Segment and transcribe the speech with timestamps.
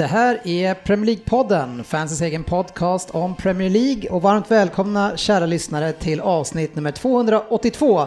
[0.00, 5.46] Det här är Premier League-podden, fansens egen podcast om Premier League och varmt välkomna kära
[5.46, 8.06] lyssnare till avsnitt nummer 282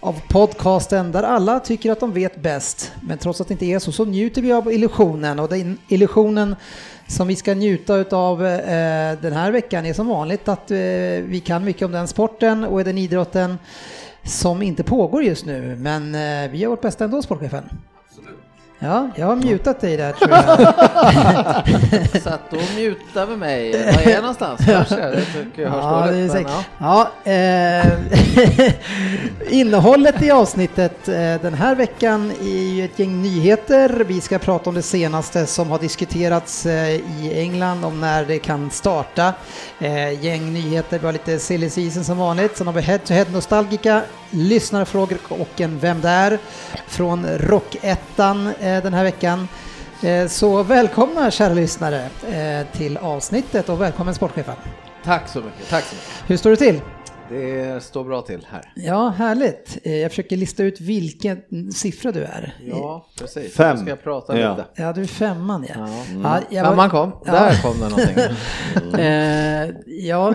[0.00, 2.92] av podcasten där alla tycker att de vet bäst.
[3.02, 6.56] Men trots att det inte är så, så njuter vi av illusionen och den illusionen
[7.06, 10.76] som vi ska njuta av eh, den här veckan är som vanligt att eh,
[11.24, 13.58] vi kan mycket om den sporten och den idrotten
[14.24, 15.76] som inte pågår just nu.
[15.76, 17.64] Men eh, vi gör vårt bästa ändå, sportchefen.
[18.84, 22.22] Ja, jag har mutat dig där tror jag.
[22.22, 23.72] Satt och mutade med mig.
[23.72, 24.60] Var är jag någonstans?
[24.66, 24.76] Jag?
[24.76, 26.52] Jag tycker jag Ja, det är säkert.
[26.78, 27.10] ja.
[27.24, 27.92] Ja, eh,
[29.50, 34.04] innehållet i avsnittet eh, den här veckan är ju ett gäng nyheter.
[34.08, 38.38] Vi ska prata om det senaste som har diskuterats eh, i England om när det
[38.38, 39.32] kan starta.
[39.78, 42.56] Eh, gäng nyheter, vi har lite silly season som vanligt.
[42.56, 44.02] Sen har vi head to head nostalgika,
[44.34, 46.38] lyssnarfrågor och en Vem där?
[46.86, 49.48] från Rockettan eh, den här veckan.
[50.02, 54.54] Eh, Så välkomna kära lyssnare eh, till avsnittet och välkommen sportchefen.
[55.04, 55.68] Tack så mycket.
[55.70, 56.08] Tack så mycket.
[56.26, 56.80] Hur står det till?
[57.28, 58.72] Det står bra till här.
[58.76, 59.78] Ja, härligt.
[59.82, 62.54] Jag försöker lista ut vilken siffra du är.
[62.66, 63.54] Ja, precis.
[63.54, 63.76] Fem.
[63.76, 64.50] Nu ska jag prata Ja.
[64.56, 64.82] lite.
[64.82, 65.74] Ja, du är femman ja.
[65.88, 65.88] Ja.
[66.22, 67.12] ja jag var- Femman kom.
[67.26, 67.32] Ja.
[67.32, 68.16] Där kom det någonting.
[69.04, 70.34] Eh, ja,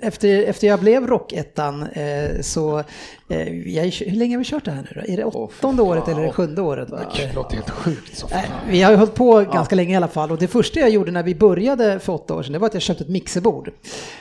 [0.00, 2.82] efter, efter jag blev rockettan eh, så,
[3.28, 5.12] jag, är- hur länge har vi kört det här nu då?
[5.12, 6.14] Är det åttonde året fan.
[6.14, 6.88] eller det sjunde året?
[7.16, 8.28] Det låter helt sjukt så.
[8.68, 11.10] Vi har ju hållit på ganska länge i alla fall och det första jag gjorde
[11.12, 13.70] när vi började för åtta år sedan det var att jag köpte ett mixerbord.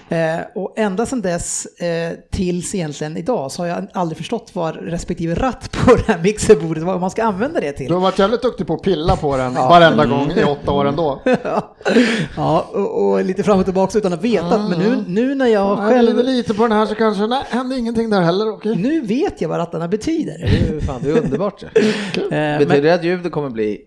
[0.09, 0.17] Eh,
[0.55, 5.35] och ända sedan dess eh, tills egentligen idag så har jag aldrig förstått vad respektive
[5.35, 7.87] ratt på det här mixerbordet, vad man ska använda det till.
[7.87, 10.85] Du har varit jävligt duktig på att pilla på den varenda gång i åtta år
[10.85, 11.21] ändå.
[12.37, 14.57] Ja, och, och lite fram och tillbaka utan att veta.
[14.57, 16.25] Men nu, nu när jag Jag häller själv...
[16.25, 18.49] lite på den här så kanske, nej, hände ingenting där heller.
[18.53, 18.75] Okej.
[18.75, 20.37] Nu vet jag vad rattarna betyder.
[20.37, 21.63] Det är, fan, det är underbart.
[21.63, 21.67] ju.
[22.25, 23.81] Eh, men- Betyder det att ljudet kommer bli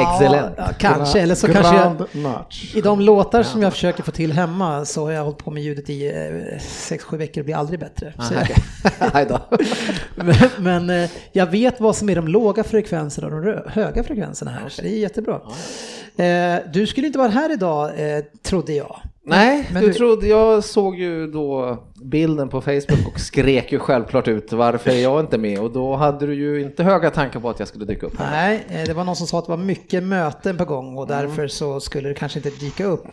[0.00, 0.54] excellent?
[0.56, 2.74] Ja, kanske, eller så kanske jag, Grand match.
[2.76, 5.62] i de låtar som jag försöker få till hemma så har jag hållit på med
[5.62, 6.12] ljudet i
[6.60, 8.12] 6-7 veckor och blir aldrig bättre.
[8.18, 9.40] Så jag,
[10.16, 14.50] men men eh, jag vet vad som är de låga frekvenserna och de höga frekvenserna
[14.50, 15.40] här, så det är jättebra.
[16.16, 19.00] Eh, Du skulle inte vara här idag, eh, trodde jag.
[19.26, 23.78] Nej, Men du, du- trodde, jag såg ju då bilden på Facebook och skrek ju
[23.78, 27.40] självklart ut varför är jag inte med och då hade du ju inte höga tankar
[27.40, 28.30] på att jag skulle dyka upp här.
[28.30, 31.06] Nej, eh, det var någon som sa att det var mycket möten på gång och
[31.06, 33.06] därför så skulle det kanske inte dyka upp.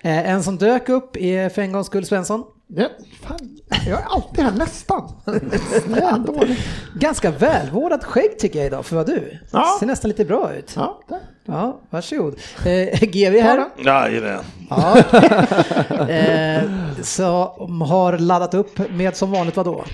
[0.00, 2.44] Eh, En som dök upp är för en gångs skull Svensson.
[2.76, 2.86] Ja,
[3.22, 5.12] fan, jag är alltid här nästan.
[6.26, 6.58] Dåligt.
[6.94, 9.38] Ganska välvårdat skägg tycker jag idag, för vad du?
[9.52, 9.76] Ja.
[9.80, 10.72] Ser nästan lite bra ut.
[10.76, 11.18] Ja, där.
[11.44, 12.36] Ja, varsågod.
[12.66, 13.64] Eh, GV här.
[13.84, 14.44] Jajamän.
[14.70, 14.96] Ja.
[16.08, 16.62] Eh,
[17.02, 19.84] som har laddat upp med som vanligt vad då?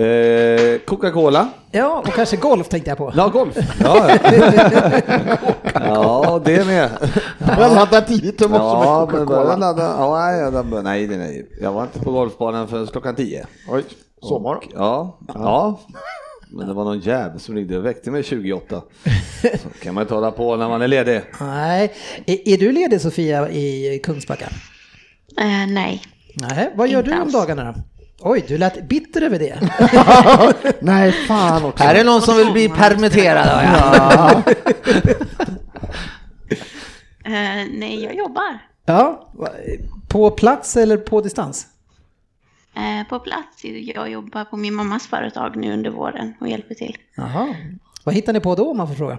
[0.00, 1.48] Eh, Coca-Cola.
[1.70, 3.12] Ja, och kanske golf tänkte jag på.
[3.16, 3.56] Ja, golf.
[3.80, 4.10] Ja,
[5.74, 6.90] ja det med.
[7.38, 9.74] Jag laddar tidigt och måste Ja, med Coca-Cola.
[9.78, 11.48] Ja, nej, nej, nej.
[11.60, 13.46] Jag var inte på golfbanan förrän klockan tio.
[13.68, 13.84] Oj,
[14.22, 14.62] sovmorgon.
[14.74, 15.80] Ja, ja.
[16.50, 18.82] Men det var någon jävel som ringde och väckte mig 28.
[19.42, 21.22] Så kan man inte hålla på när man är ledig.
[21.40, 21.92] Nej.
[22.26, 24.44] Är, är du ledig Sofia i Kungsbacka?
[25.40, 26.02] Eh, nej.
[26.34, 27.32] Nej, vad gör Inte du om alls.
[27.32, 27.74] dagarna då?
[28.20, 29.58] Oj, du lät bitter över det.
[30.80, 31.84] Nej, fan också.
[31.84, 33.64] Här är någon som vill bli permitterad.
[33.64, 34.42] jag.
[37.24, 39.32] Eh, nej, jag jobbar Ja,
[40.08, 41.66] på plats eller på distans?
[42.78, 43.64] Eh, på plats.
[43.64, 46.96] Jag jobbar på min mammas företag nu under våren och hjälper till.
[47.14, 47.54] Jaha.
[48.04, 49.18] Vad hittar ni på då om man får fråga?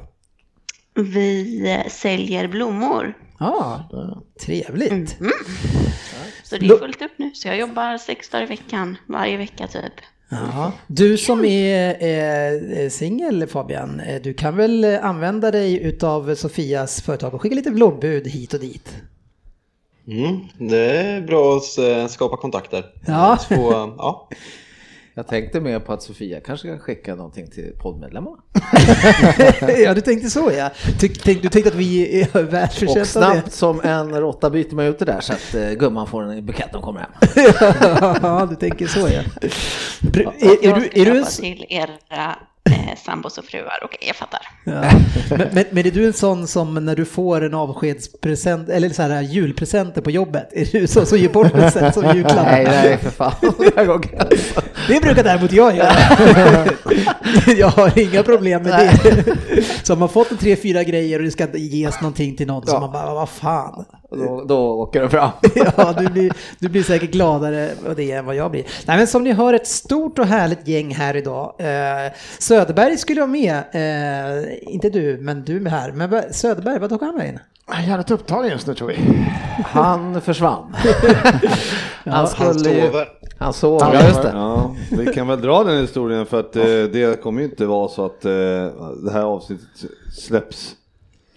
[0.93, 3.17] Vi eh, säljer blommor.
[3.39, 3.89] Ja,
[4.45, 5.17] trevligt.
[6.43, 7.31] Så det är fullt upp nu.
[7.33, 9.93] Så jag jobbar sex dagar i veckan, varje vecka typ.
[10.29, 10.71] Jaha.
[10.87, 17.41] Du som är eh, singel Fabian, du kan väl använda dig utav Sofias företag och
[17.41, 18.95] skicka lite blombud hit och dit?
[20.11, 20.39] Mm,
[20.69, 22.85] det är bra att eh, skapa kontakter.
[23.07, 23.37] Ja.
[23.37, 24.29] Så, eh, ja.
[25.13, 28.37] Jag tänkte mer på att Sofia kanske kan skicka någonting till poddmedlemmarna.
[29.77, 30.69] ja, du tänkte så ja.
[30.99, 34.85] Ty, tänk, du tänkte att vi är Och världsförtjänta snabbt som en råtta byter man
[34.85, 37.11] ut det där så att eh, gumman får en bukett när hon kommer hem.
[38.21, 39.21] ja, du tänker så ja.
[39.99, 41.25] Br- Och Är, är, jag du, är du en...
[41.25, 42.35] till era
[42.73, 43.79] eh, sambos och fruar.
[43.83, 44.39] Okej, jag fattar.
[44.63, 44.81] Ja.
[45.37, 49.01] Men, men, men är du en sån som när du får en avskedspresent eller så
[49.01, 52.45] här julpresenter på jobbet, är du så som ger bort present som julklapp?
[52.45, 53.31] Nej, nej för fan.
[54.87, 54.93] Det.
[54.93, 55.91] Det brukar däremot jag göra.
[57.57, 59.35] jag har inga problem med det.
[59.83, 62.65] Så har man fått en tre, fyra grejer och det ska ges någonting till någon
[62.67, 62.79] så Ja.
[62.79, 63.85] man bara, vad fan.
[64.11, 65.29] Då, då åker det fram.
[65.77, 68.63] Ja, du blir, du blir säkert gladare av det än vad jag blir.
[68.87, 71.53] Nej, men som ni hör ett stort och härligt gäng här idag.
[71.59, 75.91] Eh, Söderberg skulle vara med, eh, inte du, men du är här.
[75.91, 77.39] Men vad- Söderberg, vad tog han vägen?
[77.67, 78.97] Jag är jävligt upptagen just nu tror vi.
[79.65, 80.75] Han försvann.
[82.03, 82.81] Han Han skulle ju...
[82.81, 83.07] sover.
[83.37, 84.31] Han sov, Han ja just sover.
[84.31, 84.37] det.
[84.37, 87.87] Ja, vi kan väl dra den historien för att eh, det kommer ju inte vara
[87.87, 88.31] så att eh,
[89.03, 89.67] det här avsnittet
[90.17, 90.75] släpps.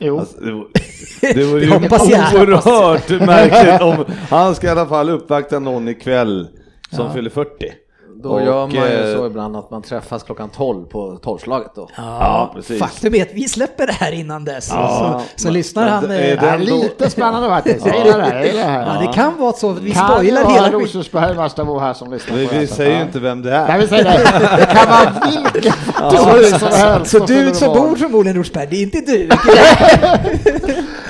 [0.04, 0.18] Jo.
[0.18, 6.48] Alltså, det Det ju oerhört märkligt om han ska i alla fall uppvakta någon ikväll
[6.90, 7.50] som fyller 40.
[8.22, 11.70] Då Och, gör man ju eh, så ibland att man träffas klockan 12 på tolvslaget
[11.74, 11.88] då.
[11.96, 12.78] Ja, precis.
[12.80, 14.68] Faktum är att vi släpper det här innan dess.
[14.72, 16.08] Ja, så så men- lyssnar men han...
[16.08, 17.86] det- eh, är Det är Den då- lite spännande faktiskt.
[17.86, 18.40] Jag gillar det här.
[18.42, 18.48] Det.
[18.56, 20.80] Ja, det kan vara så att vi kan spoilar vara hela skiten.
[20.80, 22.74] Rosersberg Värstabo här som lyssnar Vi, på det vi här.
[22.74, 23.02] säger ju Ja.
[23.02, 23.78] inte vem det Nej, är.
[23.78, 24.56] vi säger det.
[24.56, 25.12] Det kan vara
[25.54, 25.72] vilken
[26.10, 27.10] story som helst.
[27.10, 29.28] Så fyller du som bor förmodligen i Rosberg, det är inte du.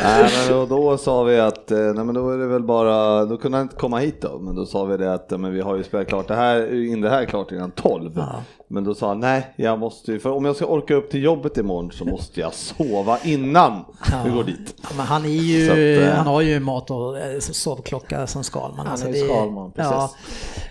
[0.04, 3.24] Nej, men då, då sa vi att eh, nej, men då är det väl bara,
[3.24, 5.60] då kunde han inte komma hit då, men då sa vi det att men vi
[5.60, 6.56] har ju spelat klart det här,
[7.02, 8.12] in det här klart innan 12.
[8.16, 8.42] Ja.
[8.72, 11.22] Men då sa han nej, jag måste ju, för om jag ska orka upp till
[11.22, 13.84] jobbet imorgon så måste jag sova innan
[14.24, 14.74] vi går dit.
[14.82, 18.44] Ja, men han, är ju, att, eh, han har ju mat och eh, sovklocka som
[18.44, 18.86] Skalman.
[18.86, 19.92] Han är det, Skalman, precis.
[19.92, 20.10] Ja,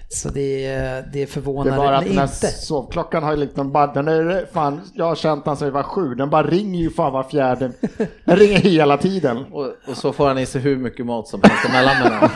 [0.10, 2.48] så det, det Det förvånar är bara att den inte.
[2.48, 5.84] sovklockan har ju liksom bara, den är fan, jag har känt han sedan vi var
[5.84, 7.72] sju, den bara ringer ju fan var fjärde,
[8.26, 9.38] den ringer hela tiden.
[9.52, 12.30] Och, och så får han i sig hur mycket mat som helst emellan mellan.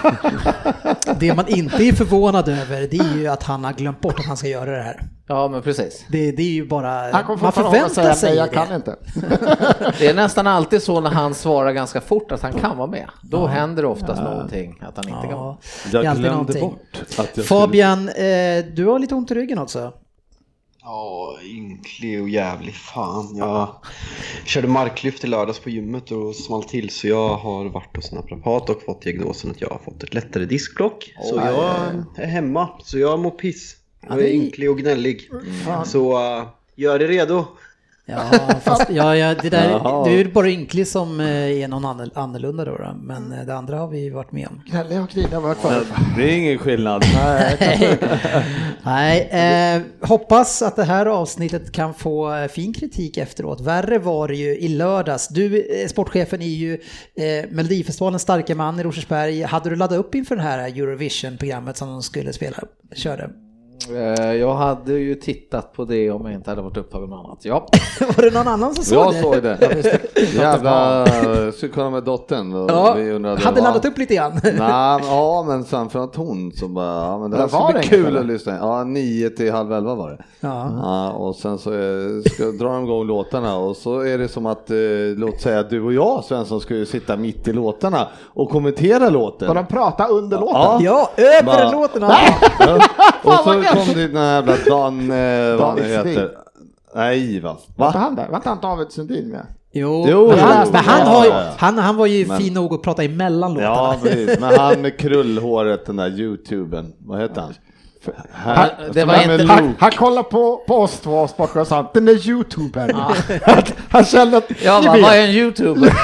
[1.20, 4.26] Det man inte är förvånad över det är ju att han har glömt bort att
[4.26, 5.02] han ska göra det här.
[5.28, 6.06] Ja men precis.
[6.10, 8.54] Det, det är ju bara, Han kommer man förväntar säga sig jag det.
[8.54, 8.96] kan inte.
[10.00, 13.10] Det är nästan alltid så när han svarar ganska fort att han kan vara med.
[13.22, 16.38] Då händer det oftast någonting att han inte kan vara Ja, är Jag alltid glömde
[16.38, 16.62] någonting.
[16.62, 19.94] bort att jag skulle- Fabian, eh, du har lite ont i ryggen också.
[20.82, 22.76] Ja, ynklig och jävlig.
[22.76, 23.68] Fan, jag
[24.46, 28.70] körde marklyft i lördags på gymmet och small till så jag har varit hos naprapat
[28.70, 31.14] och fått diagnosen att jag har fått ett lättare diskblock.
[31.24, 31.72] Så jag
[32.18, 33.76] är hemma, så jag mår piss.
[34.08, 35.30] Jag är det är- ynklig och gnällig.
[35.86, 37.46] Så uh, gör er redo.
[38.08, 38.32] Ja,
[38.64, 40.10] fast ja, ja, det där, Jaha.
[40.10, 41.28] du är bara ynklig som eh,
[41.64, 42.96] är någon annan- annorlunda då, då.
[43.02, 44.62] Men eh, det andra har vi varit med om.
[44.72, 45.88] Gnällig och grinig har hört förut.
[46.18, 47.04] Det är ingen skillnad.
[48.84, 53.62] Nej, eh, hoppas att det här avsnittet kan få eh, fin kritik efteråt.
[53.62, 55.28] Värre var det ju i lördags.
[55.28, 56.74] Du, sportchefen, är ju
[57.16, 59.42] eh, Melodifestivalens starka man i Rosersberg.
[59.42, 62.58] Hade du laddat upp inför det här Eurovision-programmet som de skulle spela?
[62.96, 63.30] Körde?
[63.90, 67.40] Eh, Jag hade ju tittat på det om jag inte hade varit upptagen med annat.
[67.42, 67.68] Ja.
[68.18, 69.22] Var det någon annan som såg Jag det?
[69.22, 70.00] såg det.
[70.36, 71.06] Jävla
[71.52, 72.66] skulle kolla med dottern.
[72.70, 74.40] Ja, vi undrade hade laddat upp lite grann.
[74.44, 74.54] Nej,
[75.04, 77.82] ja men sen för att hon så bara, ja men det här ska var bli
[77.82, 78.18] det kul ikväll?
[78.18, 80.18] att lyssna Ja, nio till halv elva var det.
[80.40, 80.70] Ja.
[80.84, 84.46] Ja, och sen så eh, ska dra de igång låtarna och så är det som
[84.46, 84.78] att, eh,
[85.18, 89.50] låt säga du och jag Svensson ska ju sitta mitt i låtarna och kommentera låten.
[89.50, 90.56] Och de pratar under låten.
[90.62, 90.80] Ja.
[90.82, 92.02] Ja, över Bara- låten.
[92.02, 92.80] Ja.
[93.24, 96.32] Och så kom det den här jävla Dan, eh, vad han heter.
[96.96, 97.58] Nej va?
[97.76, 98.04] Var inte va?
[98.04, 98.28] han där?
[98.28, 99.46] Var inte han David Sundin med?
[99.74, 101.52] Jo, Jo, men, han, jo, men han, ja, har ju, ja, ja.
[101.58, 103.70] han, han var ju Men- fin nog att prata emellan låtarna.
[103.76, 107.54] Ja precis, men han med krullhåret, den där youtubern, vad heter han?
[108.32, 109.54] Här, det som var är med inte- Luke.
[109.54, 112.96] Han, han kollar på, på oss två och sa den är youtubern.
[112.96, 113.14] han,
[113.90, 115.04] han kände att Jag vi bara, vet.
[115.04, 115.94] vad är en youtuber?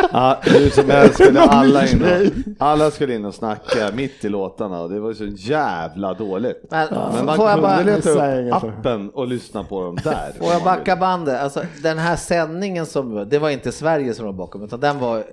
[0.13, 2.31] Ja, hur som helst skulle alla in, och,
[2.67, 6.65] alla skulle in och snacka mitt i låtarna och det var ju så jävla dåligt.
[6.69, 7.81] Men, Men man får jag kunde bara...
[7.83, 10.31] leta upp appen och lyssna på dem där.
[10.39, 11.39] Får jag backa bandet?
[11.41, 15.17] Alltså, den här sändningen som, det var inte Sverige som var bakom, utan den var,
[15.17, 15.23] det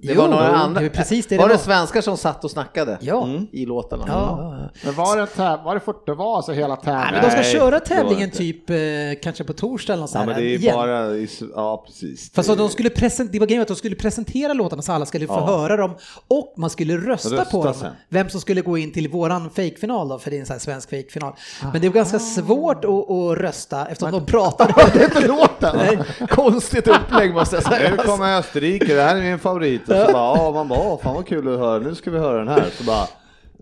[0.00, 0.80] Jo, var några det andra.
[0.80, 1.60] är precis det det var det var.
[1.62, 3.28] svenskar som satt och snackade Ja.
[3.52, 4.04] i låtarna?
[4.08, 4.58] Ja.
[4.84, 7.12] Men var det, täv- var det fort det var alltså hela Nej, tävlingen?
[7.12, 8.76] men de ska köra det var tävlingen typ eh,
[9.22, 10.74] kanske på torsdag eller något Ja men här det är igen.
[10.74, 11.16] bara,
[11.54, 12.32] ja precis.
[12.34, 14.15] Fast att de skulle presentera, det var grejen att de skulle presentera
[14.54, 15.46] låtarna så alla skulle få Ja.
[15.46, 15.94] höra dem
[16.28, 17.74] och man skulle rösta, Rösta på dem.
[17.74, 17.92] sen.
[18.08, 20.60] Vem som skulle gå in till våran fejkfinal då, för det är en sån här
[20.60, 21.32] svensk fejkfinal.
[21.72, 24.74] Men det var ganska svårt att, att rösta eftersom de pratade.
[24.92, 25.76] Det är inte låten.
[25.76, 25.98] Nej.
[26.30, 27.90] Konstigt upplägg måste jag säga.
[27.90, 29.80] Nu kommer Österrike, det här är min favorit.
[29.82, 32.38] Och så bara, ja man bara, fan vad kul att höra, nu ska vi höra
[32.38, 32.66] den här.
[32.78, 33.06] Så bara,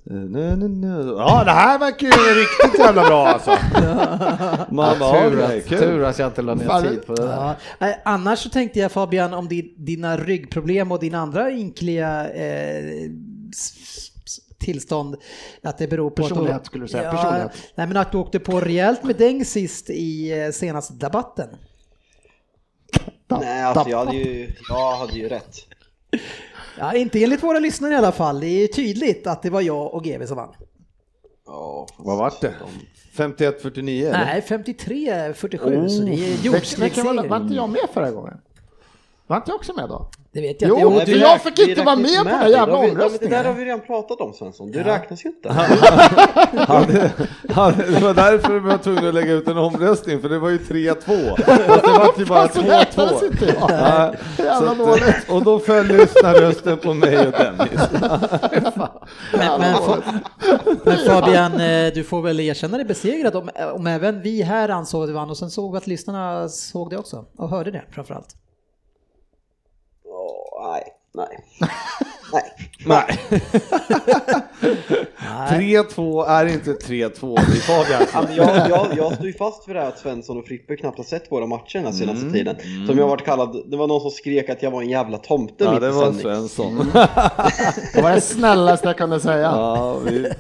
[0.05, 1.07] nej, nej, nej.
[1.07, 3.51] ja det här verkar ju riktigt jävla bra alltså.
[4.75, 5.79] Man bara, tur, att, kul.
[5.79, 7.55] tur att jag inte la ner Fan, tid på det där.
[7.79, 7.95] Ja.
[8.05, 13.11] Annars så tänkte jag Fabian om di- dina ryggproblem och dina andra ynkliga eh,
[14.59, 15.17] tillstånd.
[15.63, 17.53] Att det beror på Personlighet att skulle du säga, personlighet.
[17.75, 21.49] Nej men att du åkte på rejält med däng sist i eh, senaste debatten.
[23.29, 25.57] Nej, alltså jag hade ju, jag hade ju rätt.
[26.79, 28.41] Ja, inte enligt våra lyssnare i alla fall.
[28.41, 30.55] Det är tydligt att det var jag och GV som vann.
[31.47, 32.55] Ja, Vad vart det?
[33.17, 34.11] 51-49 eller?
[34.13, 36.19] Nej, 53-47 så det är Oh.
[36.19, 37.29] Var, jordskredsseger.
[37.29, 38.39] var inte jag med förra gången?
[39.27, 40.11] Var inte jag också med då?
[40.33, 41.11] Det vet jag Jo, inte.
[41.13, 42.51] Jo, jag fick inte vara räknas med på den det.
[42.51, 43.47] jävla vi- Det där omröstningen.
[43.47, 45.49] har vi redan pratat om Svensson, du räknas ju inte.
[46.69, 47.11] Hade,
[47.51, 50.51] hade, det var därför vi var tvungna att lägga ut en omröstning, för det var
[50.51, 50.95] ju 3-2.
[51.37, 53.27] Fast det var ju bara Fast det räknades 2-2.
[53.27, 53.71] inte jag.
[53.71, 54.15] Ja,
[54.95, 57.81] att, och då föll lyssnarrösten på mig och Dennis.
[59.33, 59.75] Men, men,
[60.85, 65.03] men Fabian, eh, du får väl erkänna dig besegrad om, om även vi här ansåg
[65.03, 67.83] att du vann och sen såg vi att lyssnarna såg det också och hörde det
[67.91, 68.29] framförallt.
[70.65, 71.37] Nej, nej.
[72.33, 72.53] Nej.
[72.87, 73.21] Nej.
[75.51, 78.03] 3-2 är inte 3-2, det är Fabian.
[78.13, 80.77] Ja, men jag, jag, jag står ju fast vid det här att Svensson och Frippe
[80.77, 82.57] knappt har sett våra matcher den här senaste tiden.
[82.87, 85.19] Som jag har varit kallad, det var någon som skrek att jag var en jävla
[85.19, 86.23] tomte Ja, mitt det i var sändning.
[86.23, 86.91] Svensson.
[87.95, 89.41] Det var det snällaste jag kunde säga.
[89.43, 90.33] Ja, vi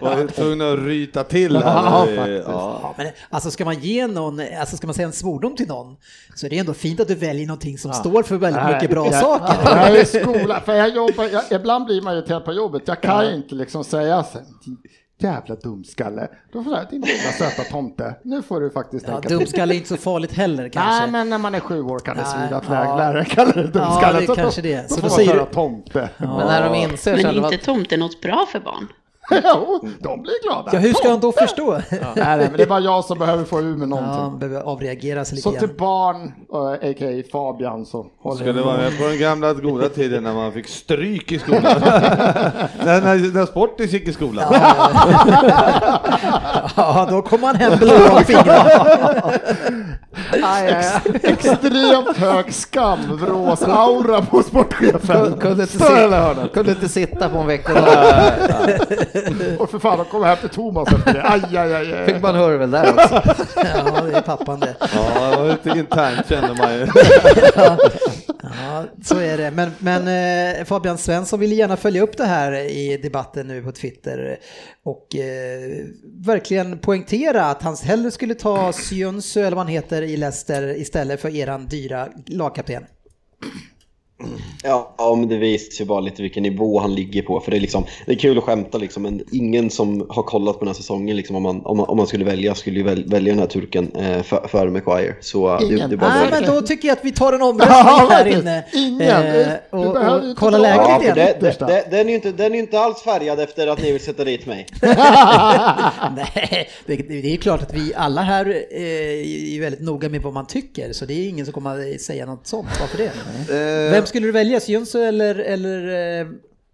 [0.00, 2.16] var tvungna att ryta till Ja, här.
[2.16, 2.48] faktiskt.
[2.48, 2.78] Ja.
[2.82, 5.96] Ja, men alltså ska man ge någon, alltså ska man säga en svordom till någon
[6.34, 9.06] så är det ändå fint att du väljer någonting som står för väldigt mycket bra
[9.06, 9.54] jag, saker.
[9.64, 12.82] Jag är i skolan, för jag jobbar, jag, ibland blir man irriterad på jobbet.
[12.88, 14.78] Jag kan ju inte liksom säga så här, "Din
[15.18, 16.28] jävla dumskalle.
[16.52, 18.14] Då får jag din lilla söta tomte.
[18.24, 21.00] Nu får du faktiskt Ja, tänka dumskalle är inte så farligt heller kanske.
[21.00, 22.96] Nej, men när man är sju år kan det svida att ja.
[22.96, 24.14] lärare kallar det dumskalle.
[24.14, 24.82] Ja, det Så kanske då, det.
[24.82, 26.10] Då Så får då man säger köra du- tomte.
[26.18, 28.88] Men när de inser Men själva inte tomte något bra för barn?
[29.30, 30.70] jo, de blir glada.
[30.72, 31.72] Ja, hur ska han då förstå?
[31.90, 34.20] Nej, nej, men det är bara jag som behöver få ur med Ja, någonting.
[34.22, 35.76] han behöver avreagera sig lite Så till grann.
[35.76, 37.22] barn, uh, a.k.a.
[37.32, 40.68] Fabian, så håller Skulle jag vara med på den gamla goda tiden när man fick
[40.68, 41.62] stryk i skolan.
[42.84, 44.44] när, när, när Sportis gick i skolan.
[46.76, 49.32] Ja, då kom han hem blå om fingrarna.
[51.22, 55.38] Extremt hög skamvrås-aura på sportchefen.
[55.40, 57.72] kunde inte, sitta, kunde inte sitta på en vecka.
[59.58, 61.22] Och för fan, de kommer hem till Thomas efter det.
[61.22, 62.06] Aj, aj, aj, aj.
[62.06, 63.22] Fick man hurvel där också.
[63.56, 64.76] Ja, det är pappan det.
[64.94, 66.86] Ja, det var lite internt kände man ju.
[68.42, 69.50] Ja, så är det.
[69.50, 70.08] Men, men
[70.58, 74.38] eh, Fabian Svensson vill gärna följa upp det här i debatten nu på Twitter
[74.84, 75.84] och eh,
[76.26, 81.20] verkligen poängtera att han hellre skulle ta Syönsö eller vad han heter i Leicester istället
[81.20, 82.84] för eran dyra lagkapten.
[84.62, 87.40] Ja, ja, men det visar ju bara lite vilken nivå han ligger på.
[87.40, 90.54] För det är, liksom, det är kul att skämta liksom, men ingen som har kollat
[90.58, 92.82] på den här säsongen, liksom, om, man, om, man, om man skulle välja, skulle ju
[92.84, 95.14] väl, välja den här turken eh, för, före Maguire.
[95.20, 95.90] Så eh, det, Ingen.
[95.90, 99.10] det bara Nej, men då tycker jag att vi tar en omröstning här inne Ingen.
[99.10, 101.14] eh, och, och inte kolla läget Ja, igen.
[101.14, 103.66] för det, det, det, den, är ju inte, den är ju inte alls färgad efter
[103.66, 104.66] att ni vill sätta dit mig.
[106.16, 110.32] Nej, det, det är klart att vi alla här eh, är väldigt noga med vad
[110.32, 112.68] man tycker, så det är ingen som kommer att säga något sånt.
[112.80, 113.04] Varför det?
[113.86, 116.26] Eh, Vem skulle du välja, Jönsson eller, eller eh,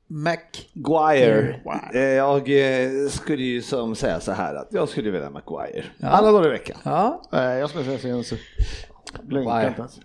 [0.06, 0.36] Mac?
[0.72, 1.60] Maguire.
[1.94, 5.84] Eh, Jag eh, skulle ju som säga så här att jag skulle välja Maguire.
[6.02, 6.76] Alla dagar i veckan.
[6.82, 8.32] Ja, Nej, jag skulle säga ens.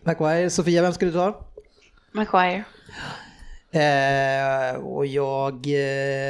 [0.04, 0.50] Maguire.
[0.50, 1.46] Sofia, vem skulle du ta?
[2.12, 2.64] Maguire.
[3.72, 5.54] Eh, och jag...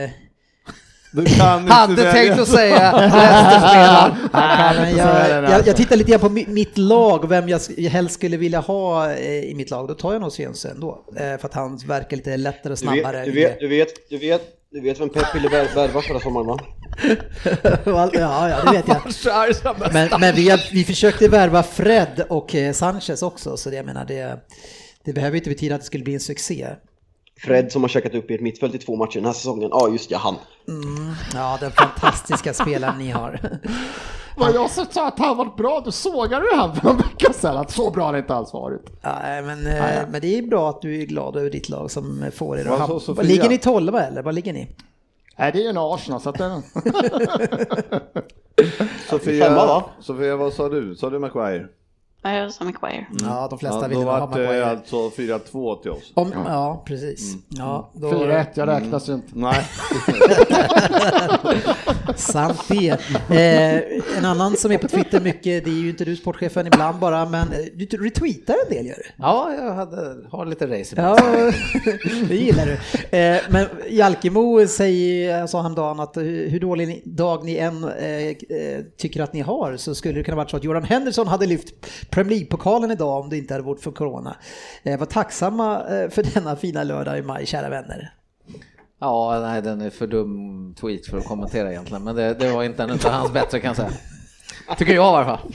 [0.04, 0.10] Eh,
[1.16, 4.16] Du kan Hade tänkt att säga Leicester-spelaren.
[4.98, 5.68] jag, där, jag, alltså.
[5.70, 9.12] jag tittar lite grann på mi- mitt lag och vem jag helst skulle vilja ha
[9.14, 9.88] eh, i mitt lag.
[9.88, 11.06] Då tar jag nog Jönsson ändå.
[11.16, 13.26] Eh, för att han verkar lite lättare och snabbare.
[13.26, 14.42] du vet, du vet, du vet,
[14.72, 16.60] du vet vem Pep ville vär- värva förra sommaren va?
[18.14, 19.02] ja, ja, det vet jag.
[19.94, 24.06] Men, men vi, vi försökte värva Fred och eh, Sanchez också, så det, jag menar
[24.06, 24.38] det,
[25.06, 26.68] det behöver inte betyda att det skulle bli en succé.
[27.40, 29.70] Fred som har checkat upp i ett mittfält i två matcher den här säsongen.
[29.72, 30.36] Ja, just ja, han.
[31.34, 33.40] Ja, den fantastiska spelaren ni har.
[34.38, 37.58] Vad jag sa att han var bra, då sågade du han för en vecka sedan.
[37.58, 38.82] Att så bra har det inte alls varit.
[39.02, 42.26] Ja, men, eh, men det är bra att du är glad över ditt lag som
[42.34, 43.02] får er att.
[43.02, 43.24] Sofia?
[43.24, 44.22] Ligger ni tolva eller?
[44.22, 44.68] Vad ligger ni?
[45.38, 46.62] Nej, det är ju en Arsenal, så att den...
[49.10, 49.84] Sofia?
[50.00, 50.96] Sofia, vad sa du?
[50.96, 51.68] Sa du Maguire?
[52.26, 53.06] Ja, jag sa Maguire.
[53.22, 56.12] Ja, de flesta Ja, vill då ha vart det alltså 4-2 till oss.
[56.14, 57.36] Om, ja, precis.
[57.50, 59.28] Ja, då, 4-1, jag räknas ju inte.
[59.34, 59.66] Nej.
[62.16, 62.90] Sant det.
[63.30, 67.00] Eh, en annan som är på Twitter mycket, det är ju inte du sportchefen ibland
[67.00, 69.04] bara, men eh, du retweetar en del gör du.
[69.16, 71.18] Ja, jag hade, har lite race Ja,
[72.28, 72.74] det gillar du.
[73.18, 79.24] Eh, men Jalkemo säger, sa häromdagen att hur dålig dag ni än eh, eh, tycker
[79.24, 81.74] att ni har så skulle det kunna varit så att Jordan Henderson hade lyft
[82.14, 84.36] Premier League-pokalen idag om det inte hade varit för corona.
[84.84, 88.14] Eh, var tacksamma eh, för denna fina lördag i maj, kära vänner.
[89.00, 92.64] Ja, nej den är för dum tweet för att kommentera egentligen, men det, det var
[92.64, 93.92] inte en av hans bättre kan jag säga.
[94.78, 95.54] Tycker jag i alla fall.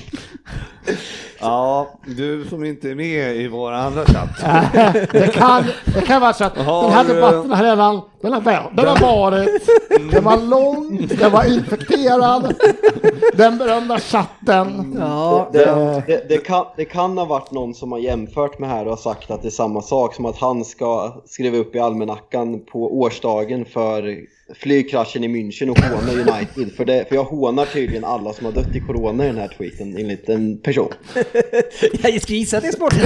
[1.41, 4.29] Ja, du som inte är med i vår andra chatt.
[5.13, 5.65] Det kan,
[5.95, 8.77] det kan vara så att Har den här du- debatten har redan den har, varit-
[8.77, 9.49] den har varit,
[10.13, 12.55] den var lång, den var infekterad,
[13.35, 14.97] den berömda chatten.
[15.01, 18.89] Ja, Det, det, det, kan, det kan ha varit någon som har jämfört med här
[18.89, 22.61] och sagt att det är samma sak som att han ska skriva upp i almanackan
[22.73, 24.17] på årsdagen för
[24.55, 26.73] flygkraschen i München och håna United.
[26.77, 29.49] För, det, för jag hånar tydligen alla som har dött i corona i den här
[29.59, 30.78] tweeten enligt en person.
[32.03, 32.95] jag ska gissa att det är sport.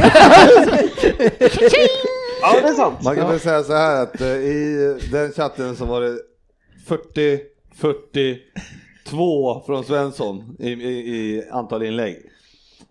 [2.44, 2.98] Ja, det är sant.
[3.04, 6.18] Man kan väl säga så här att eh, i den chatten så var det
[6.86, 7.40] 40,
[7.76, 12.16] 42 från Svensson i, i, i antal inlägg.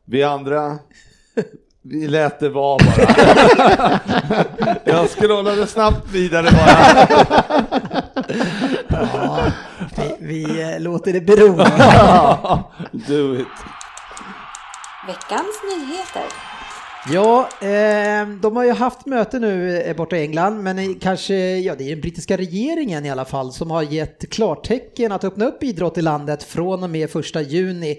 [0.06, 0.80] Vi andra,
[1.82, 4.00] vi lät det vara bara.
[4.84, 7.08] Jag scrollade snabbt vidare bara.
[8.90, 9.52] Ja,
[9.98, 11.56] vi, vi eh, låter det bero.
[13.08, 13.48] Do it.
[15.08, 16.24] Veckans nyheter.
[17.14, 21.76] Ja, eh, de har ju haft möte nu eh, borta i England, men kanske, ja
[21.76, 25.64] det är den brittiska regeringen i alla fall som har gett klartecken att öppna upp
[25.64, 27.98] idrott i landet från och med första juni.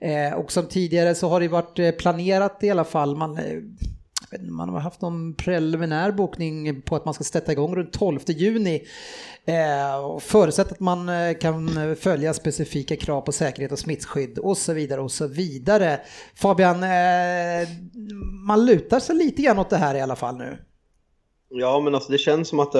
[0.00, 3.44] Eh, och som tidigare så har det varit eh, planerat i alla fall, man, eh,
[4.30, 7.92] vet inte, man har haft någon preliminär bokning på att man ska sätta igång runt
[7.92, 8.86] 12 juni.
[9.44, 14.56] Eh, förutsatt att man eh, kan eh, följa specifika krav på säkerhet och smittskydd och
[14.56, 16.00] så vidare och så vidare.
[16.34, 17.68] Fabian, eh,
[18.46, 20.58] man lutar sig lite grann åt det här i alla fall nu.
[21.48, 22.78] Ja, men alltså det känns som att det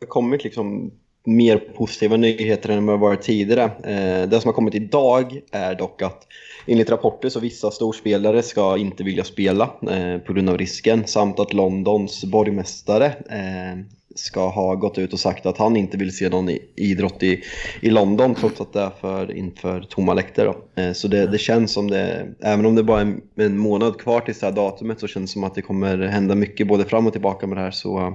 [0.00, 0.92] har kommit liksom
[1.24, 3.64] mer positiva nyheter än vad det varit tidigare.
[3.64, 6.26] Eh, det som har kommit idag är dock att
[6.66, 11.40] enligt rapporter så vissa storspelare ska inte vilja spela eh, på grund av risken samt
[11.40, 16.28] att Londons borgmästare eh, ska ha gått ut och sagt att han inte vill se
[16.28, 17.42] någon idrott i,
[17.80, 20.54] i London trots att det är för, inför tomma läktare.
[20.74, 23.98] Eh, så det, det känns som det, även om det bara är en, en månad
[23.98, 26.84] kvar till det här datumet så känns det som att det kommer hända mycket både
[26.84, 27.70] fram och tillbaka med det här.
[27.70, 28.12] Så eh,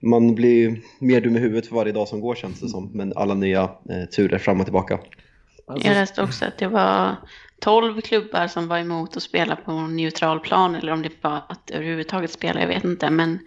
[0.00, 2.90] man blir mer dum i huvudet för varje dag som går känns det som.
[2.94, 4.98] Men alla nya eh, turer fram och tillbaka.
[5.66, 7.16] Jag läste också att det var
[7.60, 11.70] 12 klubbar som var emot att spela på neutral plan eller om det var att
[11.70, 13.10] överhuvudtaget spela, jag vet inte.
[13.10, 13.38] Men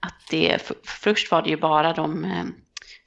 [0.00, 2.44] att det, f- först var det ju bara de eh,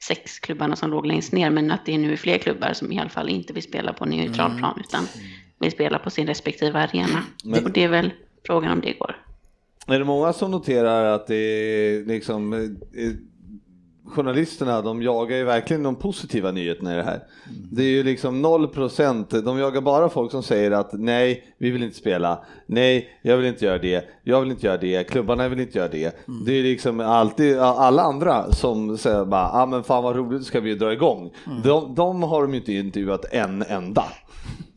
[0.08, 2.98] sex klubbarna som låg längst ner men att det är nu fler klubbar som i
[3.00, 5.06] alla fall inte vill spela på neutral plan utan
[5.60, 7.22] vill spela på sin respektive arena.
[7.44, 8.12] Men- Och det är väl
[8.46, 9.16] frågan om det går.
[9.86, 12.58] Är det många som noterar att det är liksom eh,
[13.04, 13.12] eh,
[14.10, 17.20] Journalisterna de jagar ju verkligen de positiva nyheterna i det här.
[17.72, 21.82] Det är ju liksom 0%, de jagar bara folk som säger att nej, vi vill
[21.82, 25.60] inte spela, nej, jag vill inte göra det, jag vill inte göra det, klubbarna vill
[25.60, 26.16] inte göra det.
[26.46, 30.60] Det är liksom alltid alla andra som säger bara, ah, men fan vad roligt, ska
[30.60, 31.30] vi dra igång.
[31.64, 34.04] De, de har de ju inte intervjuat en enda.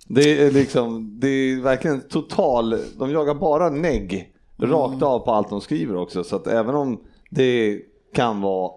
[0.08, 5.50] Det är liksom, det är verkligen total, de jagar bara negg rakt av på allt
[5.50, 6.24] de skriver också.
[6.24, 7.82] Så att även om det
[8.14, 8.72] kan vara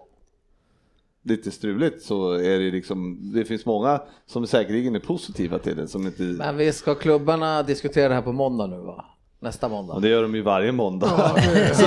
[1.23, 5.87] lite struligt så är det liksom, det finns många som säkerligen är positiva till det
[5.87, 9.05] som inte, Men vi ska klubbarna diskutera det här på måndag nu va?
[9.39, 9.93] Nästa måndag.
[9.93, 11.35] och det gör de ju varje måndag.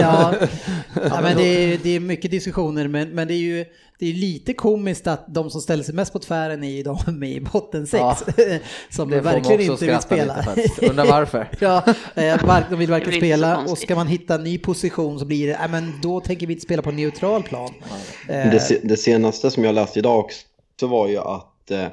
[0.01, 0.35] ja,
[0.95, 3.65] ja men det är, det är mycket diskussioner men, men det är ju
[4.01, 6.99] det är lite komiskt att de som ställer sig mest på tvären är ju de
[7.07, 8.01] med i botten sex.
[8.01, 8.17] Ja,
[8.91, 10.45] som verkligen inte vill spela.
[10.83, 11.49] Undrar varför.
[11.61, 11.85] ja,
[12.15, 15.59] eh, de vill så spela och ska man hitta en ny position så blir det,
[15.61, 17.75] nej men då tänker vi inte spela på neutral plan.
[18.29, 21.93] Eh, Det, det senaste som jag läste idag också var ju att, eh, att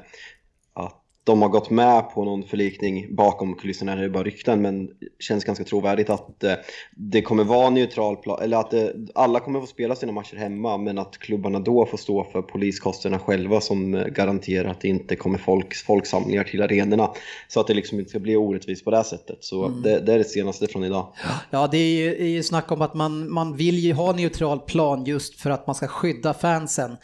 [1.28, 5.44] de har gått med på någon förlikning bakom kulisserna, det är bara rykten, men känns
[5.44, 6.54] ganska trovärdigt att eh,
[6.96, 8.86] det kommer vara neutral plan, eller att eh,
[9.16, 13.20] alla kommer få spela sina matcher hemma, men att klubbarna då får stå för poliskostnaderna
[13.24, 17.10] själva som eh, garanterar att det inte kommer folk, folksamlingar till arenorna.
[17.48, 19.38] Så att det liksom inte ska bli orättvist på det här sättet.
[19.42, 21.14] Så det, det är det senaste från idag.
[21.50, 24.60] Ja, det är ju, är ju snack om att man, man vill ju ha neutral
[24.60, 26.98] plan just för att man ska skydda fansen.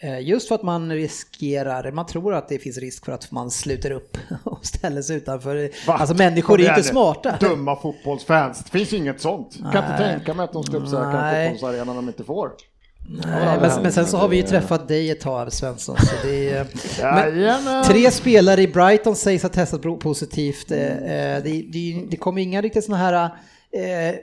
[0.00, 3.50] Eh, Just för att man riskerar, man tror att det finns risk för att man
[3.50, 5.70] sluter upp och ställer sig utanför.
[5.86, 5.94] Va?
[5.94, 6.82] Alltså människor är inte igen nu.
[6.90, 7.36] smarta.
[7.40, 8.64] Dumma fotbollsfans.
[8.64, 9.58] Det finns inget sånt.
[9.58, 10.14] Kan inte Nej.
[10.16, 11.50] tänka mig att de ska uppsöka en Nej.
[11.52, 12.50] fotbollsarena de inte får.
[13.08, 15.96] Nej, men, men sen så har vi ju träffat dig ett tag Svensson.
[15.98, 16.66] Så det är,
[17.02, 17.84] men, Jajamän.
[17.84, 20.70] tre spelare i Brighton sägs ha testat positivt.
[20.70, 23.30] Eh, eh, Det, det, det kommer inga riktigt sådana här
[23.72, 24.14] eh,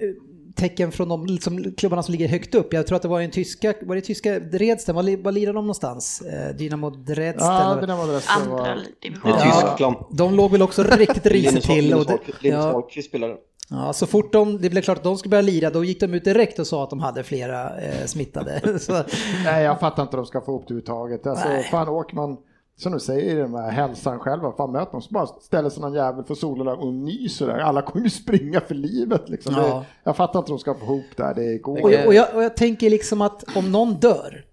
[0.56, 2.74] tecken från de liksom, klubbarna som ligger högt upp.
[2.74, 5.64] Jag tror att det var en tyska, var det tyska Dresden, var, var lirar de
[5.66, 6.22] någonstans?
[6.22, 7.46] Eh, Dynamo Dresden?
[7.48, 8.68] Ja, eller- det var Andra var...
[8.76, 9.32] Det division.
[9.32, 9.62] är Ja.
[9.68, 9.96] Tyskland.
[10.12, 11.94] De låg väl också riktigt risigt till.
[11.94, 13.36] Och Linus ja, Wahlqvist spelar.
[13.70, 16.14] Ja, så fort de, det blev klart att de skulle börja lira, då gick de
[16.14, 18.80] ut direkt och sa att de hade flera eh, smittade.
[18.80, 19.04] Så,
[19.46, 21.28] Nej, jag fattar inte hur de ska få ihop det överhuvudtaget.
[21.28, 21.64] Alltså, Nej.
[21.64, 22.38] fan åker man,
[22.76, 25.82] som du säger, i den här hälsan själva, fan möter man så bara ställer sig
[25.82, 27.58] någon jävel för solen där och nyser där.
[27.58, 29.54] Alla kommer ju springa för livet liksom.
[29.58, 29.62] Ja.
[29.80, 32.08] Det, jag fattar inte hur de ska få ihop det här, det går och, jag-
[32.08, 34.46] och, jag, och jag tänker liksom att om någon dör,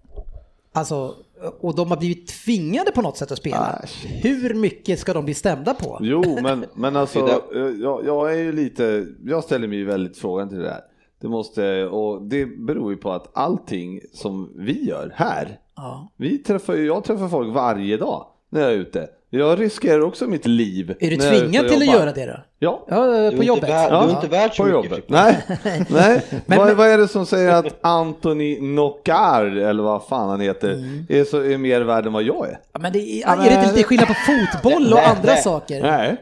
[0.73, 1.15] alltså,
[1.61, 3.85] och de har blivit tvingade på något sätt att spela, Ah,
[4.21, 5.97] hur mycket ska de bli stämda på?
[6.01, 7.19] Jo, men, men alltså,
[7.55, 10.81] eh, jag, jag är ju lite, jag ställer mig väldigt frågan till det här.
[11.21, 16.11] Det måste, och det beror ju på att allting som vi gör här, Ja.
[16.17, 19.07] vi träffar ju, jag träffar folk varje dag när jag är ute.
[19.33, 20.95] Jag riskerar också mitt liv.
[20.99, 22.37] Är du tvingad till att göra det då?
[22.59, 22.85] Ja.
[22.89, 23.69] Ja, Du är på inte jobbet?
[23.69, 24.91] värd- Ja, Du är inte värd så på mycket.
[24.91, 25.09] jobbet.
[25.09, 25.37] Nej,
[25.89, 26.25] nej.
[26.45, 30.39] Men- vad, men- vad är det som säger att Anthony Knockar, eller vad fan han
[30.41, 31.05] heter, Mm.
[31.09, 32.59] är, så, är mer värd än vad jag är?
[32.73, 35.41] Ja, men det är, är det inte lite skillnad på fotboll och Nej, andra nej.
[35.41, 35.81] saker?
[35.81, 36.15] Nej.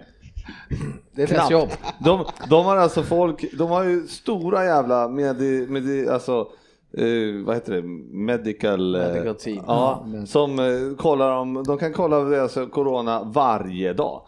[1.15, 1.69] Det är deras jobb.
[1.99, 5.35] De, de har alltså folk, de har ju stora jävla med,
[5.69, 6.47] med alltså
[6.97, 7.82] eh, vad heter det,
[8.17, 9.63] medical, eh, Medical team.
[9.67, 10.65] Ja, som eh,
[10.97, 14.21] kollar om, de kan kolla deras corona varje dag.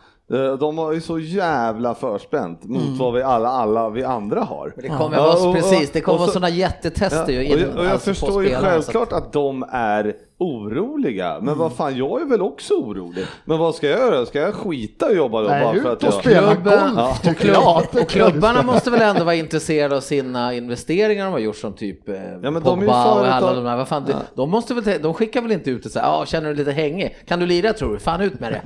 [0.60, 4.74] De har ju så jävla förspänt mot vad vi alla, alla vi andra har.
[4.78, 7.60] Det kommer Ja, och- precis, det kommer och vara så- sådana jättetester ju Ja, och
[7.60, 11.58] in- jag, och jag alltså förstår ju så att- självklart att de är oroliga, men
[11.58, 13.25] vad fan, jag är väl också orolig.
[13.45, 14.25] Men vad ska jag göra?
[14.25, 16.13] Ska jag skita och jobba då Nej, bara ut för att och jag...
[16.13, 17.17] spela golf Ja.
[17.23, 17.77] tycker jag.
[18.01, 22.10] Och klubbarna måste väl ändå vara intresserade av sina investeringar de har gjort som typ
[22.10, 23.77] eh, men de är ju Pogba och alla de här.
[23.77, 26.49] Vad fan, de, de, måste väl, de skickar väl inte ut och säger ja känner
[26.49, 27.15] du lite hängig?
[27.27, 27.99] Kan du lira tror du?
[27.99, 28.62] Fan ut med det.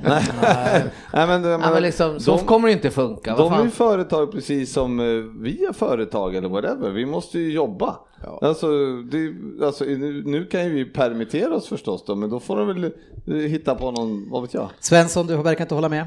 [1.12, 3.34] Nej, men, Ja, men liksom, så de- kommer det inte funka.
[3.36, 5.06] Vad De är ju företag precis som eh,
[5.42, 6.90] vi är företag eller whatever.
[6.90, 7.96] Vi måste ju jobba.
[8.40, 8.66] Alltså,
[9.02, 9.34] det,
[9.64, 12.84] alltså, nu, nu kan ju vi permittera oss förstås då, men då får de väl
[12.84, 14.70] eh, hitta på någon, vad vet jag.
[14.80, 16.06] Svensson, du verkar inte hålla med.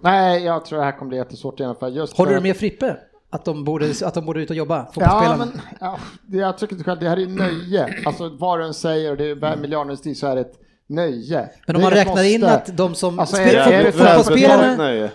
[0.00, 1.90] Nej, jag tror det här kommer bli jättesvårt att genomföra.
[1.90, 2.96] Just Håller för- du med Frippe?
[3.32, 5.48] Att de borde, att de borde ut och jobba, Ja, men
[5.80, 5.98] ja,
[6.30, 7.96] jag tycker inte själv, det här är nöje.
[8.06, 10.58] Alltså vad du än säger det är miljardindustri så är det ett
[10.90, 11.48] nöje.
[11.66, 12.54] Men om man räknar in måste.
[12.56, 15.08] att de som Alltså, spel, fotbollsspelarna?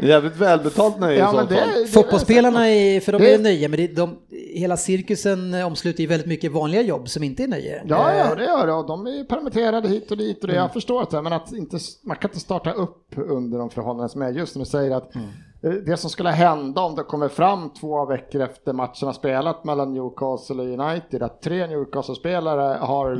[0.00, 3.76] Jävligt välbetalt nöje i Ja, det, det, fotbollsspelarna är, för de Det- är nöje, men
[3.76, 4.18] det, de,
[4.54, 7.82] hela cirkusen omsluter ju väldigt mycket vanliga jobb som inte är nöje.
[7.86, 8.72] Ja, Eh, ja, det gör det.
[8.72, 10.54] Och de är ju permitterade hit och dit och det.
[10.54, 11.22] Jag förstår det.
[11.22, 14.30] Men att inte, man kan inte starta upp under de förhållanden som är.
[14.32, 15.14] Just när du säger att
[15.62, 19.64] eh, det som skulle hända om det kommer fram två veckor efter matchen har spelat
[19.64, 23.14] mellan Newcastle och United, att tre Newcastle-spelare har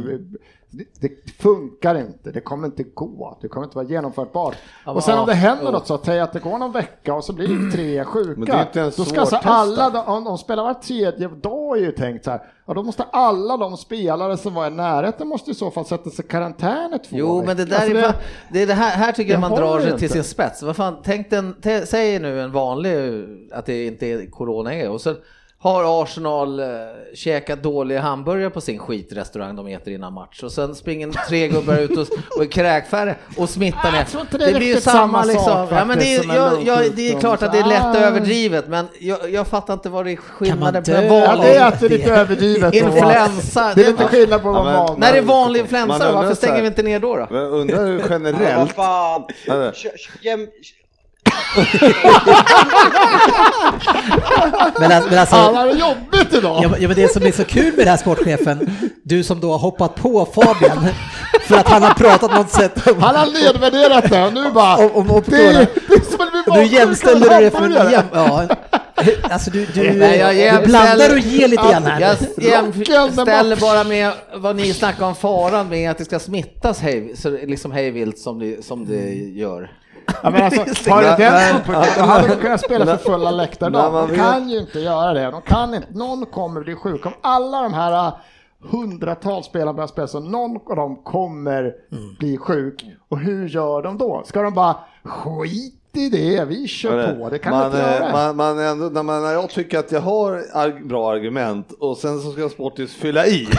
[0.71, 4.57] det, det funkar inte, det kommer inte gå, det kommer inte vara genomförbart.
[4.87, 7.33] och sen om det händer något så, säg att det går någon vecka och så
[7.33, 8.63] blir det tre Men det sjuka.
[8.63, 12.25] inte ens Då ska alltså alla, om de spelar var tredje dag är ju tänkt
[12.25, 15.71] så här, ja då måste alla de spelare som var i närheten måste i så
[15.71, 17.47] fall sätta sig i karantän i två Jo, veckor.
[17.47, 18.15] men det där Alltså, är, fan,
[18.53, 20.09] det är det här, här tycker jag det man drar det till inte.
[20.09, 20.63] sin spets.
[20.63, 21.55] Vad fan, tänk den,
[21.87, 25.17] säg nu en vanlig, att det inte är corona och sen
[25.63, 26.67] har Arsenal eh,
[27.15, 31.79] käkat dåliga hamburgare på sin skitrestaurang de äter innan match och sen springer tre gubbar
[31.79, 34.05] ut och, och är kräkfärre och smittar ner.
[34.05, 35.45] Tror inte det är blir ju samma liksom.
[35.45, 37.97] sak ja, men det, är, jag, jag, det är klart att det är lätt Ah.
[37.97, 41.67] överdrivet men jag, jag fattar inte vad det är skillnaden på Ja, vanlig det är
[41.69, 42.75] att det är lite överdrivet.
[42.75, 43.73] influensa.
[43.75, 45.01] Det är lite skillnad på Ja, vad men- man...
[45.01, 47.17] När det är vanlig influensa, varför stänger vi inte ner då?
[47.17, 47.27] då?
[47.31, 48.77] Men undrar hur Ja, generellt,
[54.81, 56.61] Men, alltså- men alltså, Han har det jobbigt idag!
[56.63, 58.71] ja, men- ja, men det som är så kul med det här sportchefen,
[59.03, 60.87] du som då har hoppat på Fabian
[61.49, 64.77] för att han har pratat något sätt om, Han har nedvärderat det och nu bara...
[64.77, 65.67] om, om det, är, optorna.
[65.89, 68.47] det är som Nu jämställer du det för en jäm, ja.
[69.31, 72.01] Alltså du, du, Nej, jag du blandar och ger lite grann här.
[72.01, 72.17] Jag
[72.89, 77.13] jämställer den bara med vad ni snackar om faran med att det ska smittas hej,
[77.17, 79.71] så liksom hejvilt som det, som det gör.
[80.23, 83.71] Ja, men alltså, har du den synpunkten, då hade de kunnat spela för fulla läktare
[83.71, 85.31] De kan ju inte göra det.
[85.31, 85.89] De kan inte.
[85.91, 87.07] Någon kommer bli sjuk.
[87.07, 88.15] Om alla de här uh,
[88.71, 91.75] hundratals spelarna börjar spela så någon av dem kommer
[92.19, 92.85] bli sjuk.
[93.09, 94.23] Och hur gör de då?
[94.25, 98.13] Ska de bara skit i det, vi kör på, det kan man, inte eh, göra.
[98.13, 101.97] man, man ändå, när, man, när jag tycker att jag har arg, bra argument och
[101.97, 103.49] sen så ska Sportis fylla i.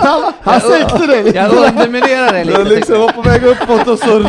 [0.00, 1.32] Han, han sänkte dig!
[1.34, 2.64] Jag underminerar det Jag lite.
[2.64, 4.24] liksom var på väg uppåt och så...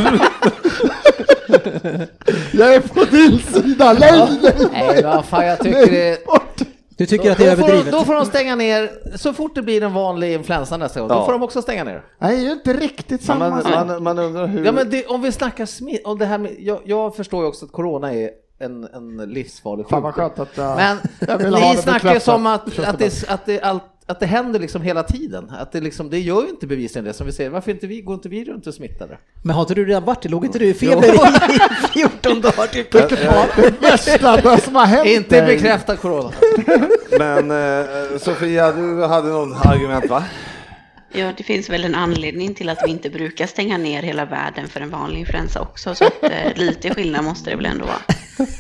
[2.52, 6.43] Jag är på din sida, nej, nej, Nej, vad fan jag tycker det bort!
[6.98, 8.00] Du tycker att det är då, får, de- överdrivet?
[8.00, 11.16] då får de stänga ner, så fort det blir en vanlig influensa nästa gång, då
[11.16, 11.26] Ja.
[11.26, 12.04] får de också stänga ner.
[12.20, 13.88] Nej, det är ju inte riktigt samma man, sak.
[13.88, 14.66] man, man undrar hur...
[14.66, 17.48] Ja men det, om vi snackar smitt, om det här med, jag, jag förstår ju
[17.48, 18.30] också att corona är
[18.60, 20.30] en, en livsfarlig Fan vad sjukdom.
[20.48, 24.26] skönt att Men ni snackar ju som att, att, det, att det, allt att det
[24.26, 25.50] händer liksom hela tiden.
[25.60, 27.50] Att det, liksom, det gör ju inte bevisligen det som vi säger.
[27.50, 29.18] Varför inte vi, går inte vi runt och smittade?
[29.44, 30.30] Men har inte du redan varit det?
[30.30, 31.18] Låg inte du i feber i
[31.94, 32.68] 14 dagar?
[32.68, 32.92] Typ?
[32.92, 35.56] Det värsta som har hänt Inte dig.
[35.56, 36.32] bekräftad corona.
[37.20, 40.24] Men eh, Sofia, du hade någon argument va?
[41.16, 44.68] Ja, det finns väl en anledning till att vi inte brukar stänga ner hela världen
[44.68, 45.96] för en vanlig influensa också.
[45.96, 47.98] Så att, eh, lite skillnad måste det väl ändå vara.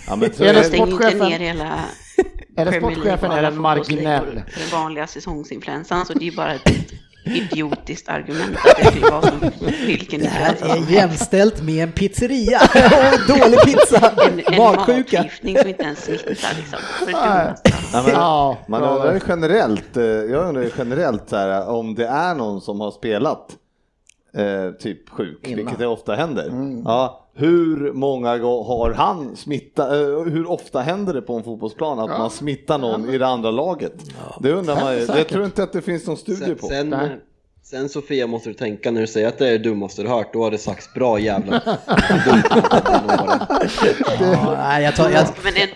[0.08, 1.80] Ja, men, Vi stänger inte ner hela
[2.56, 4.36] Är det Premier League sportchefen är den marginell?
[4.36, 6.70] Den vanliga säsongsinfluensan, så det är ju bara ett
[7.26, 9.40] idiotiskt argument att det skulle vara som
[9.86, 15.18] vilken Det här är jämställt med en pizzeria och dålig pizza, En, en magsjuka.
[15.18, 16.80] matförgiftning som inte ens smittar liksom.
[17.12, 17.54] Ja,
[17.94, 22.08] men, Ja, man undrar ju generellt, eh, jag undrar ju generellt så här, om det
[22.08, 23.48] är någon som har spelat
[24.38, 25.58] eh, typ sjuk, Innan.
[25.58, 26.48] vilket det ofta händer.
[26.48, 26.82] Mm.
[26.86, 32.00] Ja, hur många gånger har han smittat, eh, hur ofta händer det på en fotbollsplan
[32.00, 33.94] att man smittar någon i det andra laget?
[34.40, 35.30] Det undrar man ju, jag säkert.
[35.32, 36.68] tror inte att det finns någon studie Sen, på.
[36.68, 36.96] sen,
[37.64, 40.34] sen Sofia måste du tänka när du säger att det är det dummaste du hört,
[40.34, 41.62] då har det sagts bra jävla.
[44.20, 45.70] Ja, nej, jag, tar, jag, Men det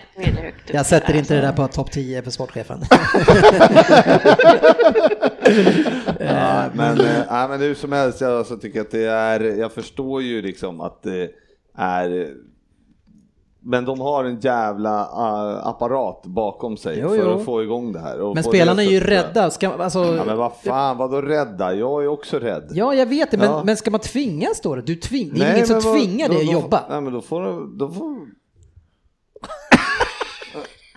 [0.72, 2.80] jag sätter inte det där på topp 10 för sportchefen.
[6.20, 9.72] Ja, men, eh, nej, men hur som helst, jag alltså tycker att det är, jag
[9.72, 11.30] förstår ju liksom att det
[11.78, 12.34] är
[13.60, 17.38] men de har en jävla uh, apparat bakom sig Jo, för jo.
[17.38, 18.34] att få igång det här.
[18.34, 19.50] Men spelarna är ju rädda.
[19.50, 21.74] Ska, alltså, Ja men vad fan, vadå rädda?
[21.74, 22.68] Jag är också rädd.
[22.70, 23.62] Ja, jag vet det, men, Ja.
[23.64, 24.76] men ska man tvingas då?
[24.76, 26.84] Du tving, det är Nej, ingen som tvingar dig att jobba.
[26.90, 28.16] Nej men då får då får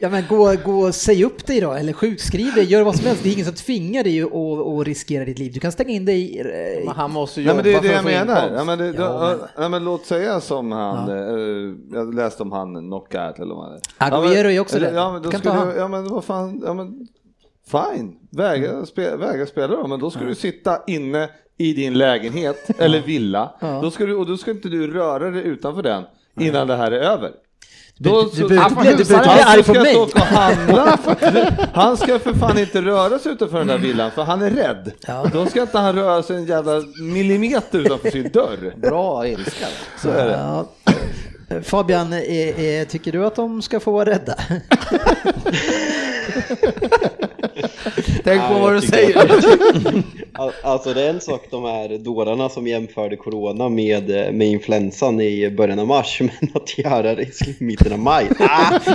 [0.04, 3.06] Ja, men gå, gå och säg upp dig då, eller sjukskriv dig, gör vad som
[3.06, 3.24] helst.
[3.24, 5.52] Det är ingen som tvingar dig att, att, att riskera ditt liv.
[5.54, 6.44] Du kan stänga in dig i...
[6.86, 8.52] Men han måste Nej jobba men det är det jag menar.
[8.56, 12.52] Ja, men det, Ja, men- ja, men låt säga som han, eh, jag läste om
[12.52, 13.82] han Knockout eller vad det är.
[14.12, 14.96] Ja, men- är också rädd.
[14.96, 15.76] Ja men då skulle, han.
[15.78, 17.08] ja men vad fan, ja men
[17.72, 22.70] fine, vägra, spe, vägra spela då, men då ska du sitta inne i din lägenhet
[22.80, 23.80] eller villa, Ja.
[23.82, 26.04] då ska du, och då ska inte du röra dig utanför den
[26.40, 27.32] innan det här är över.
[28.04, 29.94] Då- du, du, behöver Han inte bli- behöver inte arg ska på mig.
[29.94, 30.98] stå och handla.
[31.74, 34.92] Han ska för fan inte röra sig utanför den där villan för han är rädd.
[35.08, 35.26] Ja.
[35.34, 38.74] Då ska inte han röra sig en jävla millimeter utanför sin dörr.
[38.78, 39.66] Bra ilska.
[40.02, 40.32] Så är det.
[40.42, 40.66] Ja.
[41.64, 44.36] Fabian, är, är, tycker du att de ska få vara rädda?
[48.24, 49.28] Tänk på vad du säger.
[50.64, 55.50] Alltså det är en sak de här dårarna som jämförde corona med, med influensan i
[55.50, 58.26] början av mars, men att göra det i mitten av maj.
[58.40, 58.80] Ah,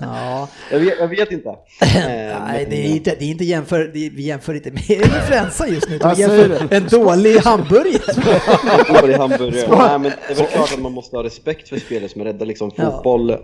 [0.00, 1.48] Ja, jag, vet, jag vet inte.
[1.80, 4.70] Eh, nej, men- det är inte, det är inte jämför, det är, vi jämför inte
[4.70, 5.98] med influensa just nu.
[6.16, 9.00] Vi jämför en dålig hamburgare.
[9.00, 9.68] Dålig hamburgare.
[9.78, 12.24] Nej, men det är väl klart att man måste ha respekt för spelare som är
[12.24, 12.44] rädda.
[12.44, 12.90] Liksom, Ja.
[12.90, 13.36] fotboll, eh,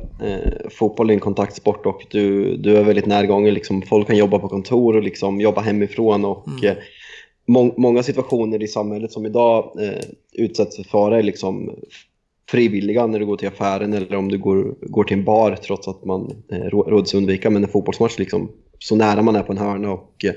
[0.71, 3.55] fotboll är en kontaktsport och du, du är väldigt närgången.
[3.63, 6.25] Liksom, folk kan jobba på kontor och liksom, jobba hemifrån.
[6.25, 6.77] Och, eh,
[7.47, 11.75] må, många situationer i samhället som idag eh, utsätts för fara är liksom
[12.51, 15.89] frivilliga när du går till affären eller om du går, går till en bar trots
[15.89, 17.51] att man eh, rå- råds undvika.
[17.51, 20.33] Men en fotbollsmatch, liksom, så nära man är på en hörna och eh,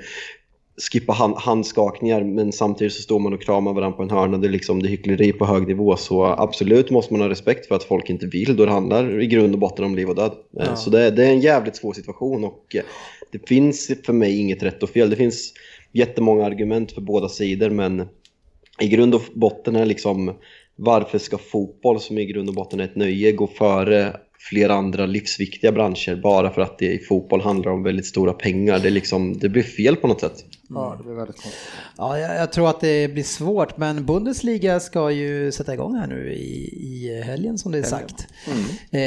[0.78, 4.38] skippa hand, handskakningar men samtidigt så står man och kramar varandra på en hörna.
[4.38, 7.66] Det är, liksom, det är hyckleri på hög nivå så absolut måste man ha respekt
[7.66, 10.16] för att folk inte vill då det handlar i grund och botten om liv och
[10.16, 10.32] död.
[10.60, 12.84] Eh, Så det, det är en jävligt svår situation och eh,
[13.32, 15.10] det finns för mig inget rätt och fel.
[15.10, 15.54] Det finns
[15.92, 18.06] jättemånga argument för båda sidor men
[18.80, 20.34] i grund och botten är liksom
[20.76, 24.14] varför ska fotboll som i grund och botten är ett nöje gå före
[24.50, 28.80] flera andra livsviktiga branscher bara för att det i fotboll handlar om väldigt stora pengar.
[28.80, 30.46] Det, är liksom, det blir fel på något sätt.
[30.70, 31.64] Ja, det blir väldigt konstigt.
[31.98, 36.08] Ja, jag, jag tror att det blir svårt, men Bundesliga ska ju sätta igång här
[36.08, 38.28] nu i, i helgen som det är sagt.
[38.92, 39.02] Eh,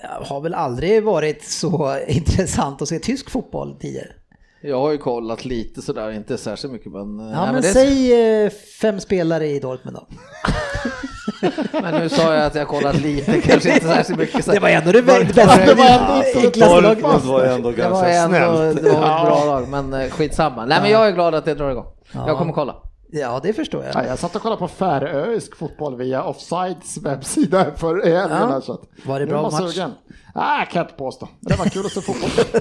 [0.00, 4.12] har väl aldrig varit så intressant att se tysk fotboll tidigare.
[4.60, 7.18] Jag har ju kollat lite sådär, inte särskilt mycket men...
[7.18, 10.06] Ja, nej, men, det, säg eh, fem spelare i Dortmund då.
[11.82, 14.44] men nu sa jag att jag kollat lite, kanske inte särskilt mycket.
[14.44, 16.88] Så Det var ändå det bästa, det var ändå.
[16.88, 18.82] Dortmund var ändå det var ganska ändå, snällt.
[18.82, 20.64] det var ett bra lag, men eh, skitsamma.
[20.66, 21.86] Nej men jag är glad att det drar igång.
[22.12, 22.74] Jag kommer kolla.
[23.10, 23.94] Ja, det förstår jag.
[23.94, 28.48] Ja, jag satt och kollade på färöisk fotboll via Offsides webbsida för helgen.
[28.50, 28.60] Ja.
[28.60, 29.72] Så att Var det bra match?
[29.72, 29.92] sugen.
[30.34, 31.28] Ah, kan jag inte påstå.
[31.40, 32.30] Det var kul att se fotboll.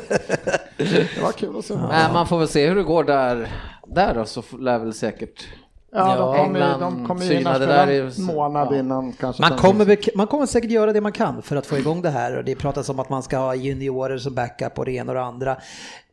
[0.78, 1.74] det var kul att se.
[1.90, 3.48] Nej, man får väl se hur det går där,
[3.88, 5.48] där då, så lär väl säkert...
[5.92, 8.80] Ja, Ja, de kommer ju, de kommer ju är- en månad ja.
[8.80, 9.42] innan kanske.
[9.42, 12.38] Man kommer, man kommer säkert göra det man kan för att få igång det här
[12.38, 15.16] och det pratas om att man ska ha juniorer som backup och det ena och
[15.16, 15.58] det andra.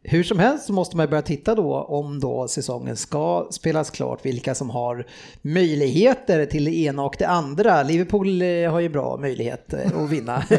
[0.06, 4.18] Hur som helst så måste man börja titta då om då säsongen ska spelas klart,
[4.22, 5.06] vilka som har
[5.42, 7.82] möjligheter till det ena och det andra.
[7.82, 10.42] Liverpool eh, har ju bra möjlighet eh, att vinna.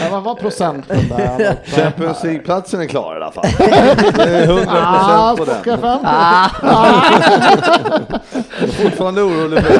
[0.00, 1.56] Ja, vad var procenten där?
[1.64, 3.46] Champions League-platsen är klar i alla fall.
[4.16, 5.54] Det är 100% Ah, på den.
[5.54, 5.98] Spocka fem.
[8.60, 9.70] Jag är fortfarande orolig för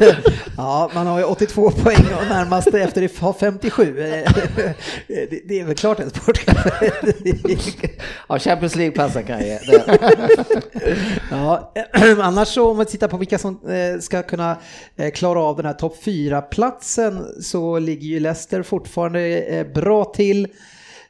[0.00, 0.16] det.
[0.56, 4.00] Ja, man har ju 82 poäng och närmaste efter har 57.
[4.06, 4.32] Eh,
[5.30, 6.90] Det, det är väl klart en sportcafé.
[8.28, 9.60] Ja, Champions League-platsen kan jag.
[11.30, 11.72] Ja,
[12.20, 14.56] annars så om vi tittar på vilka som eh, ska kunna
[14.96, 20.48] eh, klara av den här topp 4-platsen så ligger ju Leicester fortfarande eh, bra till.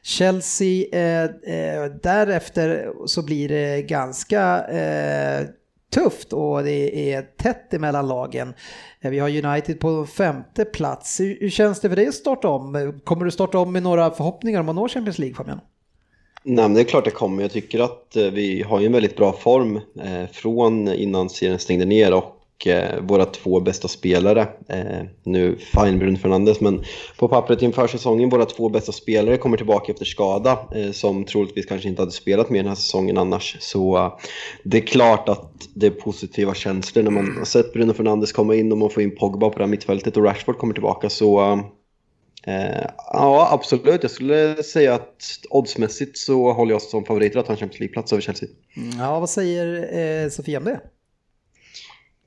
[0.01, 5.45] Chelsea, eh, eh, därefter så blir det ganska eh,
[5.89, 8.53] tufft och det är tätt emellan lagen.
[9.01, 11.19] Eh, vi har United på femte plats.
[11.19, 12.75] Hur, känns det för dig att starta om?
[12.75, 15.59] Eh, kommer du starta om med några förhoppningar om att nå Champions League Fabian?
[16.43, 17.41] Nej, men det är klart det kommer.
[17.41, 19.79] Jag tycker att eh, vi har ju en väldigt bra form
[20.31, 26.17] från innan serien stängde ner och eh, våra två bästa spelare, eh, nu fine Bruno
[26.17, 26.83] Fernandes, men
[27.17, 31.65] på pappret inför säsongen, våra två bästa spelare kommer tillbaka efter skada eh, som troligtvis
[31.65, 33.57] kanske inte hade spelat mer den här säsongen annars.
[33.59, 34.13] Så eh,
[34.63, 38.55] det är klart att det är positiva känslor när man har sett Bruno Fernandes komma
[38.55, 41.09] in och man får in Pogba på det här mittfältet och Rashford kommer tillbaka.
[41.09, 41.51] Så
[42.47, 44.03] eh, ja, absolut.
[44.03, 48.13] Jag skulle säga att oddsmässigt så håller jag som favorit att ta en Champions League-plats
[48.13, 48.49] över Chelsea.
[48.77, 50.79] Mm, ja, vad säger eh, Sofia om det?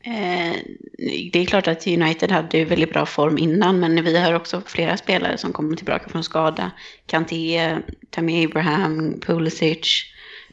[0.02, 0.56] Eh,
[1.32, 4.62] det är klart att United hade ju väldigt bra form innan, men vi har också
[4.66, 6.70] flera spelare som kommer tillbaka från skada.
[7.06, 7.76] Kanté,
[8.10, 10.04] Tammy Abraham, Pulisic.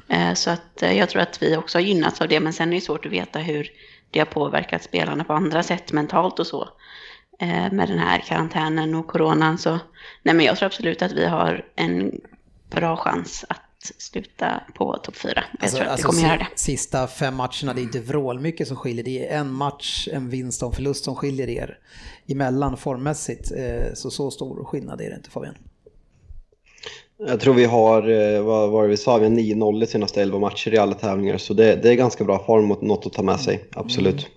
[0.07, 2.69] Eh, så att eh, jag tror att vi också har gynnats av det, men sen
[2.69, 3.69] är det svårt att veta hur
[4.11, 6.69] det har påverkat spelarna på andra sätt mentalt och så.
[7.39, 9.79] Eh, med den här karantänen och coronan så,
[10.23, 12.21] nej men jag tror absolut att vi har en
[12.69, 13.61] bra chans att
[13.97, 15.43] sluta på topp fyra.
[15.61, 16.47] Jag tror att vi kommer göra det.
[16.55, 19.03] Sista fem matcherna, det är inte vrålmycket som skiljer.
[19.03, 21.77] Det är en match, en vinst och en förlust som skiljer er
[22.27, 23.51] emellan formmässigt.
[23.51, 25.55] Eh, Så så stor skillnad är det inte Fabian.
[27.19, 30.21] Jag tror vi har, eh, vad var det vi sa, vi har 9-0 i senaste
[30.21, 31.37] 11 matcher i alla tävlingar.
[31.37, 34.27] Så det, det är ganska bra form och något att ta med sig, absolut.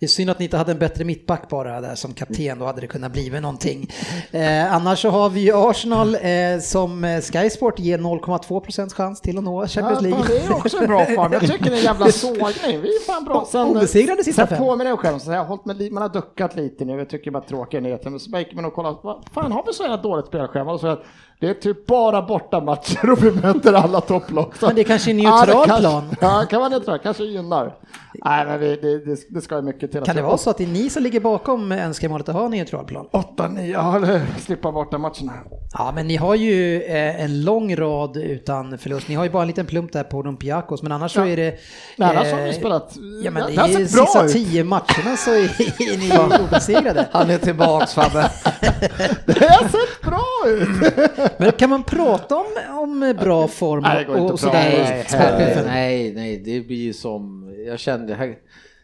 [0.00, 2.64] Det är synd att ni inte hade en bättre mittback bara där som kapten, då
[2.66, 3.88] hade det kunnat bli någonting.
[4.30, 6.20] Eh, annars så har vi ju Arsenal eh,
[6.62, 10.18] som eh, Sky Sport ger 0,2 procents chans till att nå Champions Ja, League.
[10.24, 11.32] fan, det är också en bra form.
[11.32, 12.40] Jag tycker det är en jävla sågning.
[12.64, 13.64] Vi är fan bra.
[13.64, 14.66] Obesegrade sista sen fem.
[14.66, 16.98] påminner jag själv, så jag har hållit med, man har duckat lite nu.
[16.98, 18.10] Jag tycker bara tråkiga nyheter.
[18.10, 20.72] Men så gick man och kollade, vad fan har vi så jävla dåligt spelschema?
[20.72, 21.02] Och så att
[21.40, 24.52] det är typ bara bortamatcher och vi möter alla topplag.
[24.60, 26.16] Så- Men det är kanske är en Ja, neutral kan- plan.
[26.20, 27.74] Ja, kan vara neutral, kanske gynnar.
[28.24, 30.00] Nej, men vi, det, det, det ska ju mycket till.
[30.02, 32.50] Kan det vara så att det är ni som ligger bakom önskemålet att ha en
[32.50, 33.06] neutral plan?
[33.12, 35.32] 8, 9, ja, eller slippa bortamatcherna.
[35.72, 39.08] Ja, men ni har ju eh, en lång rad utan förlust.
[39.08, 41.26] Ni har ju bara en liten plump där på Olympiakos, men annars så Ja.
[41.26, 41.54] är det...
[41.96, 42.96] Nej, annars har eh, vi spelat...
[43.24, 44.32] Ja, men det, det har är sett bra sista ut.
[44.32, 45.98] tio matcherna så är, är
[46.38, 47.08] ni obesegrade.
[47.12, 48.30] Han är tillbaks Fabbe.
[49.26, 51.29] Det har sett bra ut.
[51.38, 55.04] Men kan man prata om, om bra form Nej, och, sådär?
[55.12, 55.62] Nej?
[55.66, 58.36] Nej, nej, det blir ju som, jag kände, här-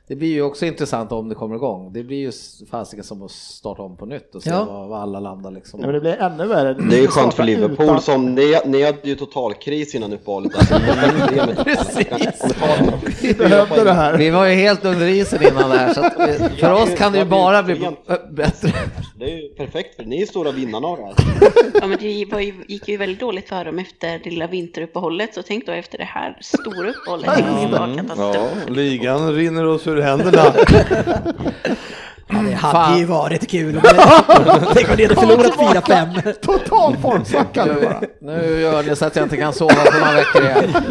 [0.08, 1.92] det blir ju också intressant om det kommer igång.
[1.92, 2.32] Det blir ju
[2.70, 4.64] fasiken som att starta om på nytt och se Ja.
[4.64, 5.80] vad, vad alla landar liksom.
[5.80, 6.74] Ja, men det blir ännu värre.
[6.74, 10.52] Det är ju skönt för Liverpool utan- som, ni, ni hade ju totalkris innan uppehållet.
[10.56, 10.74] Alltså,
[12.48, 13.22] totalkris.
[13.22, 14.18] Vi behövde det här.
[14.18, 17.18] Vi var ju helt under isen innan det här så vi, för oss kan det
[17.18, 17.88] ju bara bli
[18.30, 18.72] bättre.
[19.18, 21.14] Det är ju perfekt för ni är stora vinnarna av det här.
[21.80, 25.34] Ja, men det var ju, gick ju väldigt dåligt för dem efter det lilla vinteruppehållet,
[25.34, 27.30] så tänk då efter det här stora uppehållet.
[27.36, 28.48] Det Ja, katastrof.
[28.68, 30.54] ligan rinner oss ur händerna.
[32.28, 32.98] Ja, det hade Fan.
[32.98, 33.82] ju varit kul om
[34.74, 36.32] Tänk om ni hade förlorat 4-5.
[36.32, 38.02] Total formsvacka nu bara.
[38.20, 40.70] Nu gör det så att jag inte kan sova på några veckor igen.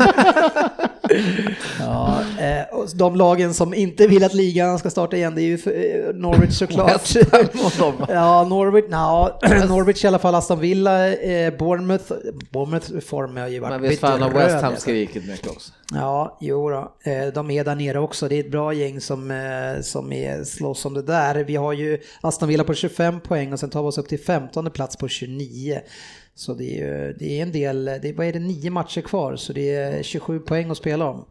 [1.79, 5.45] Ja, eh, och de lagen som inte vill att ligan ska starta igen det är
[5.45, 6.91] ju för, eh, Norwich såklart.
[6.91, 8.05] West Ham och dem.
[8.09, 9.29] Ja, Norwich, no,
[9.75, 12.11] Norwich i alla fall, Aston Villa, eh, Bournemouth.
[12.49, 14.81] Bournemouth form har ju varit Men visst fan har bedrövlig, West Ham alltså.
[14.81, 15.71] skrikit mycket också.
[15.93, 16.93] Ja, jo då.
[17.03, 18.27] Eh, De är där nere också.
[18.27, 21.43] Det är ett bra gäng som, eh, som är, slåss om det där.
[21.43, 24.19] Vi har ju Aston Villa på 25 poäng och sen tar vi oss upp till
[24.19, 25.81] 15 plats på 29.
[26.35, 29.01] Så det är, ju- det är en del, det är, vad är det, nio matcher
[29.01, 31.25] kvar så det är 27 poäng att spela om.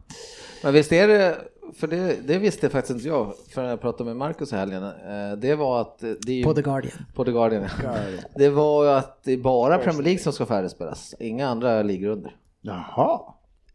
[0.63, 1.37] Men visst är det,
[1.79, 4.83] för det, det visste faktiskt inte jag förrän jag pratade med Marcus i helgen.
[4.83, 7.05] Eh, Det var att det är ju, På The Guardian.
[7.15, 7.63] På The Guardian.
[7.83, 7.95] ja.
[8.35, 12.09] Det var ju att det är bara Premier League som ska färdigspelas, inga andra ligor
[12.09, 12.35] under.
[12.61, 13.19] Jaha.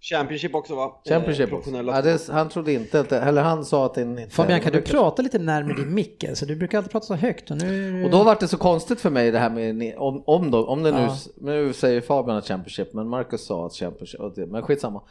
[0.03, 0.84] Championship också va?
[1.07, 1.55] Eh, Championship också.
[1.57, 4.26] professionella Ja, det, han trodde inte, att eller han sa att det inte...
[4.30, 6.24] Fabian, kan du prata lite närmare din mick?
[6.24, 8.05] Alltså, du brukar alltid prata så högt och nu...
[8.05, 10.82] Och då var det så konstigt för mig det här med, om, om, då, om
[10.82, 11.16] det nu, Ja.
[11.40, 15.03] nu säger Fabian att Championship, men Marcus sa att Championship, och det- men skitsamma.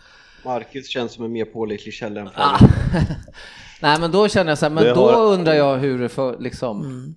[0.45, 2.57] Marcus känns som en mer pålitlig källa än Ah.
[2.57, 2.71] Fabian.
[3.81, 6.81] Nej men då känner jag så här, men då undrar jag hur det för, liksom,
[6.81, 7.15] Mm.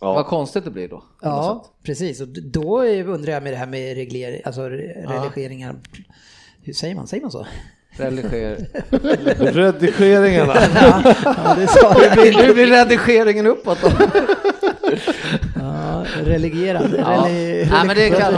[0.00, 0.24] Vad Ja.
[0.24, 1.04] konstigt det blir då.
[1.22, 2.20] Ja, precis.
[2.20, 5.76] Och då undrar jag med det här med reglering, alltså re- redigeringar.
[6.62, 7.06] Hur säger man?
[7.06, 7.46] Säger man så?
[7.90, 8.66] Religer.
[9.52, 10.54] Redigeringarna.
[11.24, 12.12] Ja, det jag.
[12.12, 13.88] blir, hur blir redigeringen uppåt då?
[15.60, 16.94] Ja, relegerad.
[16.98, 17.26] Ja.
[17.86, 18.34] Men det kan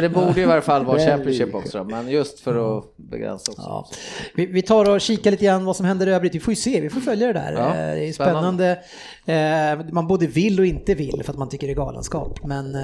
[0.00, 0.98] det borde i varje fall vara.
[0.98, 3.62] Championship också, men just för att begränsa också.
[3.62, 3.88] Ja.
[4.34, 6.34] Vi, vi tar och kikar lite grann vad som händer i övrigt.
[6.34, 7.52] Vi får ju se, vi får följa det där.
[7.52, 8.78] Ja, Eh, det är spännande.
[9.26, 9.80] spännande.
[9.86, 12.38] Eh, Man både vill och inte vill för att man tycker det är galenskap.
[12.44, 12.80] Men eh,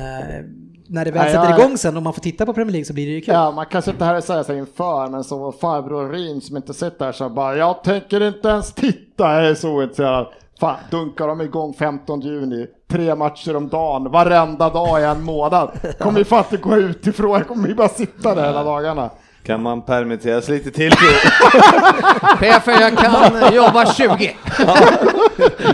[0.88, 2.84] när det väl Nej, sätter jag- igång sen och man får titta på Premier League
[2.84, 3.34] så blir det ju kul.
[3.34, 6.74] Ja, man kan sitta här och säga sig inför, men som farbror Rin som inte
[6.74, 10.26] sitter här så bara, jag tänker inte ens titta, jag är så ointresserad.
[10.60, 15.70] Fan, dunkar de igång 15 juni, tre matcher om dagen, varenda dag i en månad.
[15.98, 19.10] Kommer ju fan inte gå ut ifrån, jag kommer ju bara sitta där hela dagarna.
[19.42, 20.92] Kan man permitteras lite till?
[22.38, 24.36] Chefen, jag kan jobba 20.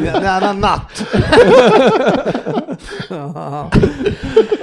[0.00, 1.04] Gärna natt.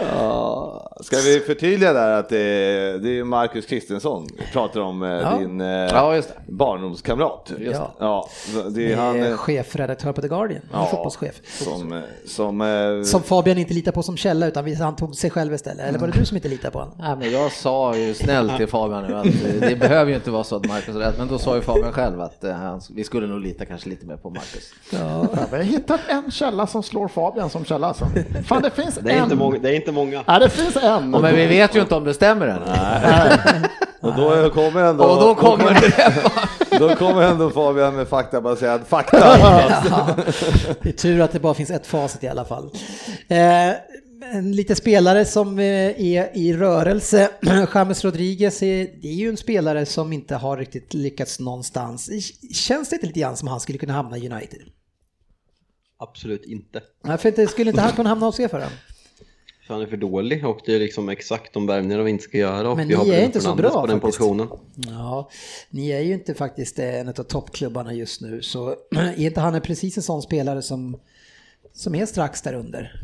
[1.11, 1.17] Ja.
[1.17, 5.03] Ja, Ska vi förtydliga där att det är, det är Marcus Kristensson vi pratar om,
[5.03, 5.37] eh, Ja.
[5.39, 6.51] din eh, Ja, just det.
[6.53, 7.51] barndomskamrat.
[7.59, 7.87] Just det.
[7.99, 8.29] Ja,
[8.69, 11.35] det är han Eh, chefredaktör på The Guardian, ja, fotbollschef.
[11.63, 15.29] som, som, eh, Som Fabian inte litar på som källa utan vi- han tog sig
[15.29, 15.85] själv istället.
[15.87, 16.93] Eller var det du som inte litar på honom?
[16.99, 19.25] Nej, men jag sa ju snällt till Fabian nu att
[19.59, 21.91] det behöver ju inte vara så att Marcus är rätt, men då sa ju Fabian
[21.93, 24.69] själv att han, vi skulle nog lita kanske lite mer på Marcus.
[24.89, 24.99] Ja.
[25.35, 28.05] Ja, vi har hittat en källa som slår Fabian som källa alltså.
[28.47, 29.23] Fan, det finns Det är en.
[29.23, 29.59] inte många.
[29.59, 30.23] Det är inte många.
[30.27, 30.92] Ja, det finns en.
[30.93, 32.61] Ja, men vi vet ju inte om det stämmer än.
[33.99, 36.79] och då kommer ändå, Och då kommer det.
[36.79, 39.17] då kommer ändå Fabian med faktabaserad fakta.
[39.89, 40.15] Ja,
[40.81, 42.69] det är tur att det bara finns ett facit i alla fall.
[43.27, 43.69] Eh,
[44.31, 47.29] en liten spelare som eh, är i rörelse,
[47.73, 52.09] James Rodriguez, är, det är ju en spelare som inte har riktigt lyckats någonstans.
[52.53, 54.61] Känns det inte lite grann som han skulle kunna hamna i United?
[55.99, 56.81] Absolut inte.
[57.03, 58.69] Nej, för det skulle inte han kunna hamna hos er för den?
[58.69, 58.92] För
[59.67, 62.69] han är för dålig och det är liksom exakt de värvningarna vi inte ska göra.
[62.69, 64.19] Och Men vi har ni är Bruno inte så bra på den faktiskt.
[64.19, 64.47] positionen.
[64.75, 65.29] Ja,
[65.69, 69.97] ni är ju inte faktiskt en av toppklubbarna just nu, så är inte han precis
[69.97, 70.97] en sån spelare som,
[71.73, 73.01] som är strax där under?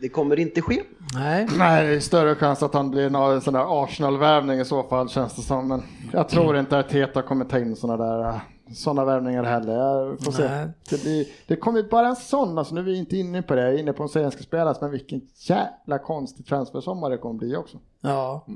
[0.00, 0.82] Det kommer inte ske.
[1.14, 1.46] Nej.
[1.58, 5.08] Nej, det är större chans att han blir någon sån där Arsenal-värvning i så fall
[5.08, 5.68] känns det som.
[5.68, 5.82] Men
[6.12, 8.40] jag tror inte att Teta kommer ta in såna där
[8.74, 9.74] sådana värvningar heller.
[9.74, 10.42] Jag får se.
[10.90, 13.62] Det, blir, det kommer bara en sån, alltså nu är vi inte inne på det,
[13.62, 17.34] jag är inne på en serie ska spelas, men vilken jävla konstig transfersommar det kommer
[17.38, 17.78] bli också.
[18.00, 18.46] Ja,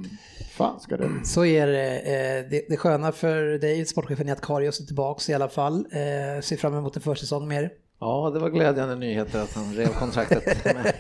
[0.51, 1.99] Fan ska det så är det.
[1.99, 5.75] Eh, Det, det sköna för dig, sportchefen, är att Karius är tillbaks i alla fall.
[5.91, 7.71] Eh, Ser fram emot en försäsong med er.
[8.05, 10.95] Ja, det var glädjande nyheter att han rev kontraktet med,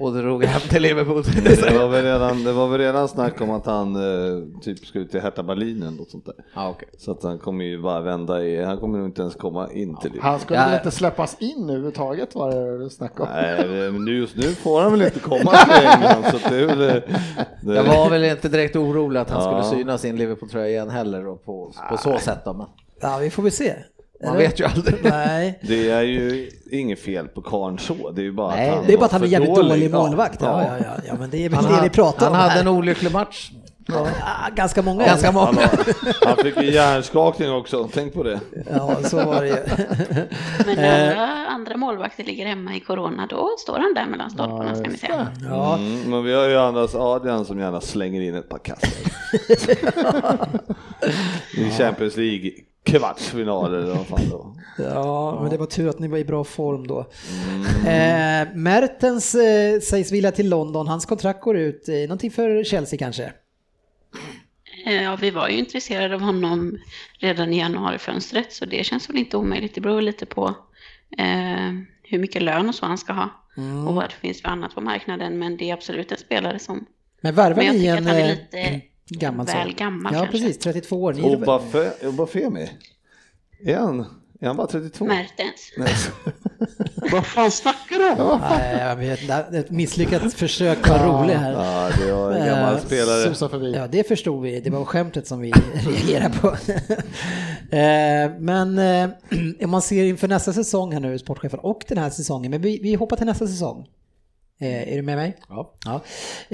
[0.00, 1.22] och drog hem till Liverpool.
[1.44, 5.06] Det var, väl redan, det var väl redan snack om att han eh, typ skulle
[5.06, 6.34] till Hertha Berlin eller något sånt där.
[6.54, 6.88] Ja, okej.
[6.98, 9.96] Så att han kommer ju bara vända i, han kommer nog inte ens komma in
[9.96, 10.30] till Liverpool.
[10.30, 10.66] Han skulle Ja.
[10.66, 13.26] väl inte släppas in överhuvudtaget var det snack om.
[13.34, 16.66] Nej, men nu, just nu får han väl inte komma till England så det är
[16.66, 16.78] väl...
[16.78, 17.02] Det,
[17.62, 19.62] det, Jag var väl inte direkt orolig att han Ja.
[19.62, 22.66] skulle syna sin Liverpool-tröja igen heller och på, på så sätt då, men
[23.00, 23.74] Ja, vi får väl se.
[24.24, 24.94] Man vet ju aldrig.
[25.02, 28.76] Nej, det är ju inget fel på karln så, det är ju bara Nej, att
[28.76, 30.38] han det är bara att han är jävligt dålig Ja, målvakt.
[30.40, 30.68] Ja, ja.
[30.78, 32.60] ja, ja, ja, men det är väl Han, det vi pratar han om hade här.
[32.60, 33.50] en olycklig match.
[33.86, 34.06] Ja,
[34.56, 35.06] ganska många.
[35.06, 35.46] Ganska många.
[35.46, 35.68] Han,
[36.26, 38.40] han fick ju hjärnskakning också, tänk på det.
[38.72, 39.56] Ja, så var det ju.
[40.66, 44.74] Men när andra, andra målvakter ligger hemma i corona, då står han där mellan stolparna
[44.76, 45.28] ska vi säga.
[45.50, 48.90] Ja, Mm, men vi har ju Anders Adrian som gärna slänger in ett par kassar.
[51.56, 52.50] I Champions League
[52.84, 54.54] kvartsfinaler eller vad fan då.
[54.78, 56.98] ja, men det var tur att ni var i bra form då.
[57.88, 60.88] Eh, Mertens eh, sägs vilja till London.
[60.88, 61.88] Hans kontrakt går ut.
[61.88, 63.32] Eh, någonting för Chelsea kanske?
[64.86, 66.78] Eh, Ja, vi var ju intresserade av honom
[67.18, 69.74] redan i januarifönstret, så det känns väl inte omöjligt.
[69.74, 70.54] Det beror lite på
[71.18, 71.72] eh,
[72.02, 73.30] hur mycket lön och så han ska ha
[73.88, 75.38] och vad det finns för annat på marknaden.
[75.38, 76.86] Men det är absolut en spelare som...
[77.20, 79.76] Men värvar ni en att han är eh, lite gammal väl sån?
[79.76, 80.38] gammal Ja, kanske.
[80.38, 80.58] precis.
[80.58, 81.16] 32 år.
[82.08, 82.70] Obafemi?
[83.66, 84.00] Är han,
[84.40, 85.04] är han bara 32?
[85.04, 85.72] Mertens.
[85.76, 85.94] Nej.
[87.12, 88.40] Vad fan snackar du om?
[88.40, 89.34] Nej, jag vet inte.
[89.34, 91.52] Ett misslyckat försök att vara rolig här.
[91.52, 93.22] Ja, det var en gammal Eh, spelare.
[93.24, 93.72] Susa förbi.
[93.72, 94.60] Ja, det förstod vi.
[94.60, 96.48] Det var skämtet som vi reagerade på.
[97.76, 99.08] Eh, Men eh,
[99.64, 102.78] om man ser inför nästa säsong här nu, sportchefen, och den här säsongen, men vi,
[102.82, 103.86] vi hoppar till nästa säsong.
[104.64, 105.36] Eh, är du med mig?
[105.48, 105.74] Ja.
[105.84, 106.00] Ja.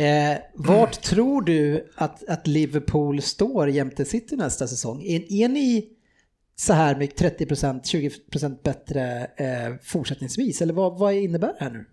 [0.02, 5.02] Eh, vart tror du att, att Liverpool står jämte City nästa säsong?
[5.02, 5.88] Är, är ni
[6.56, 7.82] så här med 30%,
[8.30, 10.62] 20% bättre eh, fortsättningsvis?
[10.62, 11.84] Eller vad, vad innebär det här nu?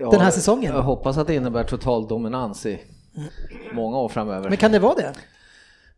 [0.00, 0.74] Ja, Den här säsongen?
[0.74, 2.80] Jag hoppas att det innebär total dominans i
[3.72, 4.48] många år framöver.
[4.48, 5.12] Men kan det vara det?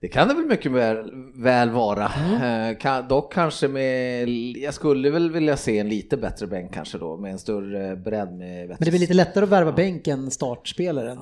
[0.00, 2.08] Det kan det väl mycket väl, väl vara.
[2.08, 2.70] Mm.
[2.70, 6.98] Eh, kan, dock kanske med, jag skulle väl vilja se en lite bättre bänk kanske
[6.98, 10.08] då med en större bredd med Men det är väl lite lättare att värva bänk
[10.08, 11.18] än startspelaren?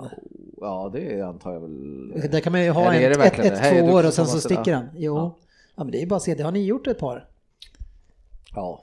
[0.61, 2.31] Ja det antar jag väl.
[2.31, 4.75] Där kan man ju ha en, ett, ett, två du år och sen så sticker
[4.75, 4.89] han.
[4.97, 5.17] Jo.
[5.17, 5.39] Ja.
[5.77, 5.85] Ja.
[5.85, 7.29] men det är bara att se, det har ni gjort ett par.
[8.55, 8.83] Ja.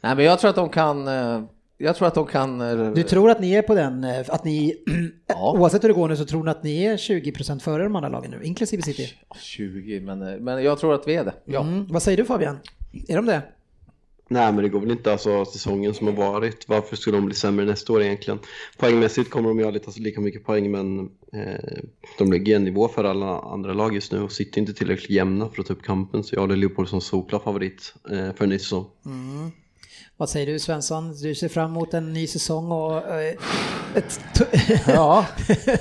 [0.00, 1.42] Nej men jag tror att de kan, eh,
[1.80, 2.60] jag tror att de kan.
[2.60, 4.76] eh, Du tror att ni är på den, eh, att ni,
[5.26, 5.54] Ja.
[5.58, 8.08] oavsett hur det går nu så tror ni att ni är 20% före de andra
[8.08, 9.08] lagen nu, inklusive City?
[9.40, 11.34] 20 men, eh, men jag tror att vi är det.
[11.44, 11.60] Ja.
[11.62, 11.86] Mm.
[11.90, 12.58] Vad säger du Fabian?
[13.08, 13.42] Är de det?
[14.32, 16.68] Nej men det går väl inte alltså säsongen som har varit.
[16.68, 18.38] Varför skulle de bli sämre nästa år egentligen?
[18.78, 21.00] Poängmässigt kommer de ju aldrig ta så lika mycket poäng men
[21.32, 21.80] eh,
[22.18, 25.10] de ligger i en nivå för alla andra lag just nu och sitter inte tillräckligt
[25.10, 28.44] jämna för att ta upp kampen så jag håller Liverpool som solklar favorit eh, för
[28.44, 28.86] en ny säsong.
[30.20, 31.12] Vad säger du Svensson?
[31.22, 33.34] Du ser fram emot en ny säsong och eh,
[34.86, 35.24] Ja.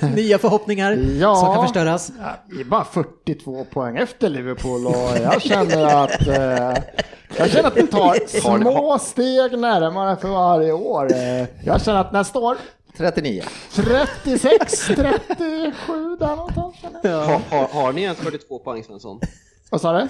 [0.15, 1.35] nya förhoppningar Ja.
[1.35, 2.11] som kan förstöras.
[2.19, 6.83] Ja, vi är bara 42 poäng efter Liverpool och jag känner att eh,
[7.37, 11.07] jag känner att vi tar små steg närmare för varje år.
[11.63, 12.57] Jag känner att nästa år
[12.97, 13.43] 39.
[13.75, 15.03] 36, 37
[16.19, 16.75] där någonstans.
[16.81, 17.25] känner jag.
[17.25, 19.19] Ha, ha, har ni ens 42 poäng Svensson?
[19.69, 20.07] Vad sa du?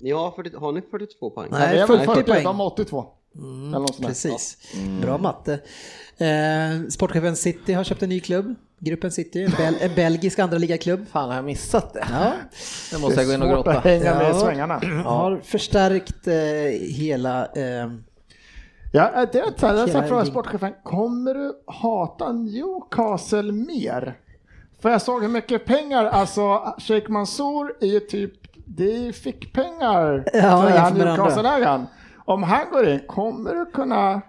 [0.00, 1.48] Ni har, 40, har ni 42 poäng?
[1.50, 2.44] Nej, har väl 40 poäng.
[2.44, 3.06] De har 82.
[3.34, 4.06] Eller något sånt där.
[4.08, 4.58] Precis,
[5.02, 5.52] bra matte.
[6.18, 10.58] Eh, sportchefen City har köpt en ny klubb, Gruppen City, en, bel en belgisk andra
[10.58, 11.08] ligaklubb.
[11.08, 12.06] Fan har jag missat det?
[12.10, 12.32] Ja.
[12.92, 14.40] Nu måste jag gå in och Svårt att hänga med Ja.
[14.40, 14.80] svängarna.
[15.04, 16.34] Har förstärkt eh,
[16.94, 17.46] hela...
[17.46, 17.88] Eh,
[18.92, 24.18] Ja, det är så jag ska fråga sportchefen, kommer du hata Newcastle mer?
[24.80, 28.32] För jag såg hur mycket pengar, alltså Sheikh Mansour är ju typ,
[28.76, 31.16] det är fickpengar Ja, för andra.
[31.16, 31.86] Newcastle-ägaren.
[32.24, 34.20] Om han går in, kommer du kunna,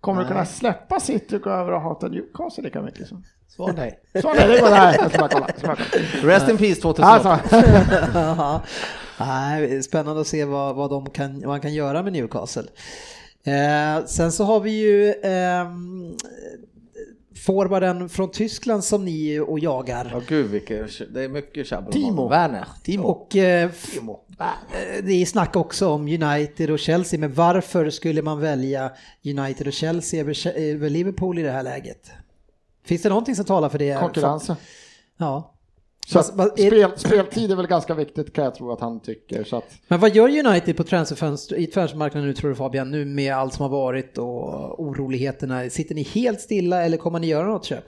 [0.00, 3.08] kommer du kunna släppa City och gå över och hata Newcastle lika mycket?
[3.08, 4.00] Så, Svar nej.
[4.22, 4.96] så nej, det går där.
[4.98, 5.46] Jag ska bara kolla.
[5.48, 6.32] jag ska bara kolla.
[6.34, 7.30] Rest in peace 2008.
[7.30, 8.60] Alltså,
[9.24, 12.64] Nej, spännande att se vad, vad, de kan, vad man kan göra med Newcastle.
[13.44, 15.66] Eh, sen så har vi ju eh,
[17.36, 20.10] forwarden från Tyskland som ni och jagar.
[20.12, 22.28] Ja gud vilket, det är mycket tjabbel om Timo.
[22.28, 22.66] Werner.
[22.82, 23.04] Timo.
[23.04, 23.70] Och eh, eh,
[25.02, 28.92] det är snack också om United och Chelsea, men varför skulle man välja
[29.24, 32.10] United och Chelsea över, över Liverpool i det här läget?
[32.84, 34.00] Finns det någonting som talar för det?
[34.00, 34.56] konkurrensen.
[35.16, 35.55] Ja.
[36.08, 39.00] Så Vad- vad- är- spel, speltid är väl ganska viktigt kan jag tro att han
[39.00, 39.44] tycker.
[39.44, 43.04] Så att, Men vad gör United på transferfönster, i transfermarknaden nu tror du Fabian, nu
[43.04, 45.70] med allt som har varit och oroligheterna?
[45.70, 47.84] Sitter ni helt stilla eller kommer ni göra något köp?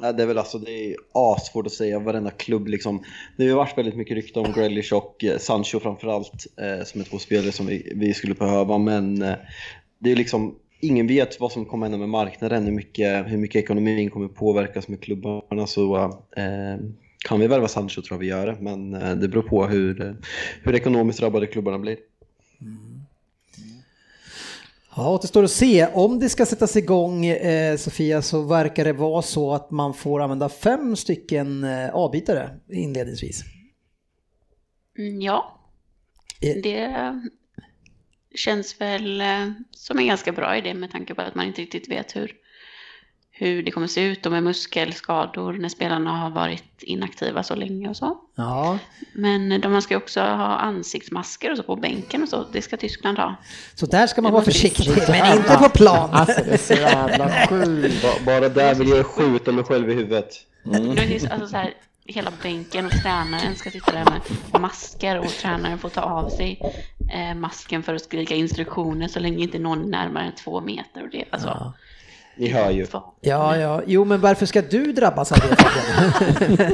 [0.00, 3.02] Ja, det är väl alltså, det är assvårt att säga, varenda klubb liksom.
[3.36, 7.00] Det har ju varit väldigt mycket rykte om Grealish och eh, Sancho framförallt, eh, som
[7.00, 9.34] är två spelare som vi, vi skulle behöva, men eh,
[9.98, 13.62] det är liksom, ingen vet vad som kommer hända med marknaden, hur mycket, hur mycket
[13.62, 15.96] ekonomin kommer påverkas med klubbarna, så
[16.36, 16.76] eh,
[17.28, 20.00] kan vi värva Sancho tror jag vi gör det, men eh, det beror på hur,
[20.06, 20.12] eh,
[20.62, 21.96] hur ekonomiskt drabbade klubbarna blir.
[24.96, 25.86] Ja, återstår att se.
[25.92, 30.20] Om det ska sättas igång, eh, Sofia, så verkar det vara så att man får
[30.20, 33.42] använda fem stycken eh, avbytare inledningsvis.
[34.98, 35.58] Mm, Ja,
[36.42, 37.20] Eh, det
[38.34, 41.88] känns väl eh, som en ganska bra idé med tanke på att man inte riktigt
[41.90, 42.32] vet hur,
[43.30, 47.88] hur det kommer se ut och med muskelskador när spelarna har varit inaktiva så länge
[47.88, 48.18] och så.
[48.34, 48.78] Ja,
[49.12, 52.44] Men de, man ska ju också ha ansiktsmasker och så på bänken och så.
[52.52, 53.34] Det ska Tyskland ha.
[53.74, 56.10] så där ska man Det vara försiktig, men inte på plan.
[56.12, 58.02] alltså det är så jävla sjukt.
[58.02, 60.28] Ba- Bara där vill jag skjuta mig själv i huvudet.
[60.66, 60.90] Mm.
[61.30, 61.74] Alltså så här,
[62.04, 64.20] hela bänken och tränaren ska sitta där med
[64.60, 66.60] masker och tränaren får ta av sig
[67.12, 71.02] eh, masken för att skrika instruktioner så länge inte någon är närmare än två meter.
[71.02, 71.72] Och det, alltså,
[72.36, 72.86] ni hör ju.
[73.20, 75.56] Ja, ja, jo, men varför ska du drabbas av det?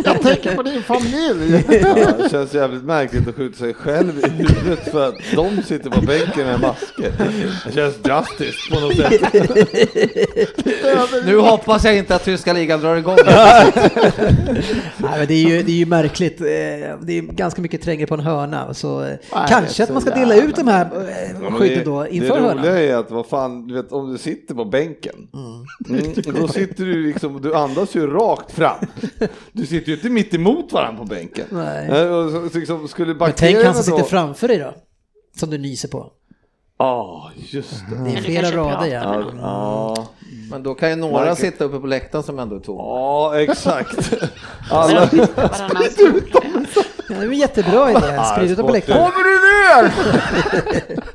[0.04, 1.64] Jag tänker på din familj.
[1.68, 5.90] Ja, det känns jävligt märkligt att skjuta sig själv i huvudet för att de sitter
[5.90, 7.12] på bänken med masker.
[7.66, 9.22] Det känns drastiskt på något sätt.
[11.26, 13.16] Nu hoppas jag inte att tyska ligan drar igång.
[13.26, 16.40] Nej, men det, är ju, det är ju märkligt.
[16.40, 18.74] eh, Det är ganska mycket trängre på en hörna.
[18.74, 19.16] Så eh,
[19.48, 21.78] kanske det är att man ska dela jävla ut de här Ja, eh, men skydden
[21.78, 22.64] det, då det inför roliga hörnan.
[22.66, 25.47] är att vad fan, du vet om du sitter på bänken, mm.
[26.40, 28.76] Då sitter du liksom, du andas ju rakt fram.
[29.52, 31.46] Du sitter ju inte mitt emot varandra på bänken.
[31.50, 31.88] Nej.
[31.88, 34.74] Eh, och så- så liksom, skulle Men tänk han som sitter då- framför dig då.
[35.36, 36.12] Som du nyser på.
[36.78, 38.04] Ja, just det.
[38.04, 39.24] Det är flera rader ja.
[39.40, 40.06] Ja.
[40.50, 41.38] Men då kan ju några Marcus.
[41.38, 42.82] sitta uppe på läktaren som ändå är tomma.
[42.82, 44.12] ja exakt.
[44.70, 45.06] Alla...
[45.10, 46.57] de bytte varannan stund.
[47.08, 48.00] Ja, Det är en jättebra idé,
[48.34, 48.88] sprid ut dem på sport.
[48.88, 48.98] läktaren.
[49.10, 49.92] Kommer du ner?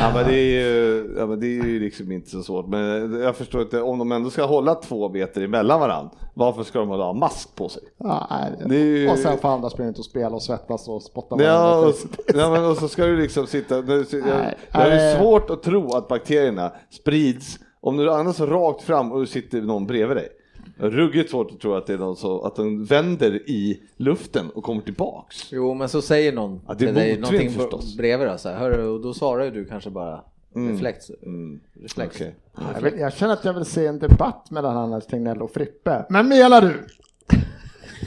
[0.00, 2.66] ja, men det är ju, ja, men det är ju liksom inte så svårt.
[2.68, 6.78] Men jag förstår inte, om de ändå ska hålla två meter emellan varandra, varför ska
[6.78, 7.82] de ha mask på sig?
[7.98, 8.28] Ja,
[8.66, 11.78] nej, ju- Och sen får andra springa ut och spela och svettas och spotta Ja,
[11.86, 11.94] och,
[12.34, 13.94] ja, men, och så ska du liksom sitta, det
[14.72, 19.60] är svårt att tro att bakterierna sprids om du andas rakt fram och det sitter
[19.60, 20.28] någon bredvid dig.
[20.80, 24.64] Ruggigt svårt att tro att det är någon så, att de vänder i luften och
[24.64, 25.52] kommer tillbaks.
[25.52, 27.96] Jo, men så säger någon Ja, det är till dig någonting förstås.
[27.96, 30.20] bredvid då, så här, hörru, och då svarar ju du kanske bara
[30.54, 31.10] reflex.
[31.22, 31.60] Mm.
[31.82, 32.16] reflex.
[32.16, 32.34] Okej.
[32.74, 36.06] Jag, vill, jag känner att jag vill se en debatt mellan Anders Tegnell och Frippe.
[36.08, 36.86] Men menar du?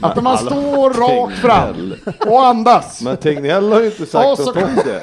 [0.02, 1.94] Att man står rakt fram
[2.30, 3.02] och andas.
[3.02, 5.02] Men Tegnell har ju inte sagt något om det.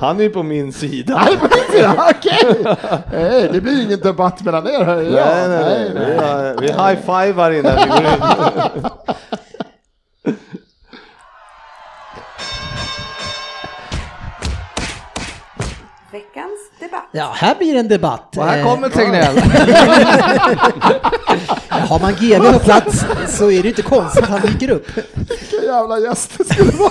[0.00, 1.22] Han är ju på min sida.
[1.24, 2.76] Nej, på min sida, okej!
[3.12, 5.02] Nej, det blir ingen debatt mellan er här.
[5.02, 6.06] Ja, Nej, nej, nej.
[6.08, 8.84] Vi, har- vi high-fivar innan vi går in.
[16.12, 17.08] Veckans debatt.
[17.12, 18.36] Ja, här blir en debatt.
[18.36, 19.38] Och här Eh, kommer Tegnell.
[21.68, 24.86] Har man GV på plats så är det inte konstigt att han dyker upp.
[25.66, 26.90] Jävla gäst det skulle vara.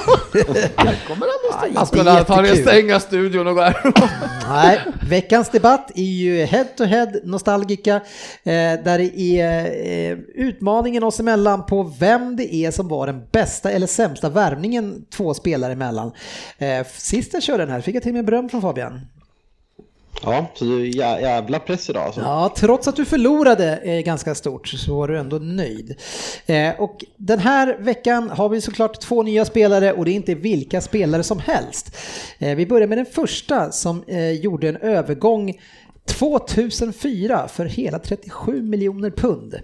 [0.78, 1.78] Här kommer Anders Tegnell.
[1.78, 3.94] Han skulle antagligen stänga studion och gå härifrån.
[4.50, 7.96] Nej, veckans debatt är ju head to head nostalgika.
[7.96, 8.02] Eh,
[8.84, 9.66] där det är
[10.12, 15.06] eh, utmaningen oss emellan på vem det är som var den bästa eller sämsta värvningen
[15.16, 16.12] två spelare emellan.
[16.58, 19.02] Eh, sist jag körde den här fick jag till mig beröm från Fabian.
[20.24, 22.22] Ja, så du är jä- jävla press idag alltså.
[22.22, 25.96] Ja, trots att du förlorade eh, ganska stort så var du ändå nöjd.
[26.46, 30.36] Eh, och den här veckan har vi såklart två nya spelare och det är inte
[30.36, 31.98] vilka spelare som helst.
[32.40, 35.54] Eh, vi börjar med den första som eh, gjorde en övergång
[36.06, 39.56] 2004 för hela 37 miljoner pund.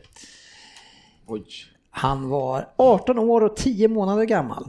[1.28, 1.43] Oj.
[1.91, 4.66] Han var 18 år och 10 månader gammal.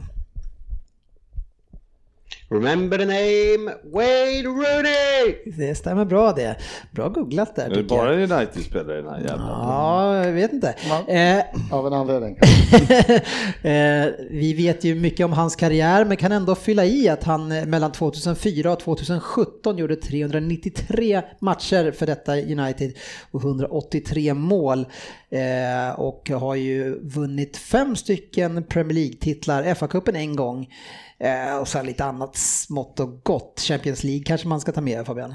[2.49, 5.35] Remember the name Wade Rooney!
[5.57, 6.55] Det stämmer bra det.
[6.91, 9.45] Bra googlat där Är det bara United-spelare i den här jävla...
[9.47, 10.75] Ja, jag vet inte.
[11.07, 12.37] Eh, Av en anledning.
[13.63, 17.51] Eh, vi vet ju mycket om hans karriär men kan ändå fylla i att han
[17.51, 22.93] eh, mellan 2004 och 2017 gjorde 393 matcher för detta United
[23.31, 24.85] och 183 mål.
[25.29, 30.67] Eh, och har ju vunnit fem stycken Premier League-titlar, FA-cupen en gång
[31.19, 33.59] eh, och sen lite annat smått och gott.
[33.59, 35.33] Champions League kanske man ska ta med Fabian?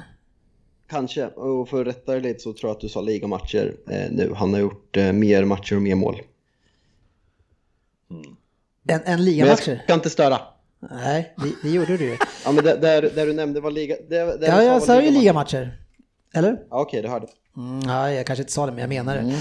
[0.91, 4.11] Kanske, och för att rätta dig lite så tror jag att du sa ligamatcher eh,
[4.11, 4.33] nu.
[4.37, 6.21] Han har gjort eh, mer matcher och mer mål.
[8.11, 9.81] En, en Men jag ligamatcher?
[9.85, 10.41] ska inte störa.
[10.91, 12.17] Nej, det, det gjorde du ju.
[12.45, 13.97] Ja men där, där, där du nämnde var liga...
[14.09, 15.59] Där, där Ja, jag sa ju ligamatcher.
[15.61, 15.83] ligamatcher.
[16.35, 16.67] Eller?
[16.71, 17.27] Ja, Okej, det hörde
[17.59, 17.65] jag.
[17.65, 19.35] Mm, ja, jag kanske inte sa det, men jag menar det.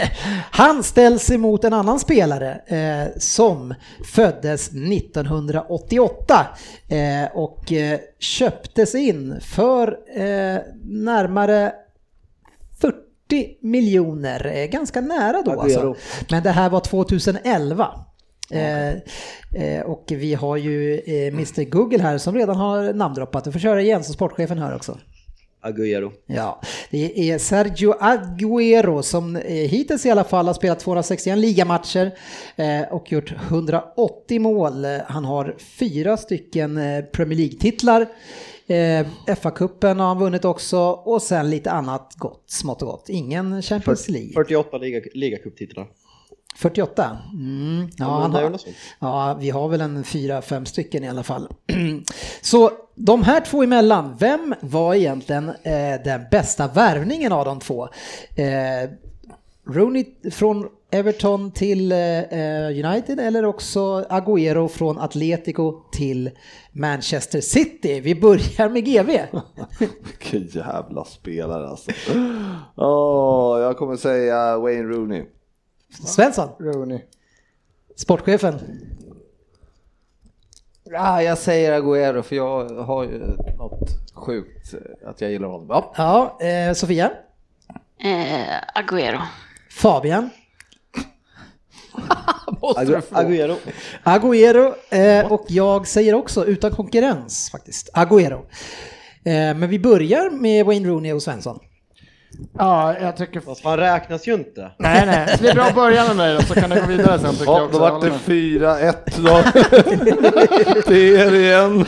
[0.50, 6.46] Han ställs emot en annan spelare eh, som föddes 1988
[6.88, 11.72] eh, och eh, köptes in för eh, närmare
[12.80, 12.96] 40
[13.62, 15.94] miljoner, eh, ganska nära då alltså.
[16.30, 17.88] Men det här var 2011.
[18.50, 23.44] Eh, eh, och vi har ju Mr Google här som redan har namndroppat.
[23.44, 24.98] Du får köra igen så sportchefen hör också.
[25.66, 26.12] Agüero.
[26.26, 26.60] Ja,
[26.90, 32.10] det är Sergio Agüero som eh, hittills i alla fall har spelat 261 ligamatcher
[32.56, 34.84] eh, och gjort 180 mål.
[35.06, 38.06] Han har fyra stycken eh, Premier League-titlar.
[39.26, 43.08] FA-cupen har han vunnit också och sen lite annat gott, smått och gott.
[43.08, 44.32] Ingen Champions League.
[44.34, 45.86] 48 liga, ligacuptitlar.
[46.56, 47.18] 48?
[47.32, 48.58] Mm, ja, han har,
[48.98, 51.48] ja, vi har väl en fyra, fem stycken i alla fall.
[52.40, 57.88] Så de här två emellan, vem var egentligen eh, den bästa värvningen av de två?
[58.36, 58.90] Eh,
[59.68, 61.98] Rooney från Everton till eh,
[62.84, 66.30] United eller också Agüero från Atletico till
[66.72, 68.00] Manchester City?
[68.00, 69.10] Vi börjar med GV.
[70.04, 71.90] Vilken jävla spelare alltså.
[72.76, 75.24] Åh, jag kommer säga Wayne Rooney.
[75.90, 77.00] Svensson, Rooney.
[77.96, 78.54] sportchefen.
[80.84, 83.18] Ja, jag säger Agüero för jag har ju
[83.58, 85.66] något sjukt eh, att jag gillar honom.
[85.70, 85.92] Ja.
[86.40, 87.10] Ja, eh, Sofia,
[87.98, 89.18] Eh, Agüero.
[89.70, 90.30] Fabian.
[93.10, 93.56] Agüero.
[94.04, 98.38] Agüero eh, och jag säger också utan konkurrens faktiskt, Agüero.
[99.24, 101.58] Eh, men vi börjar med Wayne Rooney och Svensson.
[102.58, 103.40] Ja, jag tycker...
[103.40, 104.70] Fast han räknas ju inte.
[104.78, 105.36] Nej, nej.
[105.36, 107.32] Så det är bra att börja med mig då, så kan det gå vidare sen
[107.34, 108.94] tycker jag Ja, då vart det håller med.
[108.94, 108.94] 4-1
[110.76, 110.82] då.
[110.86, 111.84] till er igen.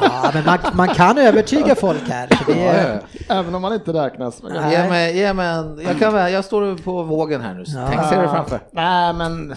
[0.00, 2.28] Ja, men man, man kan övertyga folk här.
[2.28, 4.42] Så det är, Även om man inte räknas.
[4.42, 4.72] Nej.
[4.72, 7.86] Ge mig, ge mig en, jag, kan, jag står på vågen här nu, så Ja.
[7.90, 8.60] tänk se det framför.
[8.70, 9.54] Nej, men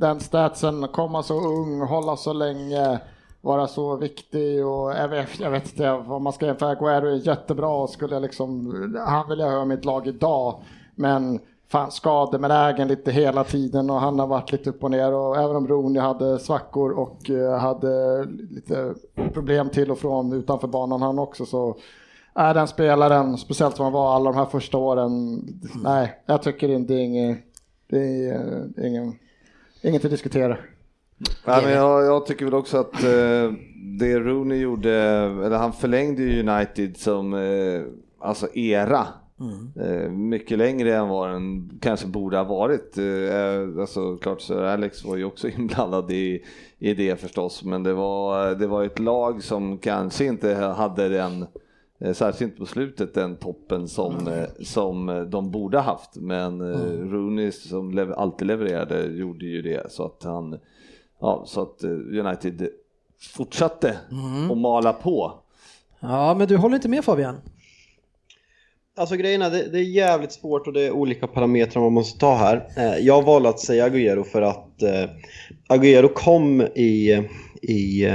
[0.00, 2.98] den statsen, komma så ung, hålla så länge,
[3.40, 6.70] vara så viktig och jag vet, jag vet inte vad man ska jämföra.
[6.70, 8.72] Aguero är jättebra och skulle jag liksom,
[9.06, 10.62] han vill jag ha i mitt lag idag.
[10.94, 15.36] Men fan skadebenägen lite hela tiden och han har varit lite upp och ner och
[15.36, 18.94] även om Rooney hade svackor och eh, hade lite
[19.32, 21.76] problem till och från utanför banan han också så
[22.34, 25.42] är den spelaren, speciellt som han var alla de här första åren,
[25.84, 27.38] nej, jag tycker inte det är inget,
[27.90, 28.34] det är
[28.78, 29.18] eh, ingen,
[29.82, 30.56] inget att diskutera.
[31.44, 33.52] Nej, men jag, jag tycker väl också att eh,
[33.98, 34.92] det Rooney gjorde,
[35.44, 37.82] eller han förlängde ju United som eh,
[38.18, 39.06] alltså era.
[39.80, 42.98] Eh, mycket längre än vad den kanske borde ha varit.
[42.98, 46.44] Eh, alltså klart så Alex var ju också inblandad i,
[46.78, 51.46] i det förstås, men det var, det var ett lag som kanske inte hade den
[52.00, 56.16] eh, Särskilt inte på slutet den toppen som, eh, som de borde haft.
[56.16, 60.58] Men eh, Rooney som alltid levererade gjorde ju det så att han
[61.20, 62.68] Ja, så att eh, United
[63.36, 64.50] fortsatte Mm.
[64.50, 65.34] att mala på.
[66.00, 67.36] ja, men du håller inte med Fabian?
[68.96, 72.34] Alltså grejerna, det, det är jävligt svårt och det är olika parametrar man måste ta
[72.34, 72.68] här.
[72.76, 75.10] Eh, jag valde att säga Agüero för att eh,
[75.68, 77.22] Agüero kom i,
[77.62, 78.06] i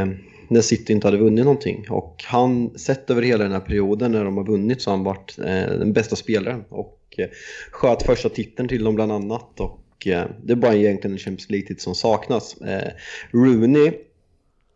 [0.48, 4.26] när City inte hade vunnit någonting och han, sett över hela den här perioden när
[4.26, 5.46] de har vunnit så har han varit eh,
[5.80, 7.28] den bästa spelaren och eh,
[7.72, 11.50] sköt första titeln till dem bland annat och eh, det är bara egentligen en Champions
[11.50, 12.62] League-titel som saknas.
[12.62, 12.92] Eh,
[13.32, 13.92] Rooney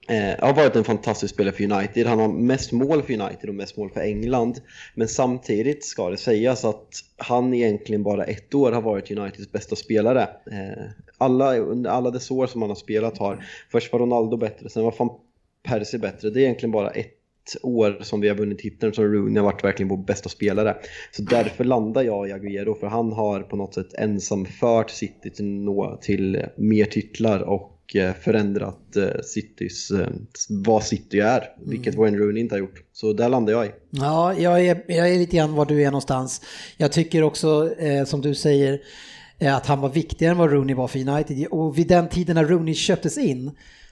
[0.09, 2.07] Eh, har varit en fantastisk spelare för United.
[2.07, 4.61] Han har mest mål för United och mest mål för England.
[4.95, 9.75] Men samtidigt ska det sägas att han egentligen bara ett år har varit Uniteds bästa
[9.75, 10.21] spelare.
[10.51, 10.83] Eh,
[11.17, 14.83] alla, under alla dess år som han har spelat har, först var Ronaldo bättre, sen
[14.83, 15.09] var fan
[15.63, 16.29] Percy bättre.
[16.29, 17.16] Det är egentligen bara ett
[17.63, 20.77] år som vi har vunnit titeln Rooney har varit verkligen vår bästa spelare.
[21.11, 25.29] Så därför landar jag i Agüero för han har på något sätt ensam fört City
[25.29, 30.07] till, nå, till mer titlar och eh, förändrat eh, Citys, eh,
[30.49, 32.83] vad City är, vilket Wayne Rooney inte har gjort.
[32.93, 33.69] Så där landar jag i.
[33.89, 36.41] Ja, jag är, jag är lite grann var du är någonstans.
[36.77, 38.81] Jag tycker också, eh, som du säger,
[39.39, 41.47] att han var viktigare än vad Rooney var för United.
[41.47, 43.51] Och vid den tiden när Rooney köptes in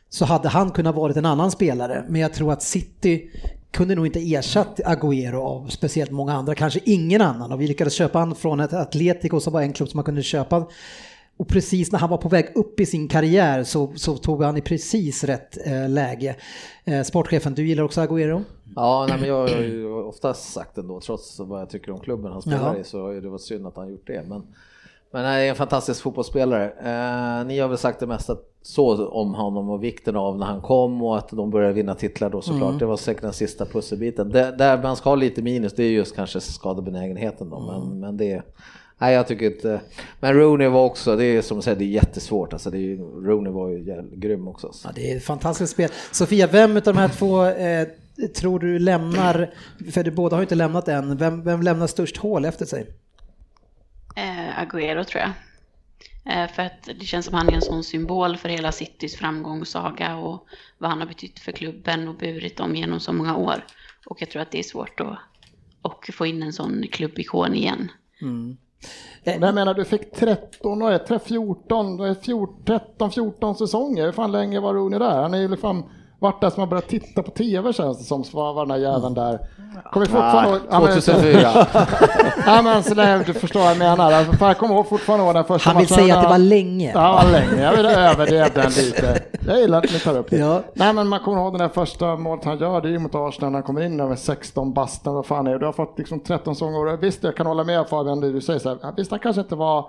[0.09, 2.05] så hade han kunnat varit en annan spelare.
[2.09, 3.29] Men jag tror att City
[3.71, 7.51] kunde nog inte ersatt Agüero av speciellt många andra, kanske ingen annan.
[7.51, 10.23] Och vi lyckades köpa han från ett Atletico som var en klubb som man kunde
[10.23, 10.67] köpa.
[11.37, 14.57] Och precis när han var på väg upp i sin karriär så, så tog han
[14.57, 16.35] i precis rätt eh, läge.
[16.85, 18.43] Eh, sportchefen, du gillar också Agüero?
[18.75, 22.31] Ja, nej, men jag har ju oftast sagt ändå, trots vad jag tycker om klubben
[22.31, 22.79] han spelar Ja.
[22.79, 24.23] i, så har det varit synd att han gjort det.
[24.27, 24.43] Men,
[25.11, 26.65] men han är en fantastisk fotbollsspelare.
[26.65, 30.61] Eh, ni har väl sagt det mesta så om honom och vikten av när han
[30.61, 32.69] kom och att de började vinna titlar då såklart.
[32.69, 32.77] Mm.
[32.77, 34.29] Det var säkert den sista pusselbiten.
[34.29, 37.89] Där, där man ska ha lite minus, det är just kanske skadebenägenheten då, Mm.
[37.89, 38.41] men, men det
[38.97, 39.81] Nej, jag tycker inte...
[40.19, 42.53] Men Rooney var också, det är som du säger, det är jättesvårt.
[42.53, 42.97] Alltså, det är,
[43.27, 44.71] Rooney var ju grym också.
[44.83, 45.89] Ja, det är ett fantastiskt spel.
[46.11, 47.87] Sofia, vem av de här två eh,
[48.35, 49.53] tror du lämnar,
[49.91, 52.87] för du båda har ju inte lämnat än, vem, vem lämnar störst hål efter sig?
[54.15, 55.31] Eh, Agüero tror jag.
[56.25, 60.17] Eh, för att det känns som han är en sån symbol för hela Citys framgångssaga
[60.17, 60.47] och
[60.77, 63.65] vad han har betytt för klubben och burit dem genom så många år.
[64.05, 65.17] Och jag tror att det är svårt att
[65.81, 67.91] och få in en sån klubbikon igen.
[68.21, 68.57] Mm.
[69.23, 74.05] Eh, men jag menar, du fick 13, och 14, 14, 13, 14 säsonger.
[74.05, 75.21] Hur fan länge var Rooney där?
[75.21, 75.89] Han är ju liksom
[76.19, 78.91] varit där som man börjat titta på tv känns det som, så var den där
[78.91, 79.39] jäveln där.
[79.91, 80.61] Kommer fortfarande ihåg...
[80.69, 81.67] men- 2004.
[82.45, 84.11] Ja men så där, du förstår vad jag menar.
[84.11, 86.37] Alltså, jag kommer ihåg fortfarande ihåg den första Han vill matchen säga att det var
[86.37, 86.91] länge.
[86.93, 87.63] Ja, länge.
[87.63, 89.23] Jag vill överdriva den lite.
[89.47, 90.37] Jag gillar att ni tar upp det.
[90.37, 90.61] Ja.
[90.73, 93.15] Nej, men man kommer ihåg den där första målet han gör, det är ju mot
[93.15, 95.59] Arsenal när han kommer in där med 16 basten, vad fan är det?
[95.59, 96.97] Du har fått liksom 13 sånger.
[96.97, 99.55] Visst, jag kan hålla med Fabian, det du säger så här, visst han kanske inte
[99.55, 99.85] var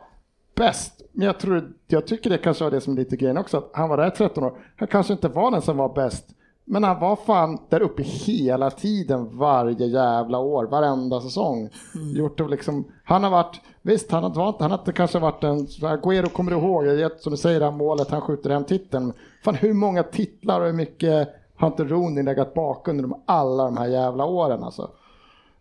[0.56, 3.56] bäst, men jag, tror, jag tycker det kanske var det som är lite grejen också,
[3.56, 4.58] att han var där 13 år.
[4.76, 6.24] Han kanske inte var den som var bäst,
[6.64, 11.70] men han var fan där uppe hela tiden, varje jävla år, varenda säsong.
[12.14, 15.66] Gjort det liksom, han har varit, visst han har, han har inte kanske varit en,
[15.66, 18.64] Agüero kommer du ihåg, jag vet, som du säger det här målet, han skjuter hem
[18.64, 19.12] titeln.
[19.44, 23.64] Fan hur många titlar och hur mycket har inte Rooney legat bakom under de, alla
[23.64, 24.90] de här jävla åren alltså.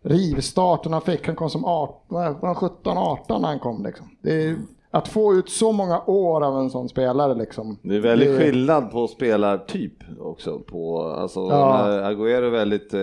[0.02, 4.10] Rivstarten han fick, han kom som 18, vad var han 17-18 när han kom liksom.
[4.22, 4.56] Det är,
[4.90, 7.78] att få ut så många år av en sån spelare liksom.
[7.82, 10.58] Det är väldigt Det- skillnad på spelartyp också.
[10.58, 11.86] På, alltså, Ja.
[11.86, 13.00] när Agüero är väldigt, eh,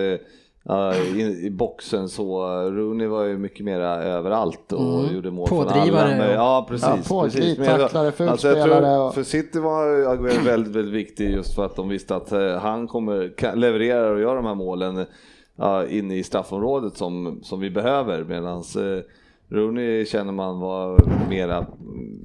[0.64, 2.46] ja, i, i boxen så.
[2.72, 5.16] Rooney var ju mycket mer överallt och Mm.
[5.16, 6.18] gjorde mål Pådrivare från alla.
[6.18, 6.88] Men, ja, precis.
[6.88, 7.58] Ja, på, precis.
[7.58, 11.56] Men tacklare, jag- alltså, jag tror, och- För City var Aguero väldigt, väldigt viktig just
[11.56, 15.06] för att de visste att eh, han kommer kan, leverera och göra de här målen
[15.56, 19.00] ja, inne i straffområdet som, som vi behöver medans eh,
[19.54, 21.00] Rooney känner man var
[21.30, 21.68] mera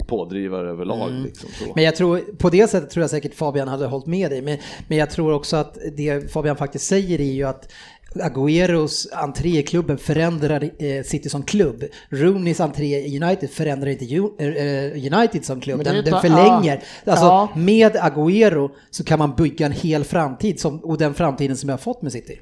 [0.07, 1.11] pådrivare överlag.
[1.11, 1.73] Liksom, så.
[1.75, 4.43] Men jag tror, på det sättet tror jag säkert Fabian hade hållit med dig.
[4.43, 4.59] Men,
[4.89, 7.73] men jag tror också att det Fabian faktiskt säger är ju att
[8.15, 11.85] Agüeros entré i klubben förändrar eh, City som klubb.
[12.09, 15.85] Rooneys entré i United förändrar inte Ju- eh, United som klubb.
[15.85, 16.83] Den, den förlänger.
[17.05, 17.13] ja.
[17.13, 17.49] Alltså, Ja.
[17.57, 21.77] Med Agüero så kan man bygga en hel framtid som, och den framtiden som jag
[21.77, 22.39] har fått med City.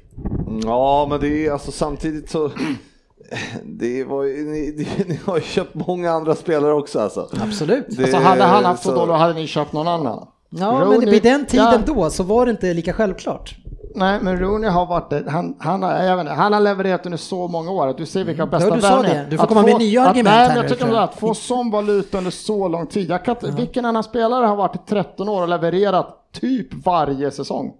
[0.63, 2.51] Ja, men det är alltså samtidigt så
[3.63, 7.29] det var ju, ni, ni, ni har ju köpt många andra spelare också alltså.
[7.43, 7.85] Absolut.
[7.89, 10.27] Det- Alltså hade han haft så- hade ni köpt någon annan.
[10.49, 11.93] Ja, men Rooney- vid den tiden ja.
[11.93, 13.55] då så var det inte lika självklart.
[13.95, 15.23] Nej, men Rooney har varit det.
[15.29, 18.05] Han, han, har, jag vet inte, han har levererat under så många år att du
[18.05, 19.15] ser vilka bästa Ja, du sa vänner.
[19.15, 19.25] det.
[19.29, 21.03] Du får Att komma med få- nya att, argument Nej, här men jag tycker jag.
[21.03, 23.09] att få sån valuta under så lång tid.
[23.09, 26.07] Jag kan, inte- Vilken annan spelare har varit i 13 år och levererat
[26.41, 27.71] typ varje säsong?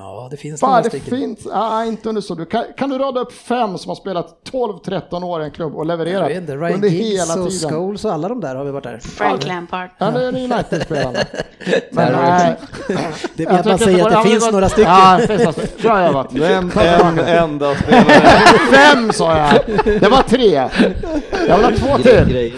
[0.00, 1.18] Ja, det finns Bara några det stycken.
[1.18, 2.34] finns, ah, inte under så.
[2.34, 5.74] Du kan, kan du rada upp fem som har spelat 12-13 år i en klubb
[5.74, 7.70] och Jag levererat inte, Ryan under Giggs hela och tiden?
[7.70, 8.98] Scholes och alla de där har vi varit där.
[8.98, 9.90] Frank Lampard.
[9.98, 11.18] Ja, det är United-spelarna.
[11.92, 12.56] Men nej.
[13.36, 14.90] Det är Jag att man säger att det finns var- några stycken.
[14.92, 15.82] Ja, det finns några stycken.
[15.82, 16.32] Bra jobbat.
[16.32, 18.04] Men en enda spelare.
[18.72, 19.50] Fem sa jag!
[20.00, 20.52] Det var tre.
[21.48, 22.54] Jag vill ha två till.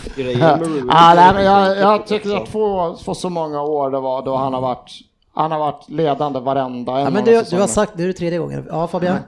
[0.91, 4.37] Ah, nej, men jag, jag tycker att få, få så många år det var då
[4.37, 4.91] han har varit,
[5.35, 8.13] han har varit ledande varenda en Ja, men du, du har sagt, det är det
[8.13, 8.67] tredje gången.
[8.69, 9.19] Ja, Fabian?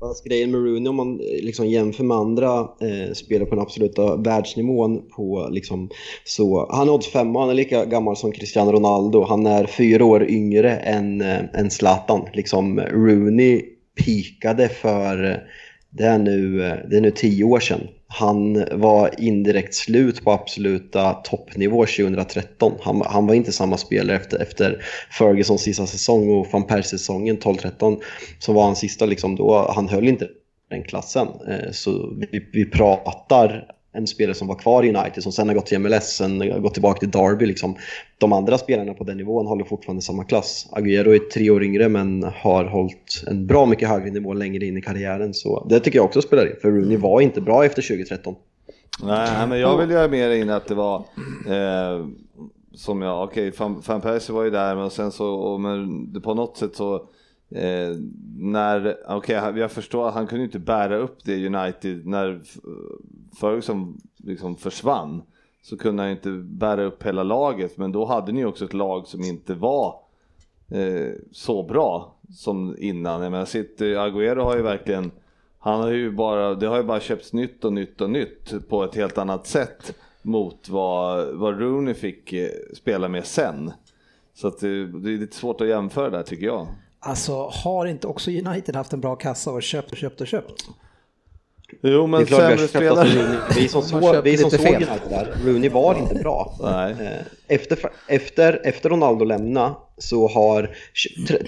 [0.00, 3.62] Fast grejen med Rooney om man eh, liksom jämför med andra eh, spelare på den
[3.62, 5.90] absoluta världsnivån på liksom
[6.24, 10.04] så han är odds femma, han är lika gammal som Cristiano Ronaldo, han är fyra
[10.04, 12.28] år yngre än, eh, än Zlatan.
[12.32, 13.62] Liksom Rooney
[14.04, 15.36] pikade för eh,
[15.90, 17.80] det är, nu, eh, det är nu tio år sedan.
[18.18, 22.72] Han var indirekt slut på absoluta toppnivå 2013.
[22.80, 24.84] Han, han var inte samma spelare efter, efter
[25.18, 28.00] Fergusons sista säsong och van Persie-säsongen 12-13
[28.38, 29.06] som var hans sista.
[29.06, 30.28] Liksom, då, han höll inte
[30.70, 31.28] den klassen.
[31.48, 35.54] Eh, så vi, vi pratar en spelare som var kvar i United som sen har
[35.54, 37.46] gått till MLS, sen har gått tillbaka till Derby.
[37.46, 37.76] Liksom.
[38.18, 40.68] De andra spelarna på den nivån håller fortfarande samma klass.
[40.72, 44.76] Agüero är tre år yngre men har hållit en bra mycket högre nivå längre in
[44.76, 45.34] i karriären.
[45.34, 48.34] Så det tycker jag också spelar in, för Rooney var inte bra efter 2013.
[49.02, 50.96] Nej, men jag vill göra mer in att det var
[51.48, 52.06] eh,
[52.74, 56.34] som jag, okej, Van, Van Persie var ju där men sen så, och, men på
[56.34, 57.02] något sätt så
[57.50, 57.96] eh,
[58.36, 62.40] när, okej jag förstår att han kunde inte bära upp det United när
[63.40, 65.22] Ferguson liksom försvann
[65.62, 69.06] så kunde han inte bära upp hela laget men då hade ni också ett lag
[69.06, 69.94] som inte var
[70.70, 73.22] eh, så bra som innan.
[73.22, 75.10] Jag menar, City, eh, Agüero har ju verkligen
[75.58, 78.84] han har ju bara, det har ju bara köpts nytt och nytt och nytt på
[78.84, 83.72] ett helt annat sätt mot vad, vad Rooney fick eh, spela med sen.
[84.34, 86.66] Så att det, det är lite svårt att jämföra där tycker jag.
[87.00, 90.64] Alltså, har inte också United haft en bra kassa och köpt och köpt och köpt?
[91.82, 93.08] Jo Det men sämre spelare.
[93.08, 93.38] Rooney.
[93.56, 94.66] Vi som, Man så, köper vi som såg.
[94.66, 96.54] United där, Rooney var inte bra.
[96.62, 96.90] Nej.
[97.00, 97.08] Eh,
[97.48, 100.70] Efter, efter, efter Ronaldo lämna så har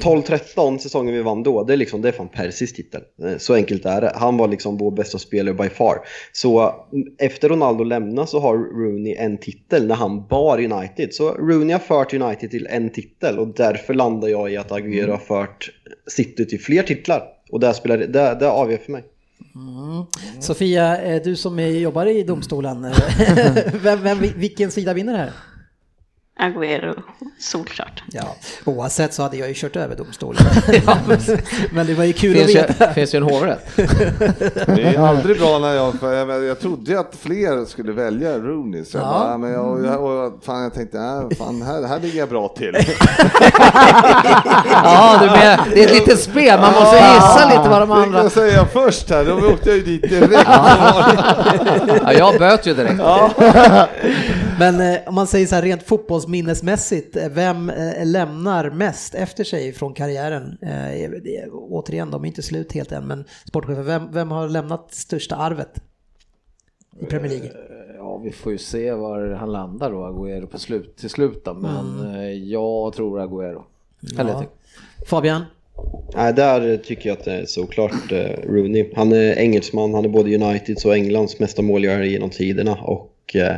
[0.02, 3.00] 12-13 säsongen vi vann då, det är liksom det är fan Persis titel.
[3.24, 4.12] Eh, Så enkelt är det.
[4.14, 5.98] Han var liksom vår bästa spelare by far.
[6.32, 11.14] Så mm, efter Ronaldo lämna så har Rooney en titel när han bar United.
[11.14, 15.10] Så Rooney har fört United till en titel och därför landar jag i att Agüero
[15.10, 15.70] har fört
[16.06, 17.22] City till fler titlar.
[17.50, 19.04] Och det, spelar, det, det avgör för mig.
[19.54, 20.06] Mm.
[20.40, 22.92] Sofia, eh, du som jobbar i domstolen, eh,
[23.82, 25.32] vem, vem, vilken sida vinner här?
[26.40, 26.94] Agüero,
[27.38, 28.02] solklart.
[28.12, 28.22] Ja,
[28.64, 30.42] oavsett så hade jag ju kört över domstolen.
[31.72, 32.92] Men det var ju kul Finns att ju, veta.
[32.92, 33.66] finns ju en hovrätt.
[34.66, 38.84] Det är aldrig bra när jag, jag, jag trodde ju att fler skulle välja Rooney.
[38.84, 39.08] Så jag Ja.
[39.10, 42.48] bara, men jag, jag, och fan, jag tänkte, äh, fan, här, här ligger jag bra
[42.48, 42.76] till.
[44.72, 48.22] Ja, du med, det är ett litet spel, man måste gissa lite vad de andra...
[48.22, 50.48] jag säga först här, då åkte jag ju dit direkt.
[52.04, 53.00] Ja, jag böt ju direkt.
[54.58, 59.44] Men eh, om man säger så här rent fotbollsminnesmässigt, eh, vem eh, lämnar mest efter
[59.44, 60.58] sig från karriären?
[60.62, 61.10] Eh,
[61.52, 65.82] återigen, de är inte slut helt än, men sportchefen, vem, vem har lämnat största arvet
[67.00, 67.50] i Premier League?
[67.96, 71.54] Ja, vi får ju se var han landar då, Agüero på slut, till slut då.
[71.54, 73.62] Men eh, jag tror Agüero.
[74.00, 74.40] Ja.
[74.40, 74.50] typ.
[75.06, 75.44] Fabian?
[76.14, 78.92] Nej, där tycker jag att det är såklart eh, Rooney.
[78.96, 83.56] Han är engelsman, han är både Uniteds och Englands mesta målgörare genom tiderna och eh,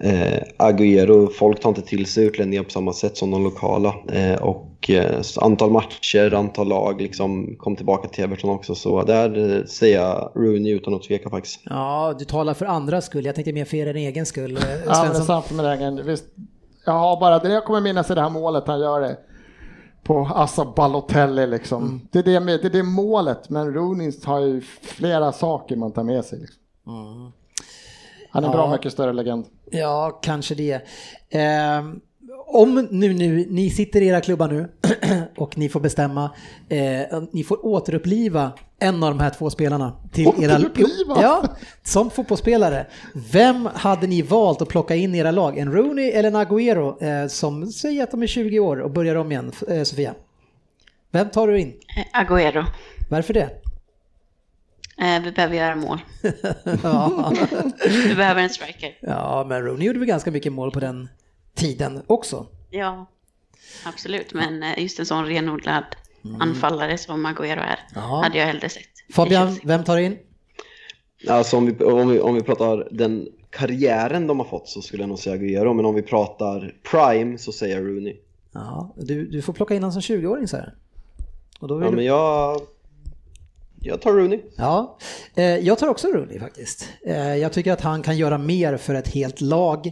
[0.00, 3.94] Eh, Agüero, folk tar inte till sig utlänningar på samma sätt som de lokala.
[4.12, 8.74] Eh, och eh, antal matcher, antal lag liksom kom tillbaka till Everton också.
[8.74, 11.60] Så där eh, säger jag Rooney utan att tveka faktiskt.
[11.64, 13.24] Ja, du talar för andras skull.
[13.26, 14.56] Jag tänkte mer för er egen skull.
[14.56, 16.06] eh, Ja, men det är sant egen.
[16.06, 16.24] Visst,
[16.86, 19.16] jag har bara det jag kommer minnas är det här målet han gör det
[20.04, 21.82] på Assa Balotelli liksom.
[21.82, 22.00] Mm.
[22.12, 25.92] Det, är det, med, det är det målet, men Rooney har ju flera saker man
[25.92, 26.38] tar med sig.
[26.38, 27.32] Liksom.
[28.30, 28.66] Han är en bra.
[28.66, 28.72] Ja.
[28.72, 29.44] mycket större legend.
[29.70, 30.82] Ja, kanske det.
[31.30, 32.00] Ehm,
[32.46, 34.68] om nu, nu ni sitter i era klubbar nu
[35.36, 36.30] och ni får bestämma,
[36.68, 41.22] eh, ni får återuppliva en av de här två spelarna till era Återuppliva?
[41.22, 41.44] Ja,
[41.82, 42.86] som fotbollsspelare.
[43.32, 45.58] Vem hade ni valt att plocka in i era lag?
[45.58, 49.14] En Rooney eller en Agüero eh, som säger att de är 20 år och börjar
[49.14, 50.14] om igen, eh, Sofia?
[51.10, 51.72] Vem tar du in?
[51.96, 52.64] Eh, Agüero.
[53.10, 53.50] Varför det?
[55.00, 55.98] Eh, vi behöver göra mål.
[56.82, 57.32] Ja.
[57.88, 58.98] Vi behöver en striker.
[59.00, 61.08] ja, men Rooney gjorde väl ganska mycket mål på den
[61.54, 62.46] tiden också.
[62.70, 63.06] Ja,
[63.86, 64.34] absolut.
[64.34, 65.84] Men eh, just en sån renodlad
[66.40, 68.20] anfallare som Agüero är, Ja.
[68.24, 68.82] hade jag hellre sett.
[69.14, 70.18] Fabian, vem tar du in?
[71.28, 75.02] Alltså om vi, om, vi, om vi pratar den karriären de har fått så skulle
[75.02, 78.16] jag nog säga Agüero, men om vi pratar prime så säger jag Rooney.
[78.52, 80.74] Ja, du, du får plocka in han som 20-åring så här.
[81.60, 81.96] Och då vill Ja, du...
[81.96, 82.60] men jag,
[83.80, 84.40] jag tar Rooney.
[84.56, 84.98] Ja,
[85.34, 86.88] eh, jag tar också Rooney faktiskt.
[87.06, 89.86] Eh, jag tycker att han kan göra mer för ett helt lag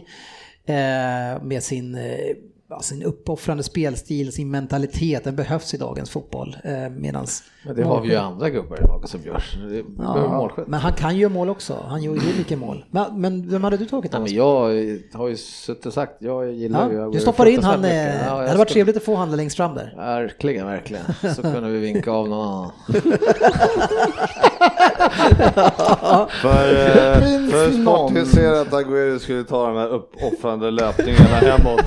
[0.65, 2.35] eh, med sin, eh,
[2.69, 5.23] ja, sin uppoffrande spelstil, sin mentalitet.
[5.23, 6.57] Den behövs i dagens fotboll.
[6.63, 9.39] Eh, medans Men det har vi ju andra gubbar i laget som gör.
[9.39, 10.19] så Det behöver
[10.57, 11.85] ja, men han kan ju göra mål också.
[11.87, 12.85] Han gör ju mycket mål.
[12.91, 14.23] Men, men vem hade du tagit Ja, då?
[14.25, 17.63] men jag har ju suttit och sagt, jag gillar ju Ja, Agüero du stoppar in
[17.63, 17.85] han.
[17.85, 17.95] Eh.
[17.95, 19.93] Ja, det hade varit ska- trevligt att få han längst fram där.
[19.97, 21.03] Verkligen, verkligen.
[21.35, 22.71] Så kunde vi vinka av någon annan.
[26.41, 27.81] För, eh, för någon.
[27.83, 31.85] sportintresserat Agüero skulle ta de här uppoffrande löpningarna hemåt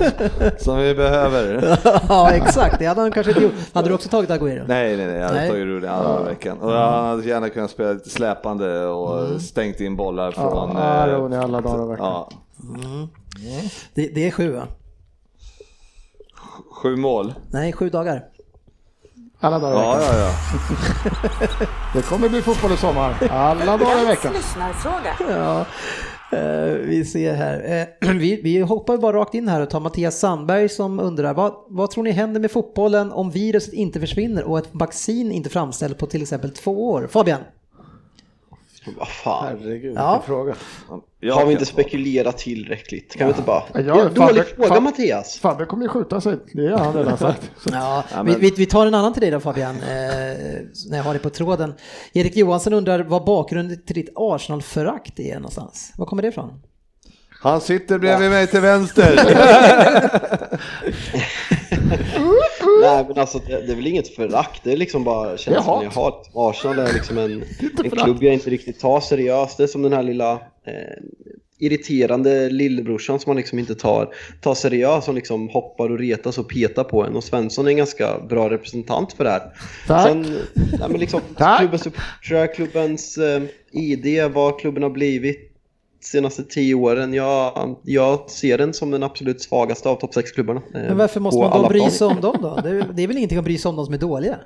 [0.57, 1.77] som vi behöver.
[2.09, 2.79] ja, exakt.
[2.79, 3.53] Det hade han kanske inte gjort.
[3.73, 4.63] Hade du också tagit Agüero?
[4.67, 5.49] Nej, nej, nej, jag hade Nej.
[5.49, 6.57] tagit Rooney alla dagar i veckan.
[6.57, 10.71] Och han hade gärna kunnat spela lite släpande och stängt in bollar från...
[10.75, 12.05] Ja, eh, Rooney alla dagar veckan.
[12.05, 12.29] ja,
[13.93, 14.63] Det, det är sju va?
[16.71, 17.33] sju mål.
[17.51, 18.23] Nej, sju dagar.
[19.43, 20.15] Alla dagar i Ja, veckan.
[20.19, 20.31] ja,
[21.59, 21.65] ja.
[21.93, 23.13] Det kommer bli fotboll i sommar.
[23.29, 24.33] Alla dagar i veckan.
[24.33, 25.15] lyssnarfråga.
[25.37, 25.65] Ja,
[26.37, 27.87] eh, vi ser här.
[28.01, 31.53] Eh, vi, vi hoppar bara rakt in här och tar Mattias Sandberg som undrar vad,
[31.67, 35.97] vad tror ni händer med fotbollen om viruset inte försvinner och ett vaccin inte framställs
[35.97, 37.07] på till exempel två år?
[37.11, 37.39] Fabian?
[38.97, 39.47] Vad fan.
[39.47, 40.11] Herregud, Ja.
[40.13, 40.55] vilken fråga.
[41.19, 43.15] Jag Har vi inte spekulerat tillräckligt?
[43.17, 43.63] Kan vi inte bara...
[43.73, 45.39] Ja, Ja, dålig Fabbe- fråga Fab- Mattias.
[45.39, 47.51] Fabbe kommer ju skjuta sig, det har han redan sagt.
[47.71, 49.81] Ja, Ja, vi, men- vi, vi tar en annan till dig då Fabian, eh,
[50.89, 51.73] när jag har dig på tråden.
[52.13, 55.93] Erik Johansson undrar vad bakgrunden till ditt Arsenal-förakt är någonstans.
[55.97, 56.61] Var kommer det ifrån?
[57.43, 59.15] Han sitter bredvid mig till vänster.
[62.95, 65.91] Nej men alltså det, det är väl inget förakt, det är liksom bara känslan jag
[65.91, 66.13] har.
[66.33, 67.43] Arsenal är liksom en,
[67.83, 69.57] en klubb jag inte riktigt tar seriöst.
[69.57, 70.31] Det är som den här lilla
[70.65, 71.03] eh,
[71.61, 76.49] irriterande lillebrorsan som man liksom inte tar, tar seriöst, som liksom hoppar och retas och
[76.49, 77.15] petar på en.
[77.15, 79.41] Och Svensson är en ganska bra representant för det här.
[79.87, 80.07] Tack.
[80.07, 80.21] Sen,
[80.55, 81.59] nej, men liksom, Tack.
[81.59, 81.87] klubbens
[82.55, 85.50] klubbens eh, ID, vad klubben har blivit
[86.03, 87.13] senaste tio åren.
[87.13, 90.61] Jag, jag ser den som den absolut svagaste av topp 6-klubbarna.
[90.73, 92.59] eh, Men varför måste på man då bry sig om dem då?
[92.63, 94.37] Det är, det är väl ingenting att bry sig om de som är dåliga?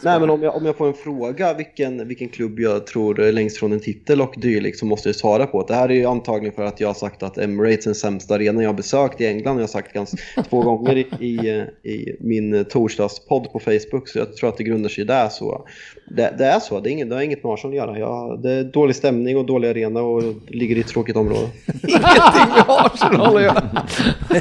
[0.00, 3.32] Nej men om jag, om jag får en fråga vilken, vilken klubb jag tror är
[3.32, 5.94] längst från en titel och dylikt så måste jag svara på att det här är
[5.94, 8.74] ju antagligen för att jag har sagt att Emirates är den sämsta arenan jag har
[8.74, 9.56] besökt i England.
[9.56, 14.36] Jag har sagt ganska två gånger i, i, i min torsdagspodd på Facebook så jag
[14.36, 15.28] tror att det grundar sig där.
[15.28, 15.66] Så
[16.10, 17.98] det, det är så, det, är inget, det har inget med Arsenal att göra.
[17.98, 21.48] Jag, det är dålig stämning och dålig arena och ligger i ett tråkigt område.
[21.66, 23.86] Ingenting med Arsenal att göra.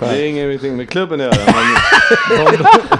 [0.00, 1.54] Det är ingenting med klubben att göra, men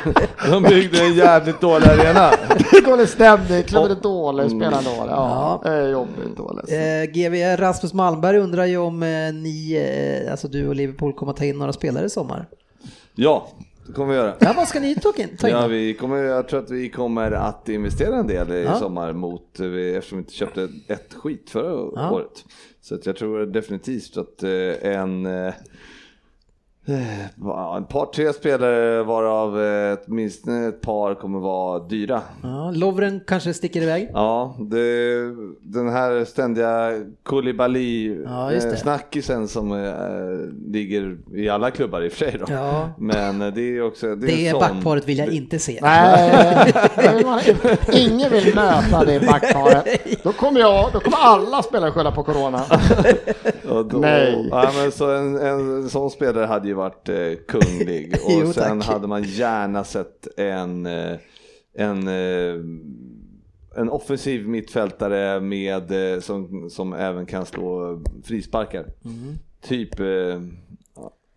[0.04, 2.30] de, de byggde en jävligt dålig arena.
[2.70, 5.12] Det är dålig stämning, klubben är dålig, spelar dålig.
[5.12, 6.72] Ja, det är jobbigt dåligt.
[6.72, 9.72] Eh, GV Rasmus Malmberg undrar ju om eh, ni,
[10.24, 12.46] eh, alltså du och Liverpool kommer att ta in några spelare i sommar.
[13.14, 13.48] Ja,
[13.86, 14.34] det kommer vi göra.
[14.38, 15.36] Ja, vad ska ni ta in?
[15.36, 18.62] Ta in Ja, vi kommer, jag tror att vi kommer att investera en del i
[18.64, 18.78] Ja.
[18.78, 19.66] sommar mot, eh,
[19.96, 22.10] eftersom vi inte köpte ett skit förra Ja.
[22.10, 22.44] året.
[22.80, 25.26] Så att jag tror definitivt att eh, en,
[26.86, 32.20] eh, Ja, En par, tre spelare varav eh, åtminstone ett par kommer vara dyra.
[32.42, 34.08] Ja, Lovren kanske sticker iväg.
[34.12, 35.14] Ja, det,
[35.62, 37.04] den här ständiga Ja, det.
[37.22, 39.92] Koulibaly-snackisen som eh,
[40.72, 42.52] ligger i alla klubbar i och för sig då.
[42.54, 42.88] Ja.
[42.98, 44.14] Men eh, det är också...
[44.16, 45.78] Det är, Det sån- backparet vill jag inte se.
[45.82, 46.72] Nej,
[47.92, 49.86] ingen vill möta det backparet.
[50.22, 52.62] Då kommer, jag, då kommer alla spelare skylla på corona.
[53.78, 54.48] Och då, Nej.
[54.50, 57.16] Ja, men så en, en sån spelare hade ju varit eh,
[57.48, 58.88] kunglig och Jo, sen tack.
[58.88, 61.16] hade man gärna sett en, eh,
[61.78, 62.54] en, eh,
[63.76, 68.86] en offensiv mittfältare med, eh, som, som även kan slå frisparkar.
[69.04, 69.34] Mm.
[69.64, 70.06] Typ, eh,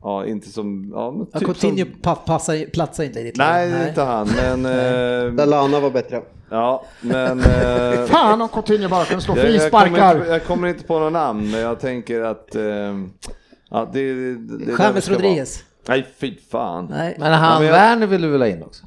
[0.02, 3.46] ja inte som, ja, typ Coutinho som, pa- passar, platsar inte i ditt lag.
[3.48, 4.66] Nej, det är inte han, men,
[5.30, 6.22] eh, Dalana var bättre.
[6.50, 10.26] Ja, men eh, Fan om Coutinho bara kunde slå jag, jag, kommer inte, frisparkar.
[10.26, 14.72] jag kommer inte på någon namn, men jag tänker att eh, ja, det, det, det
[14.80, 15.24] James ska vara.
[15.24, 15.64] Rodriguez.
[15.88, 16.88] Nej, fy fan.
[16.90, 17.16] Nej.
[17.20, 18.86] Men han Ja, men jag- Werner vill du väl ha in också?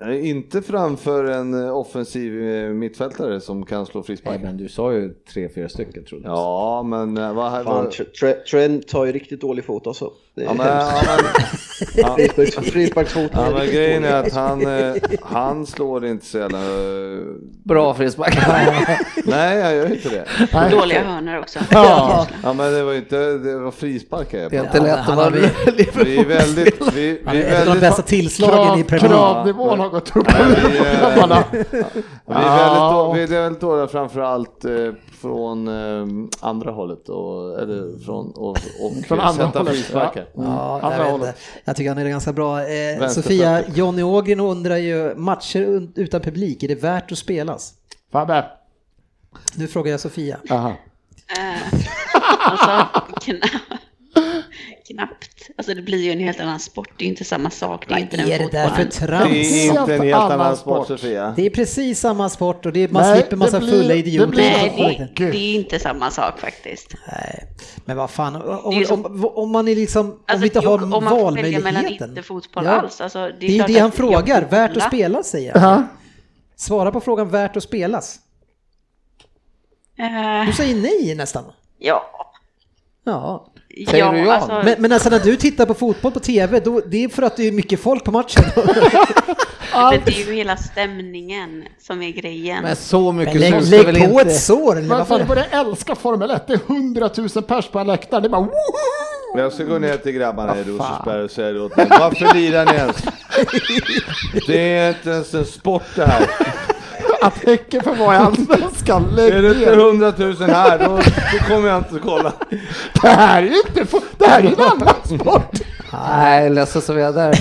[0.00, 4.40] Nej, Inte framför en eh, offensiv eh, mittfältare som kan slå Nej, frispark.
[4.42, 6.36] men du sa ju tre, fyra stycken trodde jag.
[6.36, 7.52] Ja, men eh, vad...
[7.52, 10.10] Fan, vad Tre- Trent har ju riktigt dålig fot alltså.
[10.36, 12.16] Det är ja, men, ja,
[13.56, 16.58] ja, grejen är att han, eh, han slår inte så jävla...
[17.64, 18.38] Bra frispark.
[19.24, 20.70] Nej, jag gör inte det.
[20.70, 21.58] Dåliga hörnor också.
[21.70, 22.26] Ja.
[22.42, 23.16] Ja, men det var inte...
[23.38, 25.30] Det var frisparkar jag Det är inte lätt att vara
[25.76, 26.92] vi- Vi är väldigt...
[26.94, 27.80] Vi, vi är av de väldigt...
[27.80, 29.34] bästa tillslagen i Krav, Premier League.
[29.34, 30.26] kravnivån har gått upp.
[30.28, 34.70] Vi, är väldigt, då, vi är väldigt dåliga framförallt eh,
[35.20, 36.06] från eh,
[36.40, 38.50] andra hållet och, eller från, och,
[38.80, 40.26] och Från andra sätta hållet, frisparkar.
[40.34, 41.36] Ja, Andra jag, hållet.
[41.64, 42.68] jag tycker han är ganska bra.
[42.68, 43.08] Eh.
[43.08, 47.74] Sofia, Johnny Ågren undrar ju, matcher utan publik, är det värt att spelas?
[48.12, 48.44] Fabbe.
[49.56, 50.38] Nu frågar jag Sofia.
[50.50, 50.68] Aha.
[50.68, 51.78] Eh,
[52.50, 53.60] alltså, kna-
[54.88, 55.35] knappt.
[55.56, 56.88] Alltså det blir ju en helt annan sport.
[56.96, 57.88] Det är inte samma sak.
[57.88, 59.30] Det är inte den är det där för trams?
[59.30, 61.00] Det är inte en Helt annan sport sport.
[61.00, 61.32] Sofia.
[61.36, 63.88] Det är precis samma sport och det är, man Nej, slipper massa det blir- fulla
[63.88, 64.26] det idioter.
[64.30, 64.42] blir-
[64.78, 66.94] Nej, det, det är inte samma sak faktiskt.
[67.12, 67.48] Nej,
[67.84, 70.82] men vad fan, Det om, om, om man är liksom, om Alltså, vi inte har
[70.82, 71.22] om man välja mellan
[71.74, 72.10] valmöjligheten.
[72.10, 72.70] inte fotboll Ja.
[72.70, 73.00] alls.
[73.00, 75.62] Alltså, det är, Det är ju det han frågar, värt att spela säger jag.
[75.64, 75.82] Ja.
[76.56, 78.20] Svara på frågan värt att spelas.
[79.98, 81.44] Eh, Du säger nej nästan.
[81.78, 82.02] ja.
[83.04, 83.46] Ja.
[83.84, 84.32] Säger ja, du ja?
[84.32, 87.22] Alltså, Men, men alltså när du tittar på fotboll på TV, då, det är för
[87.22, 88.44] att det är mycket folk på matchen.
[89.74, 92.62] men det är ju hela stämningen som är grejen.
[92.62, 94.22] Men så mycket Men lägg, lägg väl på inte...
[94.22, 95.28] ett sår eller för fan.
[95.28, 96.46] börjar älska Formel 1.
[96.46, 98.20] Det är 100 000 pers på en läktare.
[98.20, 99.38] Det är bara woho!
[99.38, 102.72] Jag ska gå ner till grabbarna i Rosersberg och säga åt dem, varför lirar ni
[102.72, 102.96] ens?
[104.46, 106.26] Det är inte ens en sport det här.
[107.26, 109.06] Att Häcken får vara i Allsvenskan.
[109.16, 109.76] Lägg Är det inte ner.
[109.76, 110.84] hundratusen här, då,
[111.32, 112.32] då kommer jag inte att kolla.
[113.02, 113.98] Det här är ju inte...
[114.18, 115.60] Det här är en annan sport.
[115.92, 117.34] Nej, ledsen som jag är där.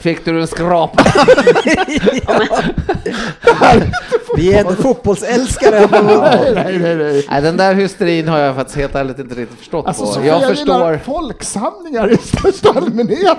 [0.00, 1.02] Fick du en skrapa?
[4.36, 5.88] Vi är ändå fotbollsälskare.
[5.90, 7.26] Nej, nej, nej, nej.
[7.30, 10.26] Nej, den där hysterin har jag faktiskt helt ärligt inte riktigt förstått Alltså, på.
[10.26, 10.98] Jag gillar förstår.
[10.98, 13.38] folksamlingar i största allmänhet.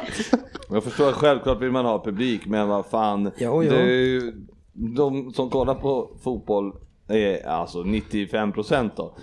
[0.70, 3.32] Jag förstår självklart vill man ha publik, men vad fan.
[3.38, 3.70] Jo, jo.
[3.72, 4.34] Det är ju,
[4.74, 6.74] de som kollar på fotboll,
[7.08, 9.16] är alltså 95 procent då,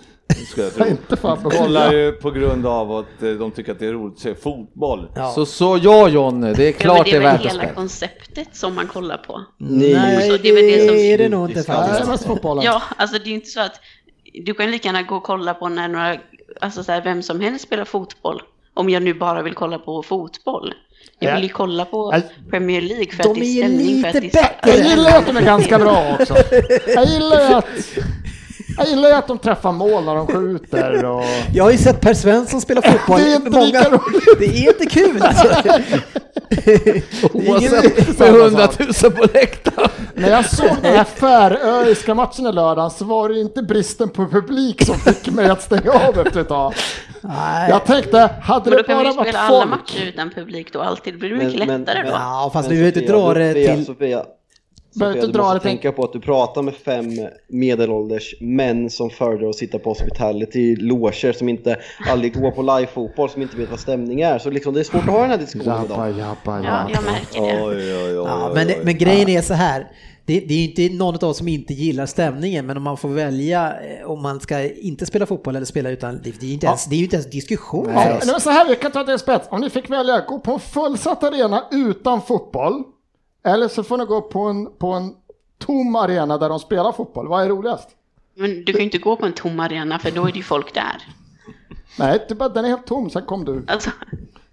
[0.51, 0.85] ska jag tro.
[0.85, 3.93] Inte fan på kollar ju på grund av att eh, de tycker att det är
[3.93, 5.07] roligt att se fotboll.
[5.15, 5.31] Ja.
[5.31, 7.73] Så, så ja Jonny, det är Ja, klart det är väl värt att hela spela.
[7.73, 9.41] konceptet som man kollar på.
[9.57, 12.05] Nej, Så det det är väl det som- är det nog inte Nej, det är
[12.05, 12.65] faktiskt.
[12.65, 13.79] Ja, alltså det är ju inte så att
[14.45, 16.17] du kan lika gärna gå och kolla på när några,
[16.61, 18.41] alltså så här, vem som helst spelar fotboll.
[18.73, 20.73] Om jag nu bara vill kolla på fotboll.
[21.19, 22.23] Jag vill ju kolla på Nej.
[22.49, 24.01] Premier League för De att det är stämning.
[24.01, 24.77] För att det är bättre.
[24.77, 26.35] Jag gillar att de är ganska bra också.
[26.87, 27.65] Jag gillar att,
[28.77, 31.23] jag gillar ju att de träffar mål när de skjuter och...
[31.53, 33.19] Jag har ju sett Per Svensson spela fotboll.
[33.21, 34.39] Det är inte lika roligt.
[34.39, 35.47] Det är inte kul alltså.
[37.33, 39.89] Oavsett med hundratusen på läktaren.
[40.13, 44.27] När jag såg den här färöiska matchen i lördagen så var det inte bristen på
[44.27, 46.73] publik som fick mig att stänga av efter ett tag.
[47.21, 47.69] Nej.
[47.69, 49.69] Jag tänkte, hade Men då det kan vi bara ju varit spela alla folk...
[49.69, 51.13] matcher utan publik då alltid.
[51.13, 52.17] Det blir mycket Men- lättare men- då.
[52.17, 53.85] Ja, fast Men du vill inte Sofia, dra det till...
[53.85, 54.23] Sofia,
[54.95, 57.05] Behöver Sofia, inte du dra måste det tänka på att du pratar med fem
[57.47, 61.77] medelålders män som föredrar att sitta på hospitality loger som inte
[62.09, 64.39] aldrig går på live-fotboll, som inte vet vad stämning är.
[64.39, 67.41] Så liksom, det är svårt att ha den här diskussionen Jabba, jabba, Ja, jag märker
[67.41, 67.63] det.
[67.63, 68.79] Oj, oj, oj, Ja, men, oj.
[68.83, 69.87] men grejen är så här.
[70.25, 72.97] Det, det är ju inte någon av oss som inte gillar stämningen, men om man
[72.97, 76.53] får välja eh, om man ska inte spela fotboll eller spela utan det är ju
[76.53, 78.25] inte ens, det är ju inte ens diskussion för Ja, oss.
[78.31, 79.47] men så här, vi kan ta det i spets.
[79.51, 82.83] Om ni fick välja, gå på en fullsatt arena utan fotboll.
[83.43, 85.15] Eller så får ni gå på en, på en
[85.57, 87.27] tom arena där de spelar fotboll.
[87.27, 87.89] Vad är roligast?
[88.35, 90.43] Men du kan ju inte gå på en tom arena för då är det ju
[90.43, 91.07] folk där.
[91.99, 93.65] Nej, det bara, den är helt tom, sen kom du.
[93.67, 93.91] Alltså,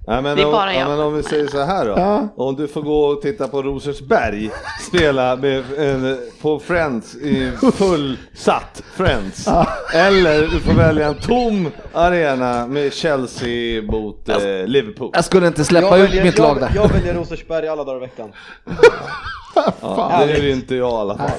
[0.09, 0.88] Nej, men Det är om, bara ja, jag.
[0.88, 1.92] men om vi säger så här då.
[1.96, 2.28] Ja.
[2.36, 4.51] Om du får gå och titta på Rosersberg
[4.89, 9.48] spela med, en, på Friends i fullsatt Friends.
[9.94, 15.10] Eller du får välja en tom arena med Chelsea mot eh, Liverpool.
[15.12, 16.72] Jag skulle inte släppa ut mitt lag där.
[16.74, 18.32] jag, jag väljer Rosersberg alla dagar i veckan.
[19.80, 21.30] Ja, det är inte jag i alla fall.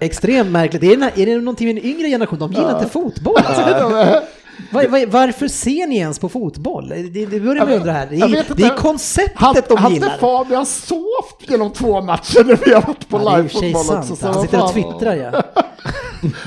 [0.00, 0.82] Extremt märkligt.
[0.82, 2.38] Är det, den är det någonting med en yngre generation?
[2.38, 3.36] De gillar inte fotboll.
[3.46, 4.22] Alltså.
[4.70, 6.88] Var, var, varför ser ni ens på fotboll?
[6.88, 8.06] Det, det börjar man undra här.
[8.06, 10.18] Det Jag är, det är konceptet de Hade gillar.
[10.18, 14.16] Fabian sovt genom två matcher när vi har varit på Ja, livefotboll också?
[14.16, 15.30] Så Han sitter och twittrar ja.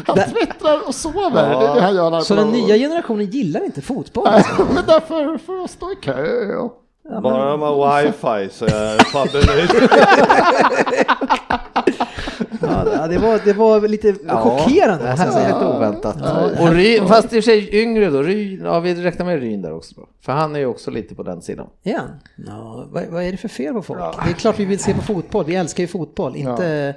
[0.08, 2.22] Han twittrar och sover, det är det han gör.
[2.22, 4.24] Så han den nya generationen gillar inte fotboll?
[4.26, 4.68] Nej, Alltså.
[4.74, 6.56] men därför får jag stå i kö.
[6.56, 6.80] Och...
[7.24, 9.70] Bara de har wifi så är Fabbe nöjd.
[12.94, 16.16] Ja, det, var, det var lite chockerande måste jag Det här lite oväntat.
[16.60, 19.62] Och Ryn, fast i och för sig yngre då, Ryn, ja vi räknar med Ryn
[19.62, 19.96] där också.
[20.22, 21.68] För han är ju också lite på den sidan.
[21.84, 22.10] Igen?
[22.48, 24.00] Ja, vad, vad är det för fel på folk?
[24.26, 26.96] Det är klart vi vill se på fotboll, vi älskar ju fotboll, inte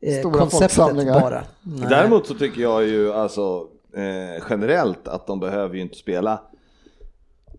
[0.00, 1.44] eh, Stora konceptet bara.
[1.62, 1.88] Nej.
[1.88, 6.40] Däremot så tycker jag ju alltså eh, generellt att de behöver ju inte spela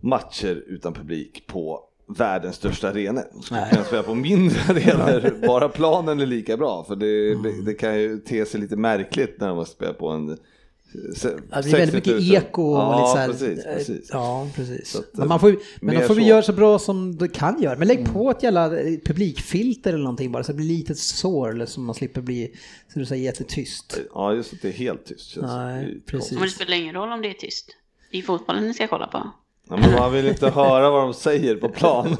[0.02, 3.24] matcher utan publik på världens största arenor.
[3.34, 6.84] De skulle kunna spela på mindre arenor, bara planen är lika bra.
[6.84, 7.66] För det, Mm.
[7.66, 10.38] det kan ju te sig lite märkligt när de måste spela på en
[11.16, 12.20] se- Ja, det blir väldigt 60 000.
[12.22, 14.10] mycket eko och ja, lite så här, precis, eh, precis.
[14.12, 14.90] Ja, precis.
[14.92, 17.62] Så att, men man får, men då får vi göra så bra som du kan
[17.62, 17.78] göra.
[17.80, 18.14] Men lägg Mm.
[18.14, 21.80] på ett jävla eh, publikfilter eller någonting bara så det blir lite sår eller så
[21.80, 22.56] man slipper bli,
[22.94, 24.00] så du säger jättetyst.
[24.14, 25.38] Ja, just att det är helt tyst.
[25.42, 26.32] Nej, det är precis.
[26.34, 27.70] men det spelar ingen roll om det är tyst.
[28.12, 29.32] Det är fotbollen ni ska kolla på.
[29.74, 32.18] Ja, men man vill inte höra vad de säger på plan.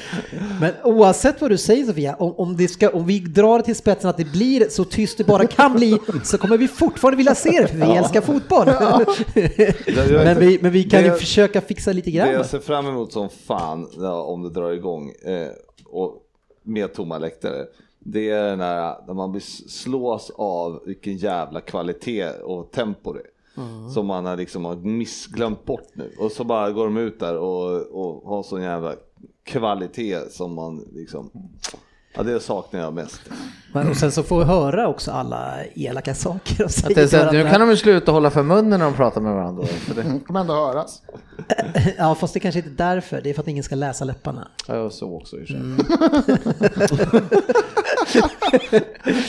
[0.60, 3.76] Men oavsett vad du säger Sofia, om, om, det ska, om vi drar det till
[3.76, 7.34] spetsen att det blir så tyst det bara kan bli så kommer vi fortfarande vilja
[7.34, 8.66] se det för vi älskar fotboll.
[10.24, 12.32] men, vi, men vi kan ju Det- försöka fixa lite Det grann.
[12.32, 15.48] jag ser fram emot som fan ja, om det drar igång eh,
[15.86, 16.14] och
[16.62, 17.66] med tomma läktare.
[17.98, 23.33] Det är den här när man slås av vilken jävla kvalitet och tempo det är.
[23.56, 23.90] Mm.
[23.90, 26.12] Som man har liksom missglömt bort nu.
[26.18, 28.94] Och så bara går de ut där och, och har sån jävla
[29.44, 31.30] kvalitet som man liksom
[32.16, 33.20] Ja det saknar jag mest.
[33.72, 37.00] Men, och sen så får vi höra också alla elaka saker och Att säger det
[37.00, 39.20] är till så att nu kan de väl sluta hålla för munnen när de pratar
[39.20, 39.66] med varandra.
[39.66, 41.02] För det, kommer ändå höras.
[41.98, 44.48] Ja fast det kanske inte är därför, det är för att ingen ska läsa läpparna.
[44.68, 45.60] ja, så också i sig.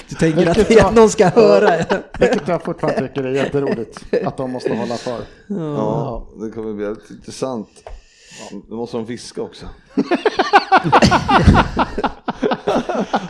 [0.10, 1.86] Du tänker att jag- någon ska höra.
[2.20, 4.03] Vilket jag fortfarande tycker är jätteroligt.
[4.26, 5.20] Att de måste hålla för.
[5.48, 7.26] Ja, det kommer bli väldigt
[8.70, 9.66] Nu måste de viska också.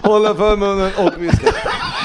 [0.04, 1.48] Hålla för munnen och viska.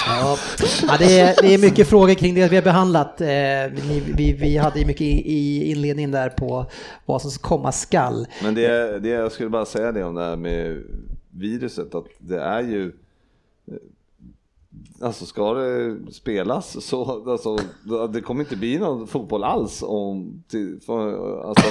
[0.06, 0.36] Ja,
[0.82, 3.20] ja det, är, det är mycket frågor kring det vi har behandlat.
[3.20, 6.66] Eh, vi, vi, vi hade mycket i, i inledningen där på
[7.06, 8.26] vad som komma skall.
[8.42, 10.82] Men det, det, jag skulle bara säga det om det här med
[11.30, 12.86] viruset, att det är ju
[13.66, 13.74] eh,
[15.02, 17.58] Alltså ska det spelas så, alltså,
[18.12, 21.68] det kommer inte bli någon fotboll alls om, till, för, alltså,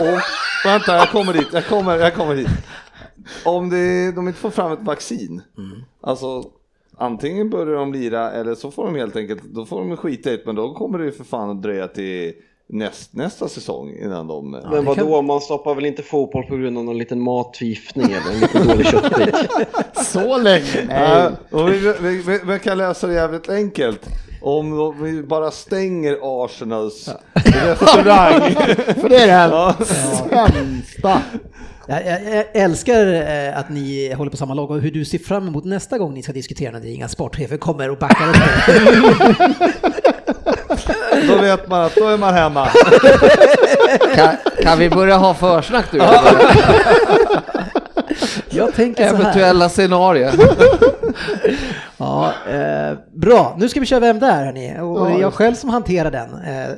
[0.00, 0.20] om
[0.64, 2.48] vänta jag kommer dit, jag kommer, jag kommer dit.
[3.44, 5.42] Om det, de inte får fram ett vaccin,
[6.00, 6.44] alltså
[6.96, 10.36] antingen börjar de lira eller så får de helt enkelt, då får de skita i
[10.36, 12.32] det, men då kommer det ju för fan att dröja till
[12.66, 14.50] näst, nästa säsong innan de...
[14.50, 18.34] Men vadå, kan- man stoppar väl inte fotboll på grund av någon liten matförgiftning eller
[18.34, 19.34] en liten dålig köttbit?
[20.04, 20.86] Så länge?
[20.88, 21.32] Ja, Nej.
[21.62, 24.06] och vi, vi, vi, vi kan lösa det jävligt enkelt.
[24.42, 28.40] Om vi bara stänger Arsenals restaurang.
[29.00, 29.74] För det är det Ja.
[29.84, 31.22] sämsta.
[31.86, 35.18] Jag, jag, jag älskar eh, att ni håller på samma lag och hur du ser
[35.18, 38.28] fram emot nästa gång ni ska diskutera när det är inga sportchefer kommer och backar
[38.28, 38.36] upp
[38.66, 39.62] det.
[41.28, 42.66] Då vet man att då är man hemma.
[44.14, 45.98] Kan, kan vi börja ha försnack du?
[48.50, 49.20] Jag tänker så här.
[49.22, 50.32] Eventuella scenarier.
[52.02, 54.80] Ja, eh, bra, nu ska vi köra Vem där hörni.
[54.80, 56.34] Och det är jag själv som hanterar den.
[56.34, 56.70] Eh,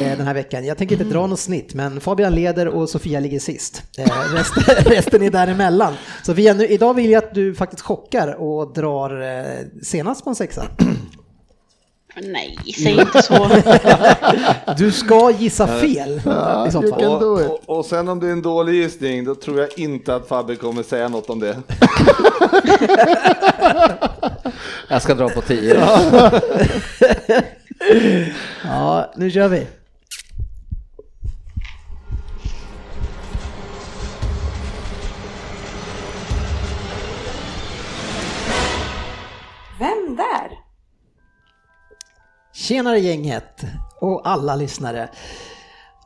[0.00, 0.64] eh, den här veckan.
[0.64, 3.82] Jag tänker inte dra något snitt, men Fabian leder och Sofia ligger sist.
[3.98, 4.62] Eh, resten,
[4.92, 5.94] resten är däremellan.
[6.22, 10.36] Sofia, nu, idag vill jag att du faktiskt chockar och drar eh, senast på en
[10.36, 10.66] sexa.
[12.22, 13.48] Nej, säg inte så.
[14.78, 16.20] Du ska gissa fel
[16.68, 17.04] i så you fall.
[17.04, 20.28] Och, och, och sen om det är en dålig gissning, då tror jag inte att
[20.28, 21.56] Fabbe kommer säga något om det.
[24.88, 25.74] Jag ska dra på 10.
[28.64, 29.66] Ja, nu kör vi.
[39.78, 40.63] Vem där?
[42.64, 43.64] Tjenare gänget
[44.00, 45.08] och alla lyssnare.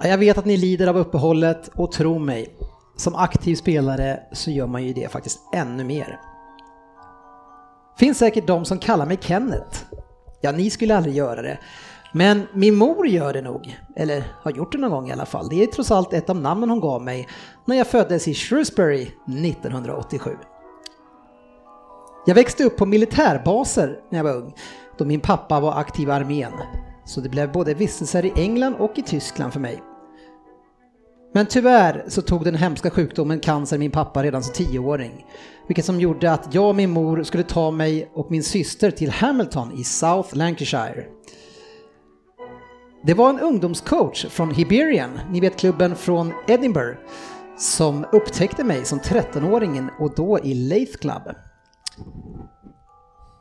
[0.03, 2.55] Jag vet att ni lider av uppehållet och tro mig,
[2.97, 6.21] som aktiv spelare så gör man ju det faktiskt ännu mer.
[7.99, 9.85] Finns säkert de som kallar mig Kenneth.
[10.41, 11.59] Ja, ni skulle aldrig göra det.
[12.13, 15.49] Men min mor gör det nog, eller har gjort det någon gång i alla fall.
[15.49, 17.29] Det är trots allt ett av namnen hon gav mig
[17.65, 20.31] när jag föddes i Shrewsbury 1987.
[22.27, 24.55] Jag växte upp på militärbaser när jag var ung,
[24.99, 26.53] då min pappa var aktiv i armén.
[27.05, 29.83] Så det blev både vistelser i England och i Tyskland för mig.
[31.35, 35.27] Men tyvärr så tog den hemska sjukdomen cancer min pappa redan som tioåring.
[35.67, 39.11] Vilket som gjorde att jag och min mor skulle ta mig och min syster till
[39.11, 41.05] Hamilton i South Lancashire.
[43.03, 46.99] Det var en ungdomscoach från Hibernian, ni vet klubben från Edinburgh,
[47.59, 51.23] som upptäckte mig som 13-åringen och då i Leith Club.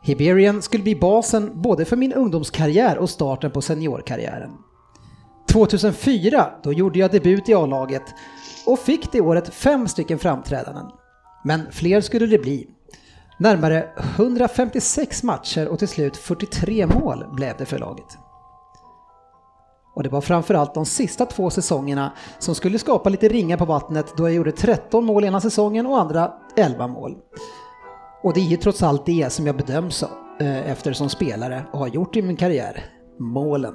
[0.07, 4.51] Hiberian skulle bli basen både för min ungdomskarriär och starten på seniorkarriären.
[5.49, 8.03] 2004, då gjorde jag debut i A-laget
[8.65, 10.85] och fick det året fem stycken framträdanden.
[11.43, 12.67] Men fler skulle det bli.
[13.39, 18.17] Närmare 156 matcher och till slut 43 mål blev det för laget.
[19.95, 24.13] Och det var framförallt de sista två säsongerna som skulle skapa lite ringar på vattnet
[24.17, 27.15] då jag gjorde 13 mål ena säsongen och andra 11 mål.
[28.27, 30.03] Och det är ju trots allt det som jag bedöms
[30.39, 32.85] eh, efter som spelare och har gjort i min karriär.
[33.19, 33.73] Målen.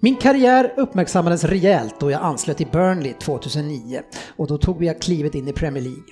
[0.00, 4.00] Min karriär uppmärksammades rejält då jag anslöt till Burnley 2009
[4.36, 6.02] och då tog jag klivet in i Premier League.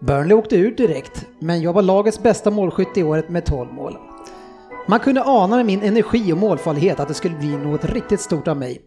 [0.00, 3.96] Burnley åkte ut direkt, men jag var lagets bästa målskytt i året med 12 mål.
[4.88, 8.48] Man kunde ana med min energi och målfarlighet att det skulle bli något riktigt stort
[8.48, 8.80] av mig.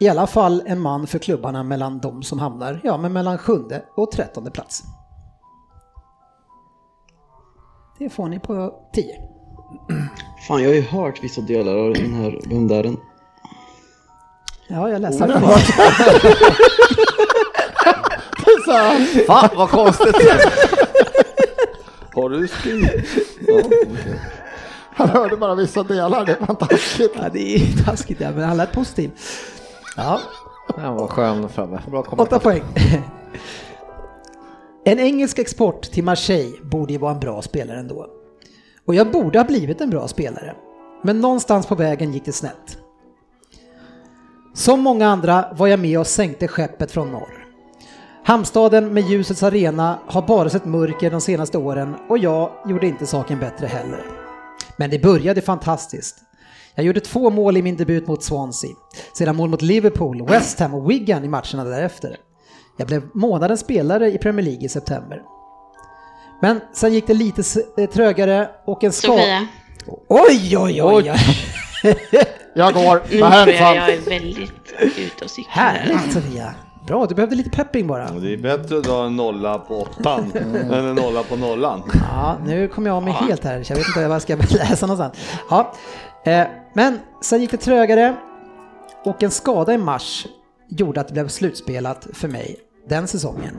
[0.00, 3.84] I alla fall en man för klubbarna mellan de som hamnar, ja men mellan sjunde
[3.96, 4.84] och trettonde plats.
[8.00, 9.04] Det får ni på 10.
[10.48, 12.96] Fan, jag har ju hört vissa delar av den här rundären.
[14.68, 15.28] Ja, jag läste är
[18.64, 20.16] så här, Fan vad konstigt!
[22.14, 23.04] Har du skrivit?
[23.46, 23.62] Ja.
[24.94, 27.12] Han hörde bara vissa delar, det var taskigt.
[27.16, 29.10] Ja, det är taskigt, ja, men han lät positiv.
[29.96, 30.20] Ja,
[30.76, 31.80] Han var skön framme.
[31.90, 32.36] Bra kommentar.
[32.36, 32.62] åtta poäng.
[34.84, 38.06] En engelsk export till Marseille borde ju vara en bra spelare ändå.
[38.86, 40.54] Och jag borde ha blivit en bra spelare.
[41.02, 42.78] Men någonstans på vägen gick det snett.
[44.54, 47.46] Som många andra var jag med och sänkte skeppet från norr.
[48.24, 53.06] Hamstaden med ljusets arena har bara sett mörker de senaste åren och jag gjorde inte
[53.06, 54.04] saken bättre heller.
[54.76, 56.16] Men det började fantastiskt.
[56.74, 58.70] Jag gjorde två mål i min debut mot Swansea,
[59.12, 62.16] sedan mål mot Liverpool, West Ham och Wigan i matcherna därefter.
[62.80, 65.22] Jag blev månadens spelare i Premier League i september.
[66.42, 67.42] Men sen gick det lite
[67.78, 69.18] eh, trögare och en skada...
[69.18, 69.46] Sofia,
[70.08, 71.12] Oj, oj, oj!
[71.12, 71.14] oj.
[72.54, 75.52] Jag går nu med tror jag jag är väldigt ute och cyklar.
[75.54, 76.54] Härligt Sofia!
[76.86, 78.10] Bra, du behövde lite pepping bara.
[78.10, 81.82] Det är bättre att dra en nolla på åttan än en nolla på nollan.
[81.94, 84.86] Ja, nu kommer jag av mig helt här, jag vet inte vad jag ska läsa
[84.86, 85.14] någonstans.
[85.50, 85.72] Ja,
[86.24, 88.16] eh, men sen gick det trögare
[89.04, 90.26] och en skada i mars
[90.68, 92.56] gjorde att det blev slutspelat för mig
[92.90, 93.54] den säsongen.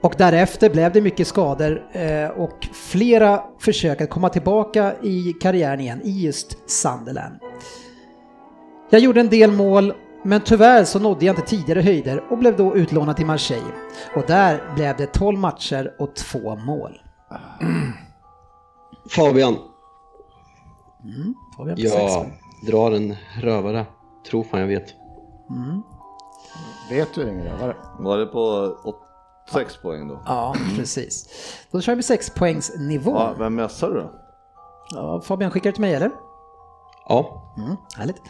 [0.00, 5.80] Och därefter blev det mycket skador eh, och flera försök att komma tillbaka i karriären
[5.80, 7.34] igen i just Sunderland.
[8.90, 9.92] Jag gjorde en del mål,
[10.24, 13.72] men tyvärr så nådde jag inte tidigare höjder och blev då utlånad till Marseille.
[14.16, 17.00] Och där blev det 12 matcher och två mål.
[19.10, 19.56] Fabian,
[21.56, 22.26] Fabian på sex jag
[22.66, 23.86] drar en rövare.
[24.30, 24.94] Tror fan jag vet.
[26.90, 27.76] Vet du ingen rövare?
[27.98, 28.74] Var det på
[29.52, 30.22] 6 poäng då?
[30.26, 31.28] Ja, precis.
[31.70, 33.10] Då kör vi sexpoängsnivå.
[33.10, 34.10] Ja, vem mässar du då?
[34.94, 36.10] Ja, Fabian skickar det till mig eller?
[37.08, 38.22] Ja, Mm, härligt.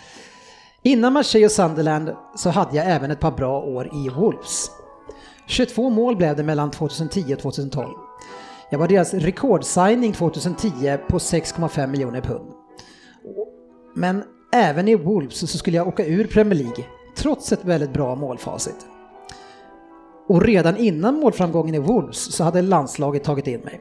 [0.82, 4.70] Innan Marseille och Sunderland så hade jag även ett par bra år i Wolves.
[5.47, 7.89] 22 mål blev det mellan 2010 och 2012.
[8.70, 12.51] Jag var deras rekordsigning 2010 på 6,5 miljoner pund.
[13.94, 16.85] Men även i Wolves så skulle jag åka ur Premier League,
[17.16, 18.86] trots ett väldigt bra målfacit.
[20.28, 23.81] Och redan innan målframgången i Wolves så hade landslaget tagit in mig.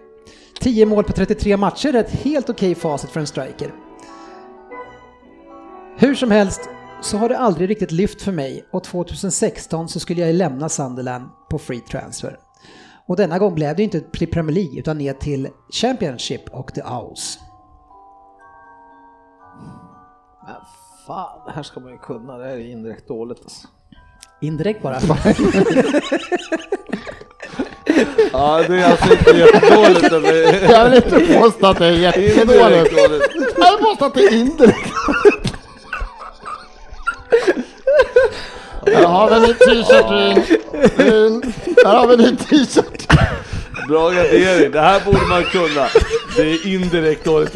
[0.59, 3.73] 10 mål på 33 matcher är ett helt okej facit för en striker.
[5.97, 6.69] Hur som helst
[7.01, 11.29] så har det aldrig riktigt lyft för mig och 2016 så skulle jag lämna Sunderland
[11.49, 12.39] på free transfer.
[13.07, 15.49] Och denna gång blev det inte till Premier League utan ner till
[15.81, 17.39] Championship och The Owls.
[21.07, 22.37] Fan, det här ska man ju kunna.
[22.37, 23.67] Det här är indirekt dåligt alltså.
[24.41, 24.99] Indirekt bara.
[28.33, 30.11] Ja, det är alltså inte jättedåligt.
[30.11, 32.91] men det är- Jag vill inte påstå att det är jättedåligt.
[33.57, 34.89] Jag vill påstå att det är indirekt.
[38.95, 40.43] Här har vi en ny t-shirt Rin.
[40.97, 41.53] Rin.
[41.85, 43.07] Här har vi en ny t-shirt.
[43.87, 45.87] Bra gardering, det här borde man kunna.
[46.35, 47.55] Det är indirekt dåligt.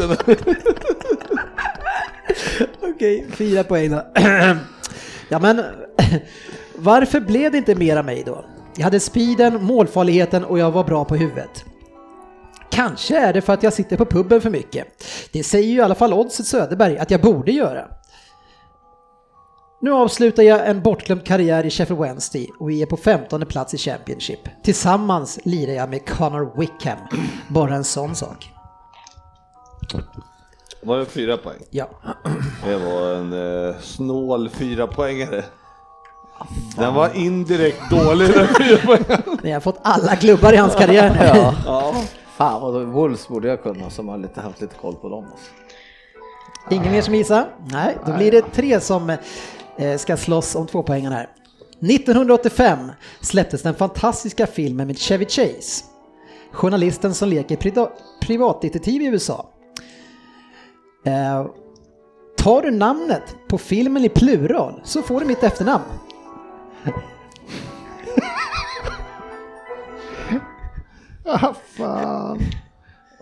[2.98, 4.02] Okej, fyra poäng då.
[5.30, 5.64] ja men,
[6.76, 8.46] varför blev det inte mera mig då?
[8.76, 11.66] Jag hade speeden, målfarligheten och jag var bra på huvudet.
[12.70, 14.88] Kanske är det för att jag sitter på puben för mycket.
[15.32, 17.88] Det säger ju i alla fall Oddset Söderberg att jag borde göra.
[19.82, 23.74] Nu avslutar jag en bortglömd karriär i Sheffield Wednesday och vi är på 15 plats
[23.74, 24.40] i Championship.
[24.64, 27.00] Tillsammans lirar jag med Connor Wickham.
[27.48, 28.54] Bara en sån sak.
[30.88, 31.60] Var det fyra poäng?
[31.70, 31.90] Ja.
[32.66, 33.34] Det var en
[33.68, 35.44] eh, snål fyra poängare.
[36.78, 39.18] Den var indirekt dålig den fyra.
[39.44, 41.40] Ni har fått alla klubbar i hans karriär nu.
[41.40, 41.54] Ja.
[41.66, 41.96] Ja.
[42.38, 45.26] Fan vad Wolves borde jag kunna som har lite, haft lite koll på dem.
[45.32, 45.52] Alltså.
[46.70, 47.46] Ingen mer som gissar?
[47.72, 49.10] Nej, då blir det tre som
[49.78, 51.30] eh, ska slåss om två poängen här.
[51.82, 52.92] 1985
[53.22, 55.86] släpptes den fantastiska filmen med Chevy Chase.
[56.52, 57.82] Journalisten som leker
[58.22, 59.50] privatdetektiv i USA.
[61.08, 61.46] Eh,
[62.38, 65.84] tar du namnet på filmen i plural så får du mitt efternamn.
[71.26, 72.40] Ah, fan.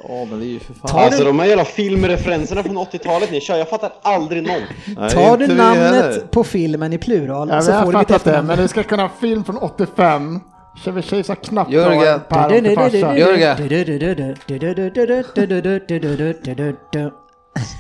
[0.08, 0.88] Ja men det är ju för fan.
[0.90, 4.62] Tar Alltså du, de här jävla filmreferenserna från 80-talet ni kör, jag fattar aldrig någon.
[4.98, 6.20] Nej, tar du vi namnet heller.
[6.32, 8.48] på filmen i plural Ja, så vi får du mitt fattat det, efternamn.
[8.48, 10.40] men du ska kunna ha film från 85.
[10.86, 12.20] Chevy Chase har knappt Jörgen.
[13.18, 13.60] Jörgen.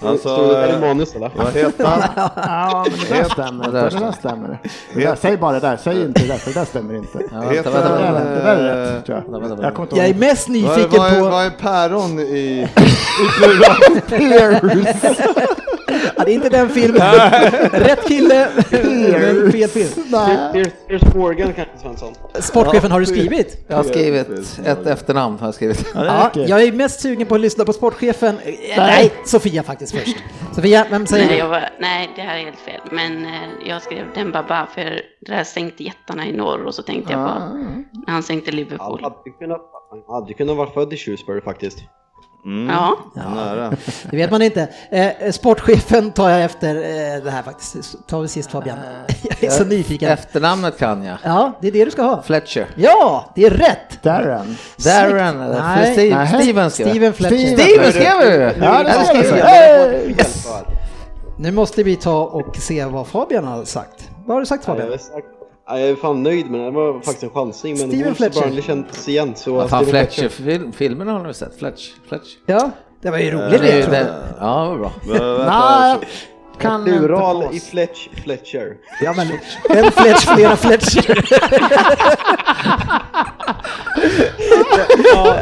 [0.06, 1.32] Alltså, Står det där i eh, manus eller?
[1.36, 2.02] vad heter han?
[2.36, 3.72] Ja, men det där stämmer inte.
[3.90, 4.60] Det där stämmer.
[4.94, 7.20] Det där, säg bara det där, säg inte det där, för det där stämmer inte.
[7.32, 8.20] Ja, vänta, Heter vänta, Det vänta.
[8.20, 9.40] där, det där är rätt, tror Vänta, jag.
[9.48, 11.30] vänta, Jag kommer inte Jag är mest Vad är, nyfiken vad, är, på...
[11.30, 12.68] vad är päron i...
[14.10, 15.46] Pierce.
[16.18, 17.02] Ja, det är inte den filmen.
[17.72, 19.90] Rätt kille, men fel film.
[20.12, 20.64] Nej.
[20.88, 22.14] Piers, Morgan kanske Svensson?
[22.40, 23.66] Sportchefen, har du skrivit?
[23.68, 24.28] Jag har skrivit
[24.66, 25.40] ett efternamn.
[25.40, 25.86] Har jag skrivit.
[25.96, 28.36] Ja, jag är mest sugen på att lyssna på sportchefen.
[28.46, 30.18] Eh, Nej, Sofia faktiskt först.
[30.56, 31.40] Sofia, vem säger Nej, du?
[31.40, 32.82] jag var, nej, det här är helt fel.
[32.92, 33.32] Men eh,
[33.68, 37.28] jag skrev den Baba för det här sänkte jättarna i norr och så tänkte jag
[37.28, 37.34] på
[38.08, 39.00] när han sänkte Han Liverpool.
[39.04, 39.62] hade kunnat,
[40.08, 41.78] han hade kunnat vara född i Shrewsbury faktiskt.
[42.46, 43.74] Mm, Ja, Nära.
[44.12, 44.68] Det vet man inte.
[44.90, 48.08] Eh, sportchefen tar jag efter eh, det här faktiskt.
[48.08, 48.78] Tar vi sist Fabian.
[49.40, 50.12] Jag är så nyfiken.
[50.12, 51.18] Efternamnet kan jag.
[51.24, 52.22] Ja, det är det du ska ha.
[52.22, 52.68] Fletcher.
[52.76, 54.04] Ja, det är rätt.
[54.04, 54.58] Darren.
[54.78, 55.94] Darren Nej.
[55.94, 56.42] Steve, Nej.
[56.44, 56.90] Steven skrev.
[56.90, 57.58] Steven Fletcher.
[57.58, 57.92] Steven.
[57.92, 58.66] Skrev du!
[58.66, 59.46] Ja, det Ja, ska jag skrev jag.
[59.46, 60.16] Hey!
[61.38, 64.10] Nu måste vi ta och se vad Fabian har sagt.
[64.26, 64.88] Vad har du sagt Ja, Fabian?
[64.88, 65.28] jag, är sagt,
[65.68, 67.78] ja, jag är fan nöjd med det, det var faktiskt en chansning.
[67.80, 69.54] Men Steven Wolves Burnley känns igen så...
[69.54, 71.60] Vad fan Steven Fletcher, film, filmerna har ni väl sett?
[71.60, 71.94] Fletcher?
[72.08, 72.38] Fletcher.
[72.46, 72.72] Ja,
[73.02, 73.88] det var ju Eh, roligt Det det.
[73.92, 74.14] det.
[74.40, 74.92] Ja, det var bra.
[75.46, 76.00] Men,
[76.60, 78.74] kan Plural i Fletch, Fletcher.
[79.02, 79.28] Ja, men
[79.86, 81.26] en Fletch, flera Fletcher.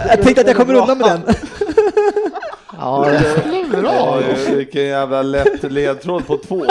[0.09, 1.35] Jag tänkte att jag kommer undan med den.
[2.83, 4.19] Ja, det- Ja,
[4.55, 6.65] vilken jävla lätt ledtråd på två.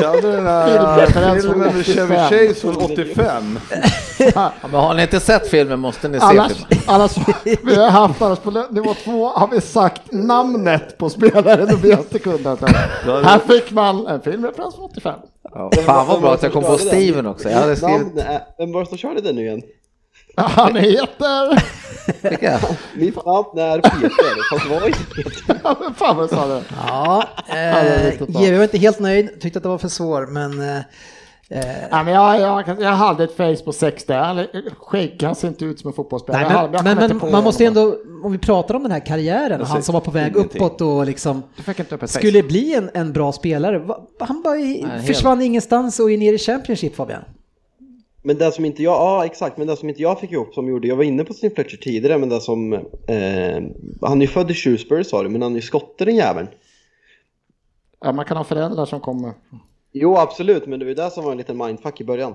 [0.00, 1.06] Kan du den här
[1.40, 2.28] filmen med Chevy 85?
[2.30, 3.58] Chase från 85?
[4.34, 6.84] ja, men har ni inte sett filmen måste ni se Annars, filmen.
[6.86, 7.12] annars,
[7.62, 11.92] vi har haft annars på nivå två har vi sagt namnet på spelaren och vi
[11.92, 12.60] har inte kunnat.
[13.24, 15.14] Här fick man en filmreferens från 85.
[15.54, 17.50] Ja, fan vad bra att jag kom på Steven också.
[17.50, 18.18] Jag hade skrivit...
[18.18, 19.62] är, vem var det som körde den nu igen?
[20.36, 21.62] Han heter...
[22.98, 25.60] Mitt namn är Peter, fast vad är Peter?
[25.64, 26.60] Ja, men fan vad sa du?
[26.86, 30.76] Ja, eh, GW var inte helt nöjd, tyckte att det var för svår, men eh,
[31.90, 34.12] Ja, men jag, jag, jag hade ett face på 60.
[34.12, 34.46] Han-
[34.78, 36.42] Skägg, han ser inte ut som en fotbollsspelare.
[36.42, 37.82] Nej, Jag men, jag men, kommer men inte på man måste honom.
[37.82, 37.96] ändå,
[38.26, 40.62] om vi pratar om den här karriären, han som var på väg ingenting.
[40.62, 43.82] uppåt och liksom inte upp skulle bli en, en bra spelare.
[44.20, 47.22] Han bara i, Nej, helt- försvann ingenstans och är ner i Championship Fabian.
[48.26, 50.68] Men det som inte jag, ja exakt, men det som inte jag fick ihop som
[50.68, 53.62] gjorde, jag var inne på sin Fletcher tidigare, men det som, eh,
[54.00, 56.48] han är ju född i Shrewsbury sa du, men han är ju skotte den jäveln.
[58.00, 59.32] Ja, man kan ha föräldrar som kommer.
[59.92, 62.34] Jo absolut, men det var ju det som var en liten mindfuck i början.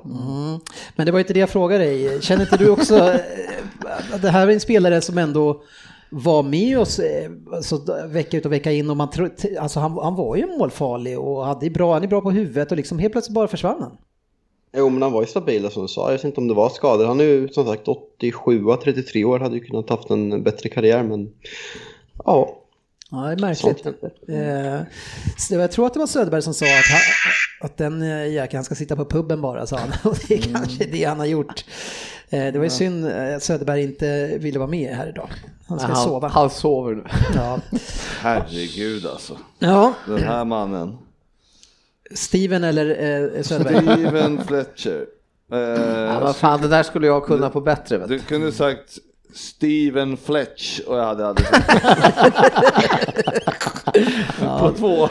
[0.96, 2.22] Men det var inte det jag frågade dig.
[2.22, 3.20] Känner inte du också, eh,
[4.22, 5.64] det här är en spelare som ändå
[6.10, 9.98] var med oss eh, alltså, vecka ut och vecka in och man tro, alltså han,
[9.98, 13.12] han var ju målfarlig och hade bra, han är bra på huvudet och liksom helt
[13.12, 13.98] plötsligt bara försvann han.
[14.74, 16.70] Jo men han var ju stabil som du sa, jag vet inte om det var
[16.70, 17.06] skador.
[17.06, 21.04] Han är ju som sagt 87, 33 år, hade ju kunnat haft en bättre karriär
[21.04, 21.32] men
[22.26, 22.58] ja.
[23.14, 23.86] Ja, det är märkligt.
[24.28, 27.02] Eh, jag tror att det var Söderberg som sa att, han,
[27.68, 29.90] att den eh, jäkeln ska sitta på puben bara, sa han.
[30.12, 31.66] Och det är kanske det han har gjort.
[32.30, 35.30] Eh, det var ju synd eh, att Söderberg inte ville vara med här idag.
[35.68, 36.28] Han ska han, sova.
[36.28, 37.04] han sover nu.
[37.36, 37.60] Ja.
[38.20, 39.38] Herregud alltså.
[39.60, 40.98] ja, Den här mannen.
[42.14, 42.86] Steven eller
[43.36, 43.84] eh, Söderberg?
[43.98, 45.06] Steven Fletcher.
[45.52, 47.98] Ja, Eh, vad fan, det där skulle jag kunna på bättre.
[47.98, 48.18] Vet du.
[48.18, 48.98] du kunde sagt
[49.34, 51.48] Steven Fletch och jag hade aldrig
[54.60, 55.10] På två.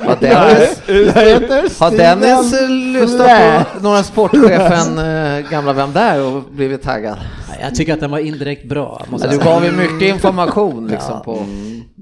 [0.00, 3.28] Har Dennis, har Dennis eh, lyssnat
[3.74, 7.18] på några sportchefen, eh, gamla Vem där och blivit taggad?
[7.48, 9.04] Nej, Jag tycker att den var indirekt bra.
[9.20, 11.20] Ja, du gav ju mycket information liksom Ja.
[11.24, 11.46] på...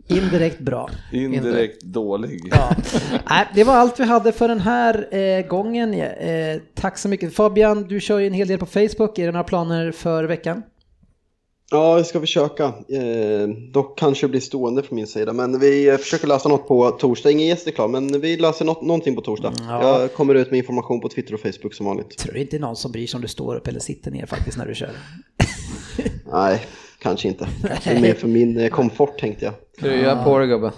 [0.08, 0.90] Indirekt bra.
[1.12, 2.40] Indirekt dålig.
[2.50, 2.76] Ja.
[3.30, 5.94] Nej, det var allt vi hade för den här eh, gången.
[5.94, 7.34] Eh, tack så mycket.
[7.34, 9.18] Fabian, du kör ju en hel del på Facebook.
[9.18, 10.62] Är det några planer för veckan?
[11.70, 12.64] Ja, jag ska försöka.
[12.64, 15.32] Eh, dock kanske det blir stående från min sida.
[15.32, 17.30] Men vi eh, försöker lösa något på torsdag.
[17.30, 19.52] Ingen gäst är klar, men vi löser något, någonting på torsdag.
[19.68, 20.00] ja.
[20.00, 22.18] Jag kommer ut med information på Twitter och Facebook som vanligt.
[22.18, 24.26] Tror inte det är någon som bryr sig om du står upp eller sitter ner
[24.26, 24.90] faktiskt när du kör.
[26.32, 26.60] Nej,
[26.98, 27.48] kanske inte.
[27.68, 29.54] Kanske mer för min eh, komfort tänkte jag.
[29.78, 30.72] Krya på dig gubbe.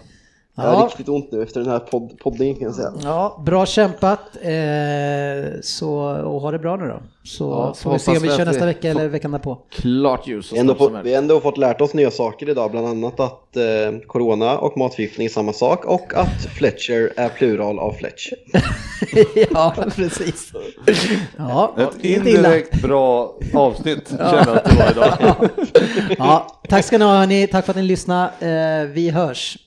[0.59, 0.87] Jag har Ja.
[0.87, 2.93] riktigt ont nu efter den här podd, poddingen kan jag säga.
[3.03, 4.21] Ja, bra kämpat.
[4.43, 5.91] Eh, så,
[6.25, 7.03] och ha det bra nu då.
[7.25, 9.59] Så Ja, får vi se om vi kör nästa vi vecka eller veckan därpå.
[9.71, 12.87] Klart ljus och ändå fått, vi har ändå fått lärt oss nya saker idag, bland
[12.87, 17.93] annat att eh, corona och matförgiftning är samma sak och att Fletcher är plural av
[17.93, 18.31] Fletch.
[19.51, 20.53] ja, precis.
[21.37, 25.49] Ja, Ett indirekt bra avsnitt känner jag att det var idag.
[26.19, 27.47] Ja, tack ska ni ha hörni.
[27.47, 28.31] Tack för att ni lyssnade.
[28.41, 29.59] Eh, vi hörs.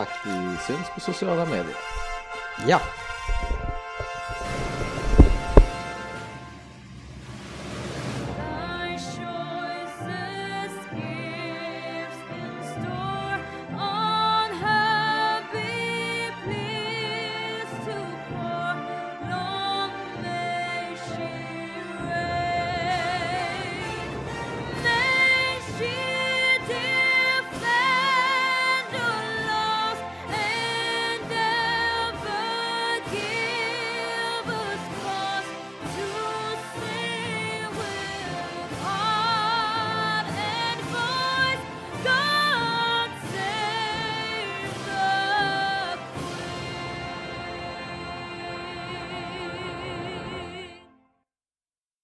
[0.00, 1.76] Tack, vi syns på sociala medier.
[2.68, 2.80] Ja.